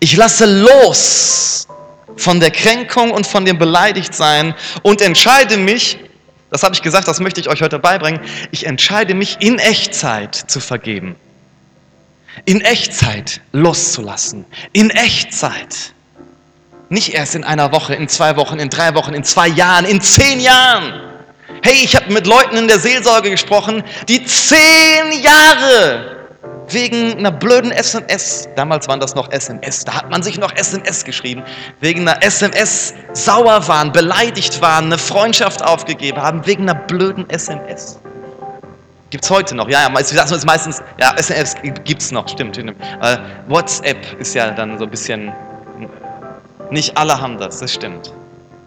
Ich 0.00 0.16
lasse 0.16 0.44
los 0.44 1.68
von 2.16 2.40
der 2.40 2.50
Kränkung 2.50 3.12
und 3.12 3.26
von 3.26 3.44
dem 3.44 3.58
Beleidigtsein 3.58 4.54
und 4.82 5.00
entscheide 5.00 5.56
mich, 5.56 5.98
das 6.50 6.62
habe 6.62 6.74
ich 6.74 6.82
gesagt, 6.82 7.08
das 7.08 7.20
möchte 7.20 7.40
ich 7.40 7.48
euch 7.48 7.62
heute 7.62 7.78
beibringen, 7.78 8.20
ich 8.50 8.66
entscheide 8.66 9.14
mich 9.14 9.36
in 9.40 9.58
Echtzeit 9.58 10.34
zu 10.34 10.60
vergeben. 10.60 11.16
In 12.44 12.60
Echtzeit 12.60 13.40
loszulassen. 13.52 14.44
In 14.72 14.90
Echtzeit. 14.90 15.92
Nicht 16.88 17.14
erst 17.14 17.34
in 17.34 17.42
einer 17.42 17.72
Woche, 17.72 17.94
in 17.94 18.08
zwei 18.08 18.36
Wochen, 18.36 18.58
in 18.58 18.70
drei 18.70 18.94
Wochen, 18.94 19.14
in 19.14 19.24
zwei 19.24 19.48
Jahren, 19.48 19.84
in 19.84 20.00
zehn 20.00 20.38
Jahren. 20.40 21.00
Hey, 21.62 21.74
ich 21.82 21.96
habe 21.96 22.12
mit 22.12 22.26
Leuten 22.26 22.56
in 22.56 22.68
der 22.68 22.78
Seelsorge 22.78 23.30
gesprochen, 23.30 23.82
die 24.08 24.24
zehn 24.24 25.20
Jahre 25.20 26.16
wegen 26.68 27.18
einer 27.18 27.30
blöden 27.30 27.70
SMS, 27.70 28.48
damals 28.56 28.88
waren 28.88 29.00
das 29.00 29.14
noch 29.14 29.30
SMS, 29.30 29.84
da 29.84 29.94
hat 29.94 30.10
man 30.10 30.22
sich 30.22 30.38
noch 30.38 30.54
SMS 30.56 31.04
geschrieben, 31.04 31.42
wegen 31.80 32.00
einer 32.00 32.22
SMS 32.22 32.94
sauer 33.12 33.66
waren, 33.68 33.92
beleidigt 33.92 34.60
waren, 34.60 34.86
eine 34.86 34.98
Freundschaft 34.98 35.62
aufgegeben 35.64 36.20
haben, 36.20 36.46
wegen 36.46 36.68
einer 36.68 36.74
blöden 36.74 37.28
SMS. 37.30 37.98
Gibt 39.10 39.24
es 39.24 39.30
heute 39.30 39.54
noch, 39.54 39.68
ja, 39.68 39.88
ja, 39.88 40.04
sagen 40.04 40.34
es 40.34 40.44
meistens, 40.44 40.82
ja, 40.98 41.14
SMS 41.16 41.54
gibt 41.84 42.02
es 42.02 42.10
noch, 42.10 42.28
stimmt. 42.28 42.58
Äh, 42.58 42.64
WhatsApp 43.46 43.98
ist 44.18 44.34
ja 44.34 44.50
dann 44.50 44.78
so 44.78 44.84
ein 44.84 44.90
bisschen, 44.90 45.32
nicht 46.70 46.96
alle 46.96 47.20
haben 47.20 47.38
das, 47.38 47.60
das 47.60 47.72
stimmt. 47.72 48.12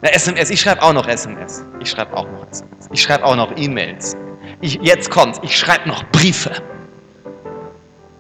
Na, 0.01 0.09
SMS, 0.09 0.49
ich 0.49 0.61
schreibe 0.61 0.81
auch 0.81 0.93
noch 0.93 1.07
SMS. 1.07 1.61
Ich 1.81 1.89
schreibe 1.89 2.15
auch 2.15 2.23
noch 2.23 2.47
SMS. 2.49 2.87
Ich 2.91 3.01
schreibe 3.01 3.25
auch 3.25 3.35
noch 3.35 3.51
E-Mails. 3.57 4.15
Jetzt 4.61 5.09
kommt's, 5.09 5.39
ich 5.41 5.57
schreibe 5.57 5.89
noch 5.89 6.05
Briefe. 6.05 6.51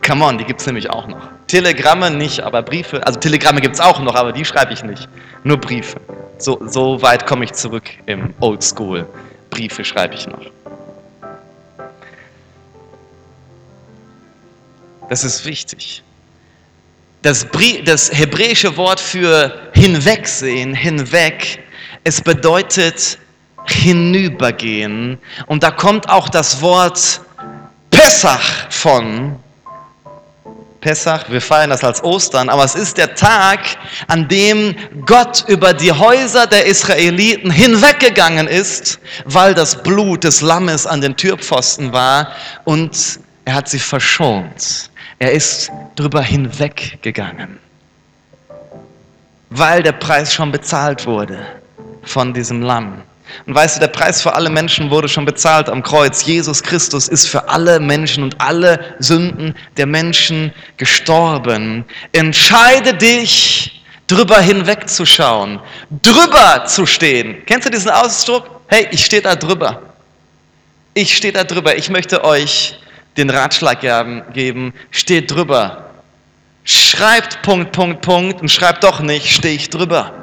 Come 0.05 0.25
on, 0.25 0.37
die 0.37 0.43
gibt 0.43 0.59
es 0.59 0.67
nämlich 0.67 0.89
auch 0.89 1.07
noch. 1.07 1.21
Telegramme 1.47 2.11
nicht, 2.11 2.41
aber 2.41 2.61
Briefe, 2.63 3.05
also 3.07 3.17
Telegramme 3.19 3.61
gibt 3.61 3.75
es 3.75 3.81
auch 3.81 3.99
noch, 4.01 4.15
aber 4.15 4.33
die 4.33 4.43
schreibe 4.43 4.73
ich 4.73 4.83
nicht. 4.83 5.07
Nur 5.43 5.57
Briefe. 5.57 5.99
So, 6.37 6.59
so 6.67 7.01
weit 7.01 7.25
komme 7.25 7.45
ich 7.45 7.53
zurück 7.53 7.89
im 8.07 8.33
Oldschool. 8.41 9.05
Briefe 9.49 9.85
schreibe 9.85 10.15
ich 10.15 10.27
noch. 10.27 10.41
Das 15.09 15.23
ist 15.23 15.43
wichtig. 15.45 16.03
Das, 17.23 17.45
das 17.83 18.11
hebräische 18.13 18.77
Wort 18.77 18.99
für 18.99 19.71
hinwegsehen, 19.73 20.73
hinweg, 20.73 21.59
es 22.03 22.21
bedeutet 22.21 23.17
hinübergehen. 23.65 25.17
Und 25.47 25.63
da 25.63 25.71
kommt 25.71 26.09
auch 26.09 26.29
das 26.29 26.61
Wort 26.61 27.21
Pessach 27.91 28.71
von. 28.71 29.35
Pessach, 30.79 31.25
wir 31.29 31.41
feiern 31.41 31.71
das 31.71 31.83
als 31.83 32.01
Ostern, 32.01 32.47
aber 32.47 32.63
es 32.63 32.75
ist 32.75 32.97
der 32.97 33.13
Tag, 33.13 33.59
an 34.07 34.29
dem 34.29 34.75
Gott 35.05 35.43
über 35.47 35.73
die 35.73 35.91
Häuser 35.91 36.47
der 36.47 36.67
Israeliten 36.67 37.51
hinweggegangen 37.51 38.47
ist, 38.47 38.97
weil 39.25 39.53
das 39.53 39.83
Blut 39.83 40.23
des 40.23 40.39
Lammes 40.39 40.87
an 40.87 41.01
den 41.01 41.17
Türpfosten 41.17 41.91
war 41.91 42.31
und 42.63 43.19
er 43.43 43.55
hat 43.55 43.67
sie 43.67 43.79
verschont. 43.79 44.88
Er 45.19 45.33
ist 45.33 45.69
drüber 45.97 46.21
hinweggegangen, 46.21 47.59
weil 49.49 49.83
der 49.83 49.91
Preis 49.91 50.33
schon 50.33 50.51
bezahlt 50.51 51.05
wurde 51.05 51.45
von 52.03 52.33
diesem 52.33 52.61
Lamm. 52.61 53.03
Und 53.45 53.53
weißt 53.53 53.75
du, 53.75 53.79
der 53.81 53.89
Preis 53.89 54.21
für 54.21 54.33
alle 54.33 54.49
Menschen 54.49 54.89
wurde 54.89 55.07
schon 55.07 55.25
bezahlt 55.25 55.69
am 55.69 55.83
Kreuz. 55.83 56.25
Jesus 56.25 56.63
Christus 56.63 57.09
ist 57.09 57.27
für 57.27 57.49
alle 57.49 57.79
Menschen 57.81 58.23
und 58.23 58.39
alle 58.39 58.95
Sünden 58.99 59.55
der 59.77 59.85
Menschen 59.85 60.53
gestorben. 60.77 61.85
Entscheide 62.13 62.93
dich, 62.93 63.83
drüber 64.07 64.39
hinwegzuschauen, 64.39 65.59
drüber 66.01 66.63
zu 66.65 66.85
stehen. 66.85 67.43
Kennst 67.45 67.67
du 67.67 67.71
diesen 67.71 67.91
Ausdruck? 67.91 68.49
Hey, 68.67 68.87
ich 68.91 69.05
stehe 69.05 69.21
da 69.21 69.35
drüber. 69.35 69.81
Ich 70.93 71.15
stehe 71.15 71.33
da 71.33 71.43
drüber. 71.43 71.77
Ich 71.77 71.89
möchte 71.89 72.23
euch 72.23 72.79
den 73.19 73.29
Ratschlag 73.29 73.81
geben, 74.33 74.73
steht 74.91 75.31
drüber. 75.31 75.85
Schreibt 76.63 77.41
Punkt, 77.41 77.71
Punkt, 77.71 78.01
Punkt 78.01 78.41
und 78.41 78.49
schreibt 78.49 78.83
doch 78.83 79.01
nicht, 79.01 79.27
stehe 79.27 79.55
ich 79.55 79.69
drüber. 79.69 80.13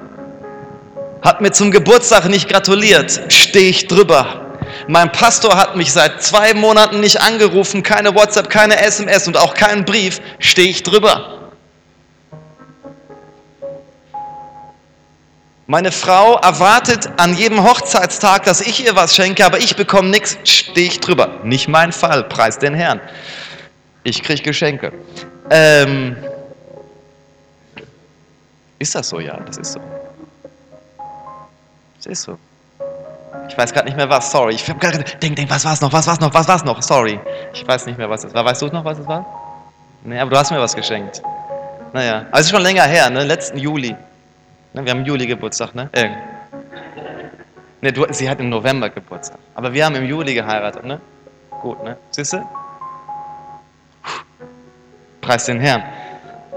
Hat 1.22 1.40
mir 1.40 1.52
zum 1.52 1.70
Geburtstag 1.70 2.28
nicht 2.28 2.48
gratuliert, 2.48 3.20
stehe 3.28 3.68
ich 3.68 3.86
drüber. 3.86 4.42
Mein 4.88 5.12
Pastor 5.12 5.56
hat 5.56 5.76
mich 5.76 5.92
seit 5.92 6.22
zwei 6.22 6.54
Monaten 6.54 7.00
nicht 7.00 7.20
angerufen, 7.20 7.82
keine 7.82 8.14
WhatsApp, 8.14 8.48
keine 8.48 8.78
SMS 8.78 9.26
und 9.26 9.36
auch 9.36 9.54
keinen 9.54 9.84
Brief, 9.84 10.20
stehe 10.38 10.68
ich 10.68 10.82
drüber. 10.82 11.35
Meine 15.68 15.90
Frau 15.90 16.36
erwartet 16.36 17.10
an 17.16 17.34
jedem 17.34 17.64
Hochzeitstag, 17.64 18.44
dass 18.44 18.60
ich 18.60 18.84
ihr 18.84 18.94
was 18.94 19.16
schenke, 19.16 19.44
aber 19.44 19.58
ich 19.58 19.74
bekomme 19.74 20.10
nichts, 20.10 20.38
stehe 20.44 20.86
ich 20.86 21.00
drüber. 21.00 21.40
Nicht 21.42 21.66
mein 21.66 21.90
Fall, 21.90 22.22
preis 22.24 22.58
den 22.58 22.72
Herrn. 22.72 23.00
Ich 24.04 24.22
kriege 24.22 24.42
Geschenke. 24.42 24.92
Ähm, 25.50 26.16
ist 28.78 28.94
das 28.94 29.08
so? 29.08 29.18
Ja, 29.18 29.38
das 29.40 29.56
ist 29.56 29.72
so. 29.72 29.80
Das 31.96 32.06
ist 32.06 32.22
so. 32.22 32.38
Ich 33.48 33.58
weiß 33.58 33.72
gerade 33.72 33.86
nicht 33.86 33.96
mehr 33.96 34.08
was, 34.08 34.30
sorry. 34.30 34.54
Ich 34.54 34.68
habe 34.68 34.78
gerade 34.78 34.98
gedacht, 34.98 35.20
denk, 35.20 35.34
denk, 35.34 35.50
was 35.50 35.64
war's 35.64 35.80
noch, 35.80 35.92
was 35.92 36.06
war's 36.06 36.20
noch, 36.20 36.32
was 36.32 36.46
war's 36.46 36.64
noch, 36.64 36.80
sorry. 36.80 37.18
Ich 37.52 37.66
weiß 37.66 37.86
nicht 37.86 37.98
mehr, 37.98 38.08
was 38.08 38.22
es 38.22 38.32
war. 38.32 38.44
Weißt 38.44 38.62
du 38.62 38.66
noch, 38.68 38.84
was 38.84 39.00
es 39.00 39.06
war? 39.08 39.26
Nee, 40.04 40.20
aber 40.20 40.30
du 40.30 40.36
hast 40.36 40.52
mir 40.52 40.60
was 40.60 40.76
geschenkt. 40.76 41.22
Naja, 41.92 42.26
ist 42.38 42.50
schon 42.50 42.62
länger 42.62 42.84
her, 42.84 43.10
ne? 43.10 43.24
Letzten 43.24 43.58
Juli. 43.58 43.96
Ne, 44.76 44.84
wir 44.84 44.90
haben 44.90 45.00
im 45.00 45.06
Juli 45.06 45.26
Geburtstag, 45.26 45.74
ne? 45.74 45.88
Äh. 45.92 46.10
Ne, 47.80 47.92
du, 47.92 48.06
sie 48.10 48.28
hat 48.28 48.40
im 48.40 48.50
November 48.50 48.90
Geburtstag. 48.90 49.38
Aber 49.54 49.72
wir 49.72 49.86
haben 49.86 49.94
im 49.94 50.04
Juli 50.04 50.34
geheiratet, 50.34 50.84
ne? 50.84 51.00
Gut, 51.62 51.82
ne? 51.82 51.96
Siehst 52.10 52.34
du? 52.34 52.46
Preis 55.22 55.46
den 55.46 55.60
Herrn. 55.60 55.82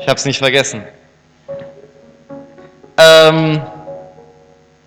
Ich 0.02 0.08
habe 0.10 0.18
es 0.18 0.26
nicht 0.26 0.38
vergessen. 0.38 0.84
Ähm, 2.98 3.62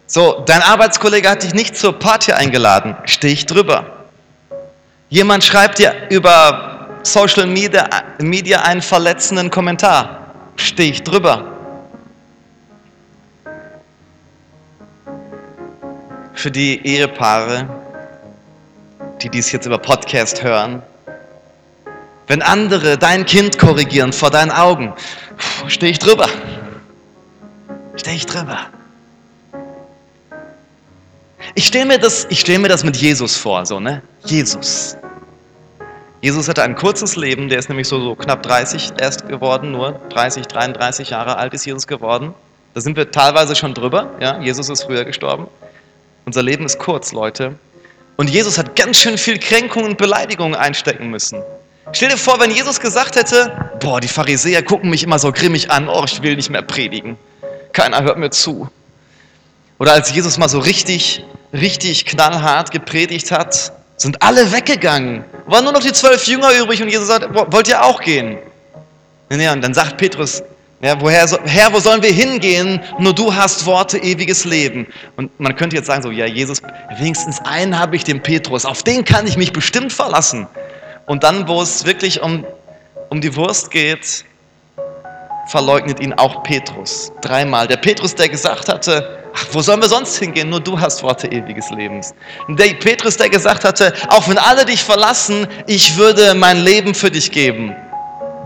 so, 0.07 0.43
dein 0.45 0.61
Arbeitskollege 0.61 1.31
hat 1.31 1.43
dich 1.43 1.55
nicht 1.55 1.75
zur 1.75 1.99
Party 1.99 2.33
eingeladen. 2.33 2.95
Stehe 3.07 3.33
ich 3.33 3.47
drüber. 3.47 4.05
Jemand 5.09 5.43
schreibt 5.43 5.79
dir 5.79 5.95
über 6.11 6.87
Social 7.03 7.47
Media, 7.47 8.61
einen 8.63 8.83
verletzenden 8.83 9.51
Kommentar. 9.51 10.35
Stehe 10.57 10.91
ich 10.91 11.03
drüber. 11.03 11.62
Für 16.35 16.51
die 16.51 16.85
Ehepaare, 16.87 17.69
die 19.23 19.29
dies 19.29 19.53
jetzt 19.53 19.67
über 19.67 19.79
Podcast 19.79 20.43
hören. 20.43 20.83
Wenn 22.27 22.43
andere 22.43 22.99
dein 22.99 23.27
Kind 23.27 23.59
korrigieren 23.59 24.13
vor 24.13 24.31
deinen 24.31 24.51
Augen, 24.51 24.95
stehe 25.67 25.93
ich 25.93 25.99
drüber. 25.99 26.29
Stehe 27.97 28.17
ich 28.17 28.27
drüber. 28.27 28.59
Ich 31.55 31.67
stelle 31.67 31.85
mir, 31.85 31.99
das, 31.99 32.27
stell 32.31 32.59
mir 32.59 32.69
das 32.69 32.85
mit 32.85 32.97
Jesus 32.97 33.37
vor, 33.37 33.67
so, 33.67 33.79
ne? 33.79 34.03
Jesus. 34.25 34.97
Jesus 36.23 36.49
hatte 36.49 36.63
ein 36.63 36.77
kurzes 36.77 37.17
Leben, 37.17 37.49
der 37.49 37.59
ist 37.59 37.69
nämlich 37.69 37.89
so, 37.89 38.01
so 38.01 38.15
knapp 38.15 38.43
30 38.45 38.93
erst 38.99 39.29
geworden, 39.29 39.73
nur 39.73 40.01
30, 40.11 40.47
33 40.47 41.11
Jahre 41.11 41.37
alt 41.37 41.53
ist 41.53 41.67
Jesus 41.67 41.87
geworden. 41.87 42.33
Da 42.75 42.81
sind 42.81 42.97
wir 42.97 43.11
teilweise 43.11 43.55
schon 43.55 43.75
drüber, 43.75 44.11
ja? 44.21 44.41
Jesus 44.41 44.71
ist 44.71 44.85
früher 44.85 45.05
gestorben. 45.05 45.49
Unser 46.25 46.43
Leben 46.43 46.65
ist 46.65 46.79
kurz, 46.79 47.13
Leute. 47.13 47.55
Und 48.17 48.31
Jesus 48.31 48.59
hat 48.59 48.77
ganz 48.77 48.99
schön 48.99 49.19
viel 49.19 49.39
Kränkung 49.39 49.85
und 49.85 49.99
Beleidigungen 49.99 50.55
einstecken 50.55 51.11
müssen. 51.11 51.43
Stell 51.93 52.11
dir 52.11 52.17
vor, 52.17 52.39
wenn 52.39 52.51
Jesus 52.51 52.81
gesagt 52.81 53.17
hätte, 53.17 53.77
boah, 53.81 54.01
die 54.01 54.09
Pharisäer 54.09 54.63
gucken 54.63 54.91
mich 54.91 55.03
immer 55.03 55.19
so 55.19 55.33
grimmig 55.33 55.71
an, 55.71 55.89
oh, 55.89 56.05
ich 56.07 56.23
will 56.23 56.37
nicht 56.37 56.51
mehr 56.51 56.63
predigen. 56.63 57.17
Keiner 57.73 58.03
hört 58.03 58.19
mir 58.19 58.31
zu. 58.31 58.69
Oder 59.79 59.93
als 59.95 60.15
Jesus 60.15 60.39
mal 60.39 60.49
so 60.49 60.61
richtig, 60.61 61.25
richtig 61.53 62.05
knallhart 62.05 62.71
gepredigt 62.71 63.33
hat, 63.33 63.73
sind 63.97 64.23
alle 64.23 64.53
weggegangen. 64.53 65.25
Waren 65.47 65.65
nur 65.65 65.73
noch 65.73 65.83
die 65.83 65.93
zwölf 65.93 66.27
Jünger 66.27 66.51
übrig 66.61 66.81
und 66.83 66.89
Jesus 66.89 67.09
sagt, 67.09 67.35
wollt 67.35 67.69
ihr 67.69 67.85
auch 67.85 68.01
gehen? 68.01 68.39
Ja, 69.31 69.53
und 69.53 69.63
dann 69.63 69.75
sagt 69.75 69.97
Petrus, 69.97 70.43
ja, 70.83 71.01
woher, 71.01 71.25
Herr, 71.45 71.73
wo 71.73 71.79
sollen 71.79 72.03
wir 72.03 72.11
hingehen? 72.11 72.81
Nur 72.99 73.15
du 73.15 73.33
hast 73.33 73.65
Worte 73.67 73.99
ewiges 73.99 74.45
Leben. 74.45 74.89
Und 75.17 75.39
man 75.39 75.55
könnte 75.55 75.77
jetzt 75.77 75.87
sagen, 75.87 76.03
so, 76.03 76.11
ja, 76.11 76.27
Jesus, 76.27 76.61
wenigstens 76.99 77.41
einen 77.43 77.79
habe 77.79 77.95
ich, 77.95 78.03
den 78.03 78.21
Petrus, 78.21 78.67
auf 78.67 78.83
den 78.83 79.05
kann 79.05 79.29
ich 79.29 79.37
mich 79.37 79.53
bestimmt 79.53 79.93
verlassen. 79.93 80.49
Und 81.07 81.23
dann, 81.23 81.47
wo 81.47 81.63
es 81.63 81.87
wirklich 81.87 82.21
um, 82.21 82.45
um 83.11 83.21
die 83.21 83.37
Wurst 83.37 83.71
geht, 83.71 84.25
verleugnet 85.47 86.01
ihn 86.01 86.15
auch 86.15 86.43
Petrus 86.43 87.13
dreimal. 87.21 87.69
Der 87.69 87.77
Petrus, 87.77 88.17
der 88.17 88.29
gesagt 88.29 88.69
hatte, 88.69 89.21
ach, 89.37 89.47
wo 89.53 89.63
sollen 89.63 89.83
wir 89.83 89.89
sonst 89.89 90.17
hingehen? 90.17 90.51
Nur 90.51 90.61
du 90.61 90.81
hast 90.81 91.05
Worte 91.05 91.29
ewiges 91.29 91.71
Lebens. 91.71 92.13
Der 92.49 92.75
Petrus, 92.75 93.17
der 93.17 93.29
gesagt 93.29 93.65
hatte, 93.65 93.93
auch 94.09 94.29
wenn 94.29 94.39
alle 94.39 94.65
dich 94.65 94.83
verlassen, 94.83 95.47
ich 95.69 95.97
würde 95.97 96.35
mein 96.35 96.59
Leben 96.65 96.93
für 96.93 97.11
dich 97.13 97.31
geben. 97.31 97.77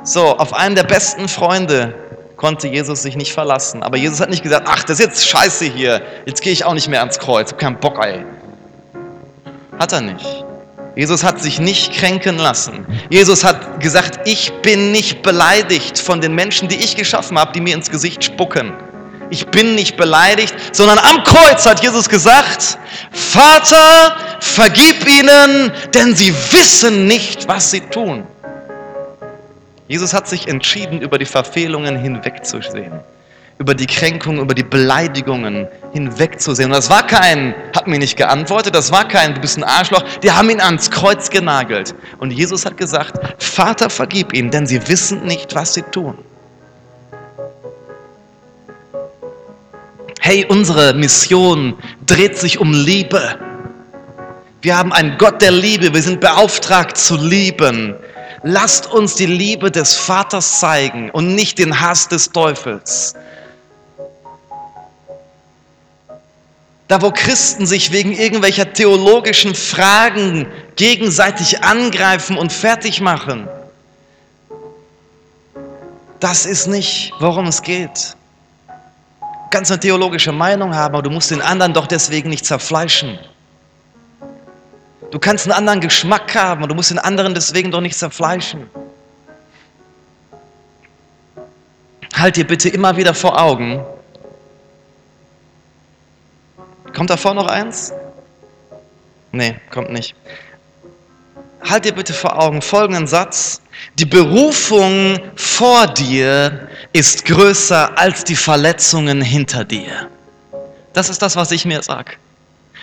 So, 0.05 0.37
auf 0.37 0.53
einen 0.53 0.75
der 0.75 0.85
besten 0.85 1.29
Freunde 1.29 1.95
konnte 2.37 2.69
Jesus 2.69 3.03
sich 3.03 3.17
nicht 3.17 3.33
verlassen. 3.33 3.83
Aber 3.83 3.97
Jesus 3.97 4.21
hat 4.21 4.31
nicht 4.31 4.43
gesagt, 4.43 4.69
ach, 4.71 4.85
das 4.85 5.01
ist 5.01 5.07
jetzt 5.07 5.29
scheiße 5.29 5.65
hier, 5.65 6.03
jetzt 6.27 6.43
gehe 6.43 6.53
ich 6.53 6.65
auch 6.65 6.75
nicht 6.75 6.89
mehr 6.89 7.01
ans 7.01 7.19
Kreuz, 7.19 7.53
hab 7.53 7.59
keinen 7.59 7.79
Bock, 7.79 7.99
ey. 8.05 8.25
Hat 9.79 9.93
er 9.93 10.01
nicht. 10.01 10.27
Jesus 10.95 11.23
hat 11.25 11.43
sich 11.43 11.61
nicht 11.61 11.93
kränken 11.93 12.39
lassen. 12.39 12.87
Jesus 13.11 13.45
hat 13.45 13.81
gesagt, 13.81 14.21
ich 14.27 14.51
bin 14.63 14.93
nicht 14.93 15.21
beleidigt 15.23 15.99
von 15.99 16.23
den 16.23 16.35
Menschen, 16.35 16.69
die 16.69 16.77
ich 16.77 16.97
geschaffen 16.97 17.39
habe, 17.39 17.53
die 17.53 17.61
mir 17.61 17.75
ins 17.75 17.91
Gesicht 17.91 18.25
spucken. 18.25 18.73
Ich 19.29 19.47
bin 19.49 19.75
nicht 19.75 19.97
beleidigt, 19.97 20.55
sondern 20.73 20.99
am 20.99 21.23
Kreuz 21.25 21.67
hat 21.67 21.83
Jesus 21.83 22.09
gesagt, 22.09 22.79
Vater, 23.11 24.17
vergib 24.41 25.07
ihnen, 25.07 25.73
denn 25.93 26.15
sie 26.15 26.33
wissen 26.53 27.07
nicht, 27.07 27.47
was 27.47 27.71
sie 27.71 27.81
tun. 27.81 28.27
Jesus 29.89 30.13
hat 30.13 30.27
sich 30.27 30.49
entschieden, 30.49 31.01
über 31.01 31.19
die 31.19 31.27
Verfehlungen 31.27 31.97
hinwegzusehen, 31.97 33.01
über 33.59 33.75
die 33.75 33.87
Kränkungen, 33.87 34.41
über 34.41 34.55
die 34.55 34.65
Beleidigungen 34.65 35.69
hinwegzusehen. 35.93 36.71
Und 36.71 36.77
das 36.77 36.91
war 36.91 37.07
kein, 37.07 37.55
hat 37.75 37.87
mir 37.87 37.99
nicht 37.99 38.17
geantwortet, 38.17 38.75
das 38.75 38.91
war 38.91 39.07
kein, 39.07 39.35
du 39.35 39.41
bist 39.41 39.57
ein 39.57 39.65
Arschloch, 39.65 40.03
die 40.23 40.33
haben 40.33 40.51
ihn 40.51 40.61
ans 40.61 40.91
Kreuz 40.91 41.31
genagelt. 41.31 41.95
Und 42.19 42.33
Jesus 42.33 42.67
hat 42.67 42.77
gesagt, 42.77 43.43
Vater, 43.43 43.89
vergib 43.89 44.33
ihnen, 44.33 44.51
denn 44.51 44.67
sie 44.67 44.89
wissen 44.89 45.25
nicht, 45.25 45.55
was 45.55 45.75
sie 45.75 45.83
tun. 45.83 46.19
Hey, 50.21 50.45
unsere 50.49 50.93
Mission 50.95 51.75
dreht 52.05 52.37
sich 52.37 52.59
um 52.59 52.73
Liebe. 52.73 53.39
Wir 54.61 54.77
haben 54.77 54.93
einen 54.93 55.17
Gott 55.19 55.41
der 55.41 55.53
Liebe, 55.53 55.95
wir 55.95 56.03
sind 56.03 56.21
beauftragt 56.21 56.97
zu 56.97 57.17
lieben. 57.17 57.95
Lasst 58.49 58.87
uns 58.87 59.17
die 59.17 59.27
Liebe 59.27 59.73
des 59.73 59.97
Vaters 59.97 60.61
zeigen 60.61 61.11
und 61.11 61.35
nicht 61.35 61.59
den 61.59 61.81
Hass 61.81 62.07
des 62.07 62.31
Teufels. 62.31 63.15
Da 66.87 67.03
wo 67.03 67.11
Christen 67.11 67.67
sich 67.67 67.91
wegen 67.91 68.13
irgendwelcher 68.13 68.73
theologischen 68.73 69.57
Fragen 69.57 70.47
gegenseitig 70.77 71.65
angreifen 71.65 72.39
und 72.39 72.53
fertig 72.53 73.01
machen, 73.01 73.49
das 76.21 76.47
ist 76.47 76.69
nicht, 76.69 77.13
worum 77.19 77.49
es 77.49 77.63
geht. 77.63 78.15
Du 79.19 79.51
kannst 79.51 79.73
eine 79.73 79.81
theologische 79.81 80.31
Meinung 80.31 80.73
haben, 80.73 80.95
aber 80.95 81.03
du 81.03 81.11
musst 81.11 81.33
den 81.33 81.43
anderen 81.43 81.73
doch 81.73 81.89
deswegen 81.89 82.31
nicht 82.31 82.47
zerfleischen. 82.47 83.19
Du 85.11 85.19
kannst 85.19 85.47
einen 85.47 85.53
anderen 85.53 85.81
Geschmack 85.81 86.35
haben 86.35 86.63
und 86.63 86.69
du 86.69 86.75
musst 86.75 86.91
den 86.91 86.99
anderen 86.99 87.35
deswegen 87.35 87.71
doch 87.71 87.81
nicht 87.81 87.97
zerfleischen. 87.97 88.69
Halt 92.15 92.37
dir 92.37 92.47
bitte 92.47 92.69
immer 92.69 92.97
wieder 92.97 93.15
vor 93.15 93.41
Augen. 93.41 93.85
Kommt 96.95 97.11
davor 97.11 97.35
noch 97.35 97.47
eins? 97.47 97.93
Nee, 99.33 99.57
kommt 99.71 99.93
nicht. 99.93 100.15
Halt 101.63 101.85
dir 101.85 101.93
bitte 101.93 102.15
vor 102.15 102.41
Augen 102.41 102.63
folgenden 102.63 103.07
Satz. 103.07 103.61
Die 103.99 104.07
Berufung 104.07 105.19
vor 105.35 105.87
dir 105.89 106.69
ist 106.93 107.27
größer 107.27 107.99
als 107.99 108.25
die 108.25 108.37
Verletzungen 108.37 109.21
hinter 109.21 109.65
dir. 109.65 110.09
Das 110.95 111.11
ist 111.11 111.21
das, 111.21 111.37
was 111.37 111.51
ich 111.51 111.67
mir 111.67 111.83
sage. 111.83 112.13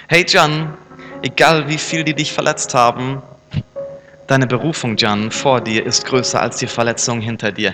Hey 0.08 0.26
John, 0.28 0.78
egal 1.24 1.68
wie 1.68 1.78
viel 1.78 2.04
die 2.04 2.14
dich 2.14 2.32
verletzt 2.32 2.74
haben, 2.74 3.24
deine 4.28 4.46
Berufung, 4.46 4.96
Jan, 4.98 5.32
vor 5.32 5.62
dir 5.62 5.86
ist 5.86 6.06
größer 6.06 6.40
als 6.40 6.58
die 6.58 6.68
Verletzung 6.68 7.22
hinter 7.22 7.52
dir. 7.52 7.74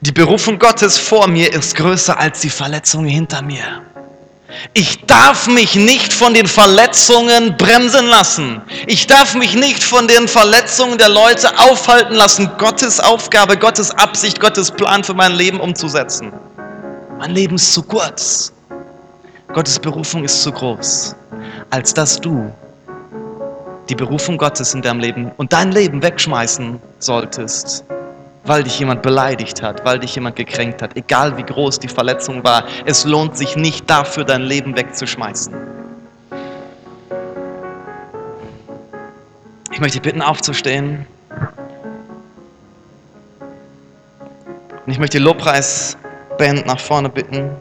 Die 0.00 0.12
Berufung 0.12 0.58
Gottes 0.58 0.98
vor 0.98 1.28
mir 1.28 1.52
ist 1.52 1.76
größer 1.76 2.18
als 2.18 2.40
die 2.40 2.50
Verletzung 2.50 3.04
hinter 3.04 3.42
mir. 3.42 3.82
Ich 4.72 5.04
darf 5.04 5.46
mich 5.46 5.74
nicht 5.74 6.10
von 6.10 6.32
den 6.32 6.46
Verletzungen 6.46 7.56
bremsen 7.58 8.06
lassen. 8.06 8.62
Ich 8.86 9.06
darf 9.06 9.34
mich 9.34 9.54
nicht 9.54 9.84
von 9.84 10.08
den 10.08 10.26
Verletzungen 10.26 10.96
der 10.96 11.10
Leute 11.10 11.58
aufhalten 11.58 12.14
lassen, 12.14 12.50
Gottes 12.56 12.98
Aufgabe, 12.98 13.58
Gottes 13.58 13.90
Absicht, 13.90 14.40
Gottes 14.40 14.70
Plan 14.70 15.04
für 15.04 15.14
mein 15.14 15.32
Leben 15.32 15.60
umzusetzen. 15.60 16.32
Mein 17.18 17.32
Leben 17.32 17.56
ist 17.56 17.74
zu 17.74 17.82
kurz. 17.82 18.52
Gottes 19.52 19.78
Berufung 19.78 20.24
ist 20.24 20.42
zu 20.42 20.52
groß, 20.52 21.16
als 21.70 21.94
dass 21.94 22.20
du 22.20 22.52
die 23.88 23.94
Berufung 23.94 24.36
Gottes 24.36 24.74
in 24.74 24.82
deinem 24.82 25.00
Leben 25.00 25.32
und 25.38 25.54
dein 25.54 25.72
Leben 25.72 26.02
wegschmeißen 26.02 26.78
solltest, 26.98 27.84
weil 28.44 28.62
dich 28.62 28.78
jemand 28.78 29.00
beleidigt 29.00 29.62
hat, 29.62 29.84
weil 29.86 29.98
dich 29.98 30.14
jemand 30.14 30.36
gekränkt 30.36 30.82
hat, 30.82 30.96
egal 30.96 31.38
wie 31.38 31.42
groß 31.42 31.78
die 31.78 31.88
Verletzung 31.88 32.44
war. 32.44 32.64
Es 32.84 33.04
lohnt 33.04 33.38
sich 33.38 33.56
nicht 33.56 33.88
dafür, 33.88 34.24
dein 34.24 34.42
Leben 34.42 34.76
wegzuschmeißen. 34.76 35.54
Ich 39.72 39.80
möchte 39.80 39.98
dich 39.98 40.02
bitten, 40.02 40.20
aufzustehen. 40.22 41.06
Und 44.84 44.92
ich 44.92 44.98
möchte 44.98 45.16
die 45.18 45.24
Lobpreisband 45.24 46.66
nach 46.66 46.80
vorne 46.80 47.08
bitten. 47.08 47.52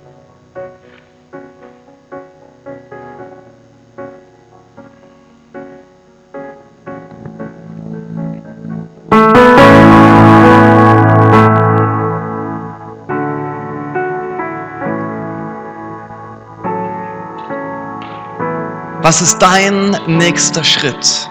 Was 19.08 19.22
ist 19.22 19.42
dein 19.42 19.98
nächster 20.06 20.66
Schritt? 20.66 21.30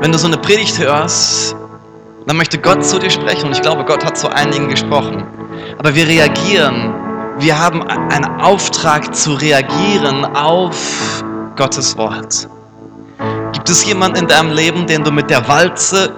Wenn 0.00 0.10
du 0.10 0.18
so 0.18 0.26
eine 0.26 0.38
Predigt 0.38 0.76
hörst, 0.76 1.54
dann 2.26 2.36
möchte 2.36 2.58
Gott 2.58 2.84
zu 2.84 2.98
dir 2.98 3.10
sprechen 3.10 3.46
und 3.46 3.52
ich 3.52 3.62
glaube, 3.62 3.84
Gott 3.84 4.04
hat 4.04 4.18
zu 4.18 4.28
einigen 4.28 4.68
gesprochen. 4.68 5.22
Aber 5.78 5.94
wir 5.94 6.04
reagieren, 6.04 6.92
wir 7.38 7.56
haben 7.56 7.80
einen 7.84 8.24
Auftrag 8.40 9.14
zu 9.14 9.34
reagieren 9.34 10.24
auf 10.34 11.22
Gottes 11.54 11.96
Wort. 11.96 12.48
Gibt 13.52 13.70
es 13.70 13.86
jemanden 13.86 14.16
in 14.18 14.26
deinem 14.26 14.50
Leben, 14.50 14.84
den 14.84 15.04
du 15.04 15.12
mit 15.12 15.30
der 15.30 15.46
Walze 15.46 16.16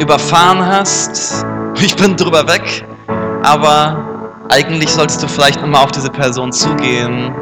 überfahren 0.00 0.66
hast? 0.66 1.46
Ich 1.80 1.94
bin 1.94 2.16
drüber 2.16 2.48
weg, 2.48 2.84
aber 3.44 4.09
eigentlich 4.50 4.90
solltest 4.90 5.22
du 5.22 5.28
vielleicht 5.28 5.60
nochmal 5.60 5.84
auf 5.84 5.92
diese 5.92 6.10
Person 6.10 6.52
zugehen 6.52 7.32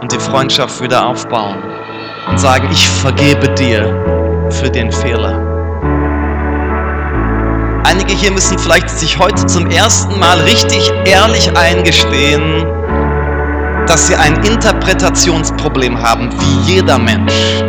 und 0.00 0.10
die 0.10 0.18
Freundschaft 0.18 0.82
wieder 0.82 1.06
aufbauen 1.06 1.62
und 2.28 2.40
sagen, 2.40 2.68
ich 2.72 2.88
vergebe 2.88 3.48
dir 3.50 4.48
für 4.50 4.70
den 4.70 4.90
Fehler. 4.90 5.40
Einige 7.84 8.14
hier 8.14 8.32
müssen 8.32 8.58
vielleicht 8.58 8.88
sich 8.88 9.18
heute 9.18 9.44
zum 9.46 9.66
ersten 9.66 10.18
Mal 10.18 10.40
richtig 10.40 10.90
ehrlich 11.04 11.54
eingestehen, 11.54 12.64
dass 13.86 14.06
sie 14.06 14.16
ein 14.16 14.42
Interpretationsproblem 14.42 16.00
haben, 16.00 16.30
wie 16.32 16.72
jeder 16.72 16.98
Mensch. 16.98 17.62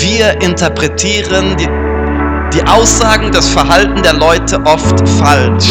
Wir 0.00 0.40
interpretieren 0.40 1.54
die 1.58 1.79
die 2.52 2.66
Aussagen, 2.66 3.30
das 3.32 3.48
Verhalten 3.48 4.02
der 4.02 4.14
Leute 4.14 4.60
oft 4.64 5.08
falsch 5.18 5.70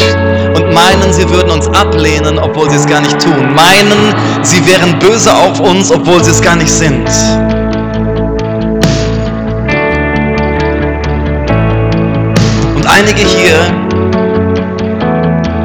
und 0.54 0.72
meinen, 0.72 1.12
sie 1.12 1.28
würden 1.28 1.50
uns 1.50 1.68
ablehnen, 1.68 2.38
obwohl 2.38 2.70
sie 2.70 2.76
es 2.76 2.86
gar 2.86 3.00
nicht 3.00 3.18
tun. 3.18 3.54
Meinen, 3.54 4.14
sie 4.42 4.64
wären 4.66 4.98
böse 4.98 5.32
auf 5.32 5.60
uns, 5.60 5.90
obwohl 5.90 6.22
sie 6.24 6.30
es 6.30 6.40
gar 6.40 6.56
nicht 6.56 6.70
sind. 6.70 7.08
Und 12.76 12.86
einige 12.86 13.20
hier 13.20 13.89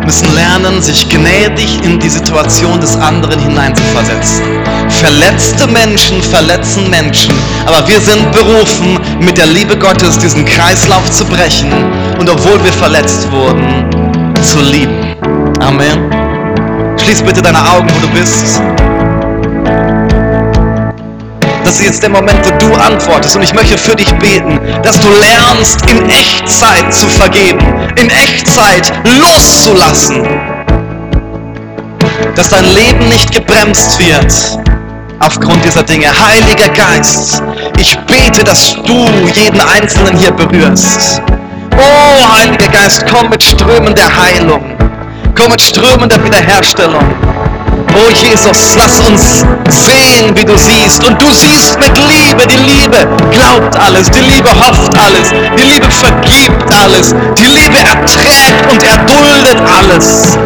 müssen 0.05 0.33
lernen, 0.35 0.81
sich 0.81 1.09
gnädig 1.09 1.83
in 1.83 1.99
die 1.99 2.09
Situation 2.09 2.79
des 2.79 2.95
anderen 2.97 3.39
hineinzuversetzen. 3.39 4.43
Verletzte 4.89 5.67
Menschen 5.67 6.21
verletzen 6.21 6.89
Menschen, 6.89 7.33
aber 7.65 7.87
wir 7.87 7.99
sind 7.99 8.31
berufen, 8.31 8.99
mit 9.19 9.37
der 9.37 9.47
Liebe 9.47 9.77
Gottes 9.77 10.17
diesen 10.19 10.45
Kreislauf 10.45 11.09
zu 11.09 11.25
brechen 11.25 11.71
und 12.19 12.29
obwohl 12.29 12.63
wir 12.63 12.73
verletzt 12.73 13.29
wurden, 13.31 13.89
zu 14.41 14.59
lieben. 14.59 15.15
Amen. 15.59 16.09
Schließ 16.97 17.23
bitte 17.23 17.41
deine 17.41 17.59
Augen, 17.59 17.89
wo 17.89 18.07
du 18.07 18.13
bist. 18.13 18.61
Das 21.65 21.79
ist 21.79 21.83
jetzt 21.83 22.03
der 22.03 22.11
Moment, 22.11 22.45
wo 22.45 22.51
du 22.59 22.75
antwortest. 22.75 23.35
Und 23.35 23.41
ich 23.41 23.53
möchte 23.53 23.75
für 23.75 23.95
dich 23.95 24.13
beten, 24.19 24.59
dass 24.83 24.99
du 24.99 25.07
lernst, 25.09 25.81
in 25.89 26.07
Echtzeit 26.07 26.93
zu 26.93 27.07
vergeben, 27.07 27.59
in 27.95 28.07
Echtzeit 28.07 28.93
loszulassen. 29.19 30.27
Dass 32.35 32.49
dein 32.49 32.65
Leben 32.75 33.09
nicht 33.09 33.31
gebremst 33.31 33.99
wird 33.99 34.31
aufgrund 35.19 35.65
dieser 35.65 35.81
Dinge. 35.81 36.07
Heiliger 36.07 36.69
Geist, 36.69 37.41
ich 37.79 37.97
bete, 38.01 38.43
dass 38.43 38.75
du 38.85 39.09
jeden 39.33 39.59
Einzelnen 39.59 40.15
hier 40.17 40.31
berührst. 40.31 41.19
Oh, 41.75 42.37
Heiliger 42.37 42.67
Geist, 42.67 43.05
komm 43.11 43.31
mit 43.31 43.43
Strömen 43.43 43.95
der 43.95 44.15
Heilung. 44.15 44.77
Komm 45.35 45.51
mit 45.51 45.61
Strömen 45.63 46.07
der 46.07 46.23
Wiederherstellung. 46.23 47.34
Oh 47.97 48.09
Jesus, 48.09 48.75
lass 48.75 48.99
uns 49.07 49.45
sehen, 49.69 50.35
wie 50.35 50.43
du 50.43 50.57
siehst. 50.57 51.01
Und 51.07 51.21
du 51.21 51.31
siehst 51.31 51.79
mit 51.79 51.97
Liebe. 51.97 52.45
Die 52.45 52.57
Liebe 52.57 53.07
glaubt 53.31 53.77
alles. 53.79 54.11
Die 54.11 54.19
Liebe 54.19 54.49
hofft 54.49 54.97
alles. 54.97 55.29
Die 55.57 55.63
Liebe 55.63 55.89
vergibt 55.89 56.75
alles. 56.83 57.15
Die 57.37 57.45
Liebe 57.45 57.77
erträgt 57.77 58.69
und 58.69 58.83
erduldet 58.83 59.57
alles. 59.79 60.37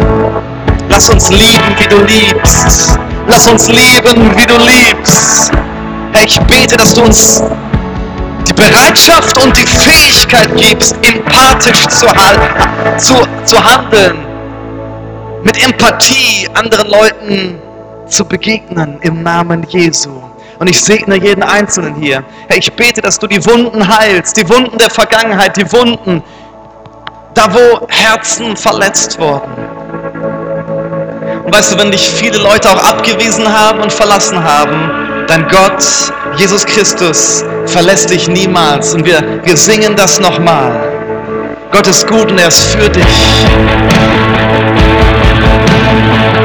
Lass 0.88 1.08
uns 1.10 1.30
lieben, 1.30 1.74
wie 1.78 1.88
du 1.88 1.98
liebst. 2.02 2.98
Lass 3.26 3.48
uns 3.48 3.68
lieben, 3.68 4.30
wie 4.36 4.46
du 4.46 4.56
liebst. 4.56 5.50
Herr, 6.12 6.24
ich 6.24 6.38
bete, 6.42 6.76
dass 6.76 6.94
du 6.94 7.02
uns 7.02 7.42
die 8.46 8.52
Bereitschaft 8.52 9.36
und 9.42 9.56
die 9.56 9.66
Fähigkeit 9.66 10.56
gibst, 10.56 10.94
empathisch 11.02 11.86
zu, 11.88 12.06
zu, 12.98 13.14
zu 13.44 13.64
handeln 13.64 14.29
mit 15.44 15.62
Empathie 15.64 16.48
anderen 16.54 16.88
Leuten 16.88 17.58
zu 18.06 18.24
begegnen 18.24 18.98
im 19.02 19.22
Namen 19.22 19.64
Jesu. 19.68 20.10
Und 20.58 20.68
ich 20.68 20.80
segne 20.82 21.16
jeden 21.16 21.42
Einzelnen 21.42 21.94
hier. 21.94 22.22
Herr, 22.48 22.58
ich 22.58 22.70
bete, 22.72 23.00
dass 23.00 23.18
du 23.18 23.26
die 23.26 23.44
Wunden 23.46 23.86
heilst, 23.86 24.36
die 24.36 24.46
Wunden 24.48 24.76
der 24.76 24.90
Vergangenheit, 24.90 25.56
die 25.56 25.72
Wunden, 25.72 26.22
da 27.34 27.52
wo 27.54 27.86
Herzen 27.88 28.56
verletzt 28.56 29.18
wurden. 29.18 29.50
Und 31.44 31.54
weißt 31.56 31.72
du, 31.72 31.78
wenn 31.78 31.90
dich 31.90 32.08
viele 32.10 32.38
Leute 32.38 32.68
auch 32.68 32.84
abgewiesen 32.84 33.48
haben 33.48 33.80
und 33.80 33.92
verlassen 33.92 34.42
haben, 34.42 35.26
dein 35.26 35.48
Gott, 35.48 35.82
Jesus 36.36 36.66
Christus, 36.66 37.42
verlässt 37.66 38.10
dich 38.10 38.28
niemals. 38.28 38.94
Und 38.94 39.06
wir, 39.06 39.22
wir 39.42 39.56
singen 39.56 39.96
das 39.96 40.20
nochmal. 40.20 40.72
Gott 41.72 41.86
ist 41.86 42.06
gut 42.06 42.30
und 42.30 42.38
er 42.38 42.48
ist 42.48 42.74
für 42.74 42.90
dich. 42.90 43.06
Gut. 45.50 46.39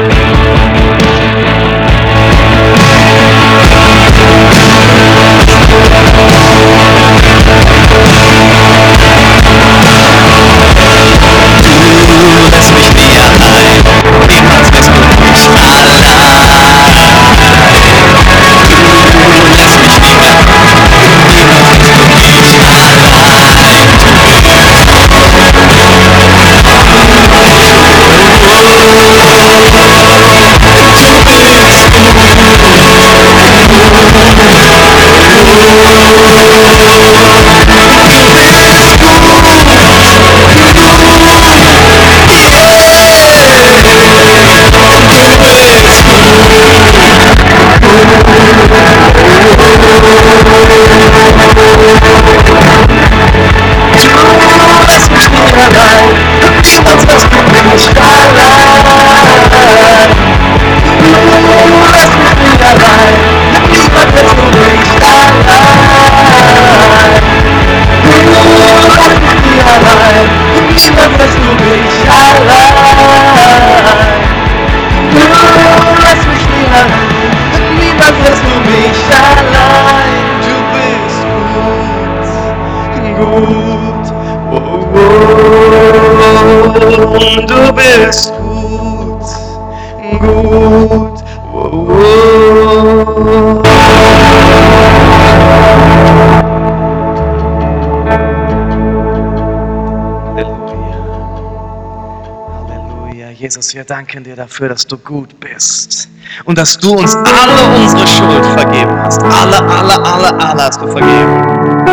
Jesus, 103.66 103.74
wir 103.74 103.84
danken 103.84 104.22
dir 104.22 104.36
dafür, 104.36 104.68
dass 104.68 104.86
du 104.86 104.96
gut 104.96 105.40
bist 105.40 106.08
und 106.44 106.56
dass 106.56 106.78
du 106.78 106.92
uns 106.92 107.16
alle 107.16 107.82
unsere 107.82 108.06
Schuld 108.06 108.46
vergeben 108.46 108.96
hast. 109.02 109.20
Alle, 109.22 109.58
alle, 109.58 110.04
alle, 110.04 110.34
alle 110.44 110.62
hast 110.62 110.80
du 110.80 110.86
vergeben. 110.86 111.84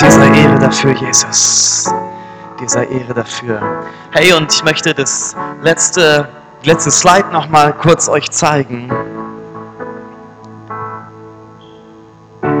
Dieser 0.00 0.32
Ehre 0.34 0.58
dafür, 0.58 0.92
Jesus. 0.92 1.92
Dieser 2.60 2.88
Ehre 2.88 3.12
dafür. 3.12 3.60
Hey, 4.12 4.32
und 4.32 4.52
ich 4.52 4.64
möchte 4.64 4.94
das 4.94 5.36
letzte, 5.60 6.28
letzte 6.62 6.90
Slide 6.90 7.28
noch 7.30 7.48
mal 7.48 7.74
kurz 7.74 8.08
euch 8.08 8.30
zeigen. 8.30 8.90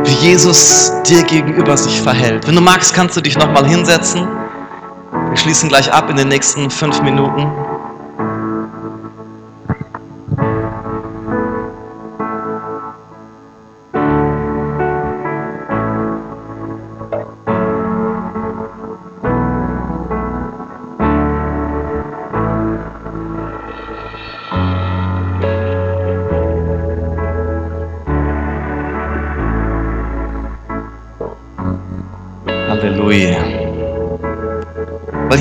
Wie 0.04 0.14
Jesus 0.14 0.92
dir 1.06 1.22
gegenüber 1.22 1.76
sich 1.76 2.02
verhält. 2.02 2.46
Wenn 2.46 2.56
du 2.56 2.60
magst, 2.60 2.92
kannst 2.92 3.16
du 3.16 3.22
dich 3.22 3.38
noch 3.38 3.50
mal 3.52 3.66
hinsetzen. 3.66 4.28
Wir 5.30 5.36
schließen 5.38 5.70
gleich 5.70 5.90
ab 5.90 6.10
in 6.10 6.16
den 6.16 6.28
nächsten 6.28 6.68
fünf 6.70 7.00
Minuten. 7.00 7.50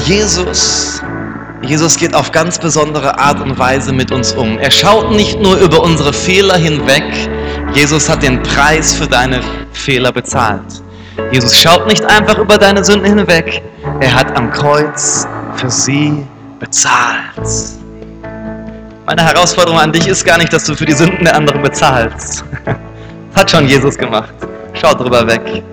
Jesus, 0.06 1.02
Jesus 1.64 1.98
geht 1.98 2.14
auf 2.14 2.32
ganz 2.32 2.60
besondere 2.60 3.18
Art 3.18 3.42
und 3.42 3.58
Weise 3.58 3.92
mit 3.92 4.12
uns 4.12 4.34
um. 4.34 4.60
Er 4.60 4.70
schaut 4.70 5.12
nicht 5.12 5.40
nur 5.40 5.58
über 5.58 5.82
unsere 5.82 6.14
Fehler 6.14 6.58
hinweg, 6.58 7.04
Jesus 7.74 8.08
hat 8.08 8.22
den 8.22 8.44
Preis 8.44 8.94
für 8.94 9.08
deine 9.08 9.42
Fehler 9.74 10.12
bezahlt. 10.12 10.84
Jesus 11.32 11.58
schaut 11.58 11.88
nicht 11.88 12.06
einfach 12.06 12.38
über 12.38 12.60
deine 12.60 12.84
Sünden 12.84 13.18
hinweg, 13.18 13.64
er 14.00 14.14
hat 14.14 14.38
am 14.38 14.52
Kreuz 14.52 15.28
für 15.56 15.72
sie 15.72 16.24
bezahlt. 16.60 17.42
Meine 19.08 19.24
Herausforderung 19.24 19.80
an 19.80 19.92
dich 19.92 20.08
ist 20.08 20.24
gar 20.24 20.38
nicht, 20.38 20.54
dass 20.54 20.66
du 20.66 20.76
für 20.76 20.86
die 20.86 20.94
Sünden 20.94 21.26
der 21.26 21.36
anderen 21.36 21.64
bezahlst. 21.64 22.46
Das 22.64 22.76
hat 23.36 23.50
schon 23.50 23.68
Jesus 23.68 23.98
gemacht. 23.98 24.34
Schau 24.74 24.94
drüber 24.94 25.26
weg. 25.28 25.64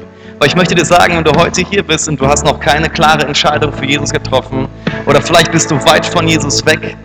Aber 0.42 0.48
ich 0.48 0.56
möchte 0.56 0.74
dir 0.74 0.84
sagen, 0.84 1.14
wenn 1.14 1.22
du 1.22 1.30
heute 1.40 1.62
hier 1.62 1.84
bist 1.84 2.08
und 2.08 2.20
du 2.20 2.26
hast 2.26 2.44
noch 2.44 2.58
keine 2.58 2.90
klare 2.90 3.24
Entscheidung 3.24 3.72
für 3.72 3.84
Jesus 3.84 4.10
getroffen 4.10 4.66
oder 5.06 5.22
vielleicht 5.22 5.52
bist 5.52 5.70
du 5.70 5.76
weit 5.84 6.04
von 6.04 6.26
Jesus 6.26 6.66
weg, 6.66 6.96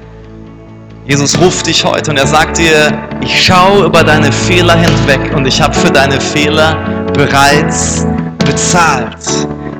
Jesus 1.05 1.39
ruft 1.39 1.67
dich 1.67 1.85
heute 1.85 2.09
und 2.09 2.17
er 2.17 2.25
sagt 2.25 2.57
dir, 2.57 2.91
ich 3.21 3.45
schaue 3.45 3.85
über 3.85 4.03
deine 4.03 4.31
Fehler 4.31 4.73
hinweg 4.73 5.35
und 5.35 5.45
ich 5.45 5.61
habe 5.61 5.71
für 5.75 5.91
deine 5.91 6.19
Fehler 6.19 6.75
bereits 7.13 8.07
bezahlt. 8.39 9.23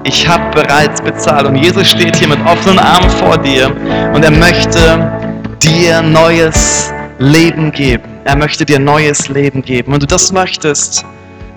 Ich 0.04 0.28
habe 0.28 0.52
bereits 0.54 1.02
bezahlt 1.02 1.48
und 1.48 1.56
Jesus 1.56 1.88
steht 1.90 2.16
hier 2.16 2.28
mit 2.28 2.46
offenen 2.46 2.78
Armen 2.78 3.10
vor 3.10 3.40
dir 3.40 3.76
und 4.14 4.24
er 4.24 4.30
möchte 4.30 5.12
dir 5.64 6.04
neues 6.04 6.94
Leben 7.18 7.72
geben. 7.72 8.04
Er 8.24 8.36
möchte 8.36 8.68
dir 8.68 8.78
neues 8.78 9.30
Leben 9.30 9.64
geben. 9.64 9.94
Wenn 9.94 10.00
du 10.00 10.06
das 10.06 10.32
möchtest, 10.32 11.04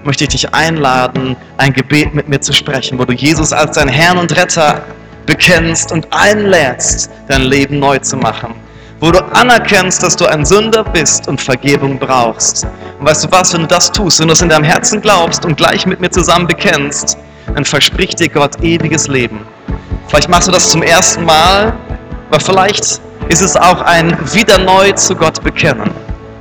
möchte 0.05 0.25
ich 0.25 0.31
dich 0.31 0.55
einladen, 0.55 1.37
ein 1.57 1.73
Gebet 1.73 2.15
mit 2.15 2.29
mir 2.29 2.41
zu 2.41 2.53
sprechen, 2.53 2.99
wo 2.99 3.05
du 3.05 3.13
Jesus 3.13 3.53
als 3.53 3.77
dein 3.77 3.89
Herrn 3.89 4.19
und 4.19 4.35
Retter 4.37 4.83
bekennst 5.27 5.93
und 5.93 6.07
einlädst, 6.11 7.11
dein 7.29 7.43
Leben 7.43 7.79
neu 7.79 7.99
zu 7.99 8.17
machen. 8.17 8.55
Wo 9.01 9.11
du 9.11 9.19
anerkennst, 9.35 10.03
dass 10.03 10.17
du 10.17 10.27
ein 10.27 10.45
Sünder 10.45 10.85
bist 10.85 11.27
und 11.29 11.41
Vergebung 11.41 11.99
brauchst. 11.99 12.67
Und 12.99 13.07
weißt 13.07 13.25
du 13.25 13.31
was, 13.31 13.55
wenn 13.55 13.63
du 13.63 13.67
das 13.67 13.91
tust, 13.93 14.21
wenn 14.21 14.29
du 14.29 14.33
es 14.33 14.43
in 14.43 14.49
deinem 14.49 14.65
Herzen 14.65 15.01
glaubst 15.01 15.45
und 15.45 15.57
gleich 15.57 15.87
mit 15.87 16.01
mir 16.01 16.11
zusammen 16.11 16.47
bekennst, 16.47 17.17
dann 17.55 17.65
verspricht 17.65 18.21
dir 18.21 18.29
Gott 18.29 18.63
ewiges 18.63 19.09
Leben. 19.09 19.41
Vielleicht 20.09 20.29
machst 20.29 20.49
du 20.49 20.53
das 20.53 20.71
zum 20.71 20.83
ersten 20.83 21.25
Mal, 21.25 21.73
aber 22.29 22.41
vielleicht 22.41 23.01
ist 23.29 23.41
es 23.41 23.57
auch 23.57 23.81
ein 23.83 24.17
wieder 24.35 24.59
neu 24.59 24.93
zu 24.93 25.15
Gott 25.15 25.43
bekennen. 25.43 25.91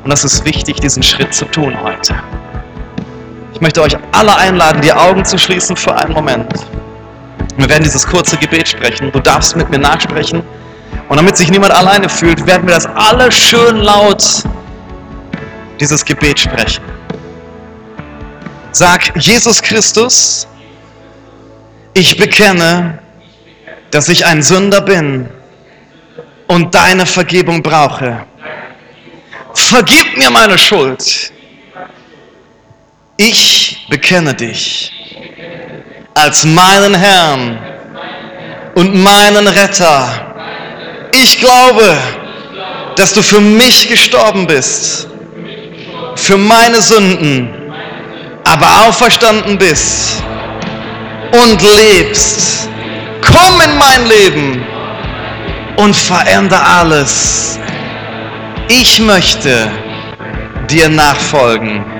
Und 0.04 0.10
das 0.10 0.24
ist 0.24 0.44
wichtig, 0.44 0.80
diesen 0.80 1.04
Schritt 1.04 1.34
zu 1.34 1.46
tun 1.46 1.78
heute. 1.82 2.16
Ich 3.54 3.62
möchte 3.62 3.82
euch 3.82 3.96
alle 4.12 4.36
einladen, 4.36 4.82
die 4.82 4.94
Augen 4.94 5.26
zu 5.26 5.38
schließen 5.38 5.76
für 5.76 5.96
einen 5.96 6.14
Moment. 6.14 6.54
Wir 7.58 7.68
werden 7.68 7.84
dieses 7.84 8.08
kurze 8.08 8.38
Gebet 8.38 8.68
sprechen. 8.70 9.12
Du 9.12 9.20
darfst 9.20 9.56
mit 9.56 9.70
mir 9.70 9.80
nachsprechen. 9.80 10.44
Und 11.10 11.18
damit 11.18 11.36
sich 11.36 11.50
niemand 11.50 11.74
alleine 11.74 12.08
fühlt, 12.08 12.46
werden 12.46 12.68
wir 12.68 12.76
das 12.76 12.86
alle 12.86 13.32
schön 13.32 13.78
laut 13.78 14.24
dieses 15.80 16.06
Gebet 16.06 16.40
sprechen. 16.40 16.84
Sag, 18.72 19.16
Jesus 19.18 19.62
Christus, 19.62 20.48
ich 21.94 22.16
bekenne, 22.18 23.00
dass 23.92 24.08
ich 24.10 24.26
ein 24.26 24.44
Sünder 24.44 24.82
bin 24.82 25.28
und 26.48 26.74
deine 26.74 27.06
Vergebung 27.06 27.62
brauche. 27.64 28.26
Vergib 29.54 30.18
mir 30.18 30.30
meine 30.30 30.58
Schuld. 30.58 31.34
Ich 33.22 33.86
bekenne 33.90 34.34
dich 34.34 34.94
als 36.14 36.46
meinen 36.46 36.96
Herrn 36.96 37.60
und 38.76 38.96
meinen 38.96 39.46
Retter. 39.46 40.34
Ich 41.12 41.38
glaube, 41.38 41.98
dass 42.96 43.14
du 43.14 43.22
für 43.22 43.42
mich 43.42 43.90
gestorben 43.90 44.48
bist, 44.48 45.10
für 46.16 46.38
meine 46.38 46.82
Sünden, 46.82 47.74
aber 48.46 48.88
auferstanden 48.88 49.58
bist 49.58 50.24
und 51.34 51.62
lebst. 51.62 52.70
Komm 53.22 53.60
in 53.60 53.78
mein 53.78 54.08
Leben 54.08 54.66
und 55.76 55.94
verändere 55.94 56.66
alles. 56.66 57.60
Ich 58.70 58.98
möchte 59.02 59.70
dir 60.70 60.88
nachfolgen, 60.88 61.99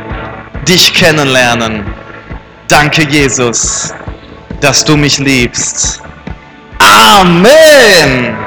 dich 0.70 0.94
kennenlernen. 0.94 1.84
Danke, 2.68 3.02
Jesus, 3.04 3.92
dass 4.62 4.86
du 4.86 4.96
mich 4.96 5.18
liebst. 5.18 6.02
Amen. 6.78 8.38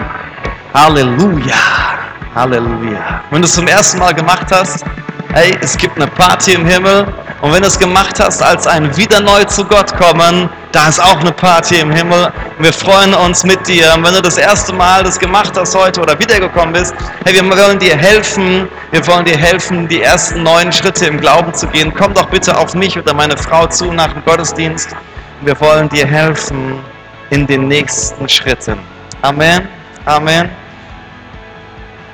Halleluja. 0.72 1.54
Halleluja. 2.34 3.22
Wenn 3.30 3.42
du 3.42 3.46
es 3.46 3.54
zum 3.54 3.66
ersten 3.66 3.98
Mal 3.98 4.14
gemacht 4.14 4.46
hast, 4.52 4.84
hey, 5.32 5.58
es 5.60 5.76
gibt 5.76 5.96
eine 5.96 6.06
Party 6.06 6.52
im 6.52 6.64
Himmel. 6.64 7.12
Und 7.40 7.52
wenn 7.52 7.62
du 7.62 7.68
es 7.68 7.78
gemacht 7.78 8.20
hast 8.20 8.40
als 8.40 8.68
ein 8.68 8.96
wieder 8.96 9.18
neu 9.18 9.44
zu 9.44 9.64
Gott 9.64 9.92
kommen, 9.96 10.48
da 10.72 10.88
ist 10.88 10.98
auch 10.98 11.20
eine 11.20 11.32
Party 11.32 11.80
im 11.80 11.92
Himmel. 11.92 12.32
Wir 12.58 12.72
freuen 12.72 13.12
uns 13.12 13.44
mit 13.44 13.66
dir. 13.68 13.92
Und 13.94 14.04
wenn 14.04 14.14
du 14.14 14.22
das 14.22 14.38
erste 14.38 14.72
Mal 14.72 15.04
das 15.04 15.18
gemacht 15.18 15.52
hast 15.56 15.76
heute 15.76 16.00
oder 16.00 16.18
wiedergekommen 16.18 16.72
bist, 16.72 16.94
hey, 17.24 17.34
wir 17.34 17.44
wollen 17.56 17.78
dir 17.78 17.96
helfen. 17.96 18.68
Wir 18.90 19.06
wollen 19.06 19.26
dir 19.26 19.36
helfen, 19.36 19.86
die 19.86 20.02
ersten 20.02 20.42
neun 20.42 20.72
Schritte 20.72 21.06
im 21.06 21.20
Glauben 21.20 21.52
zu 21.52 21.66
gehen. 21.68 21.92
Komm 21.94 22.14
doch 22.14 22.26
bitte 22.30 22.56
auf 22.56 22.74
mich 22.74 22.98
oder 22.98 23.12
meine 23.12 23.36
Frau 23.36 23.66
zu 23.66 23.92
nach 23.92 24.12
dem 24.12 24.24
Gottesdienst. 24.24 24.96
Wir 25.42 25.58
wollen 25.60 25.88
dir 25.90 26.06
helfen 26.06 26.80
in 27.30 27.46
den 27.46 27.68
nächsten 27.68 28.28
Schritten. 28.28 28.78
Amen. 29.20 29.68
Amen. 30.06 30.50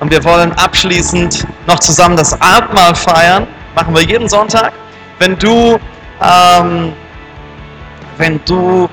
Und 0.00 0.10
wir 0.10 0.22
wollen 0.24 0.52
abschließend 0.52 1.46
noch 1.66 1.78
zusammen 1.78 2.16
das 2.16 2.38
Abendmahl 2.40 2.94
feiern. 2.94 3.46
Machen 3.74 3.94
wir 3.94 4.02
jeden 4.02 4.28
Sonntag. 4.28 4.72
Wenn 5.18 5.38
du, 5.38 5.78
ähm, 6.20 6.92
wenn 8.18 8.40
du 8.44 8.88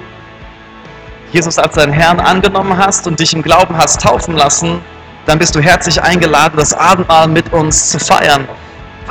Jesus 1.31 1.57
als 1.57 1.75
deinen 1.75 1.91
Herrn 1.91 2.19
angenommen 2.19 2.77
hast 2.77 3.07
und 3.07 3.19
dich 3.19 3.33
im 3.33 3.41
Glauben 3.41 3.77
hast 3.77 4.01
taufen 4.01 4.35
lassen, 4.35 4.81
dann 5.25 5.39
bist 5.39 5.55
du 5.55 5.59
herzlich 5.59 6.01
eingeladen, 6.01 6.55
das 6.57 6.73
Abendmahl 6.73 7.27
mit 7.27 7.51
uns 7.51 7.89
zu 7.89 7.99
feiern. 7.99 8.47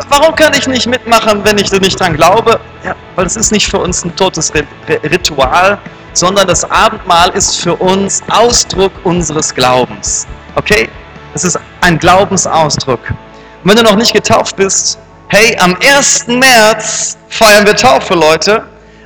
Warum 0.09 0.35
kann 0.35 0.55
ich 0.55 0.67
nicht 0.67 0.87
mitmachen, 0.87 1.45
wenn 1.45 1.59
ich 1.59 1.71
nicht 1.71 2.01
dran 2.01 2.15
glaube? 2.17 2.59
Ja, 2.85 2.95
weil 3.15 3.27
es 3.27 3.37
ist 3.37 3.53
nicht 3.53 3.69
für 3.69 3.79
uns 3.79 4.05
ein 4.05 4.15
totes 4.17 4.53
Ritual, 4.89 5.79
sondern 6.15 6.47
das 6.47 6.69
Abendmahl 6.69 7.31
ist 7.31 7.61
für 7.61 7.75
uns 7.77 8.23
Ausdruck 8.29 8.93
unseres 9.05 9.55
Glaubens. 9.55 10.27
Okay? 10.55 10.89
Es 11.35 11.45
ist 11.45 11.59
ein 11.81 11.99
Glaubensausdruck. 11.99 13.01
Und 13.11 13.71
wenn 13.71 13.77
du 13.77 13.83
noch 13.83 13.97
nicht 13.97 14.13
getauft 14.13 14.57
bist, 14.57 14.99
hey, 15.29 15.57
am 15.59 15.77
1. 15.83 16.27
März 16.29 17.19
feiern 17.29 17.67
wir 17.67 17.77
Taufe, 17.77 18.15
Leute. 18.15 18.65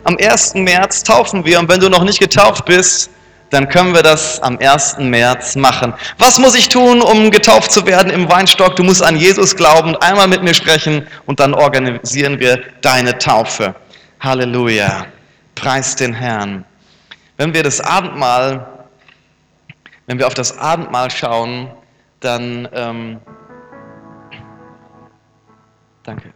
Am 0.09 0.17
1. 0.19 0.55
März 0.55 1.05
taufen 1.05 1.45
wir. 1.45 1.61
Und 1.61 1.69
wenn 1.69 1.81
du 1.81 1.91
noch 1.91 2.03
nicht 2.03 2.19
getauft 2.19 2.65
bist, 2.65 3.11
dann 3.51 3.69
können 3.69 3.93
wir 3.93 4.03
das 4.03 4.41
am 4.41 4.59
1. 4.59 4.97
März 5.01 5.55
machen. 5.55 5.93
Was 6.17 6.39
muss 6.39 6.55
ich 6.55 6.71
tun, 6.71 7.03
um 7.03 7.31
getauft 7.31 7.71
zu 7.71 7.87
werden 7.87 8.11
im 8.11 8.27
Weinstock? 8.27 8.75
Du 8.77 8.85
musst 8.85 9.03
an 9.03 9.17
Jesus 9.17 9.55
glauben, 9.55 9.95
einmal 9.97 10.27
mit 10.27 10.43
mir 10.43 10.55
sprechen 10.55 11.07
und 11.27 11.41
dann 11.41 11.53
organisieren 11.53 12.41
wir 12.41 12.59
deine 12.81 13.19
Taufe. 13.19 13.75
Halleluja. 14.21 15.05
Preis 15.55 15.95
den 15.95 16.15
Herrn. 16.15 16.65
Wenn 17.37 17.53
wir 17.53 17.63
das 17.63 17.79
Abendmahl, 17.79 18.67
wenn 20.07 20.19
wir 20.19 20.27
auf 20.27 20.33
das 20.33 20.57
Abendmahl 20.57 21.11
schauen, 21.11 21.71
dann 22.21 22.67
ähm, 22.73 23.21
danke. 26.03 26.33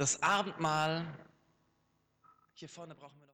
Das 0.00 0.22
Abendmahl, 0.22 1.06
hier 2.54 2.70
vorne 2.70 2.94
noch. 2.94 3.09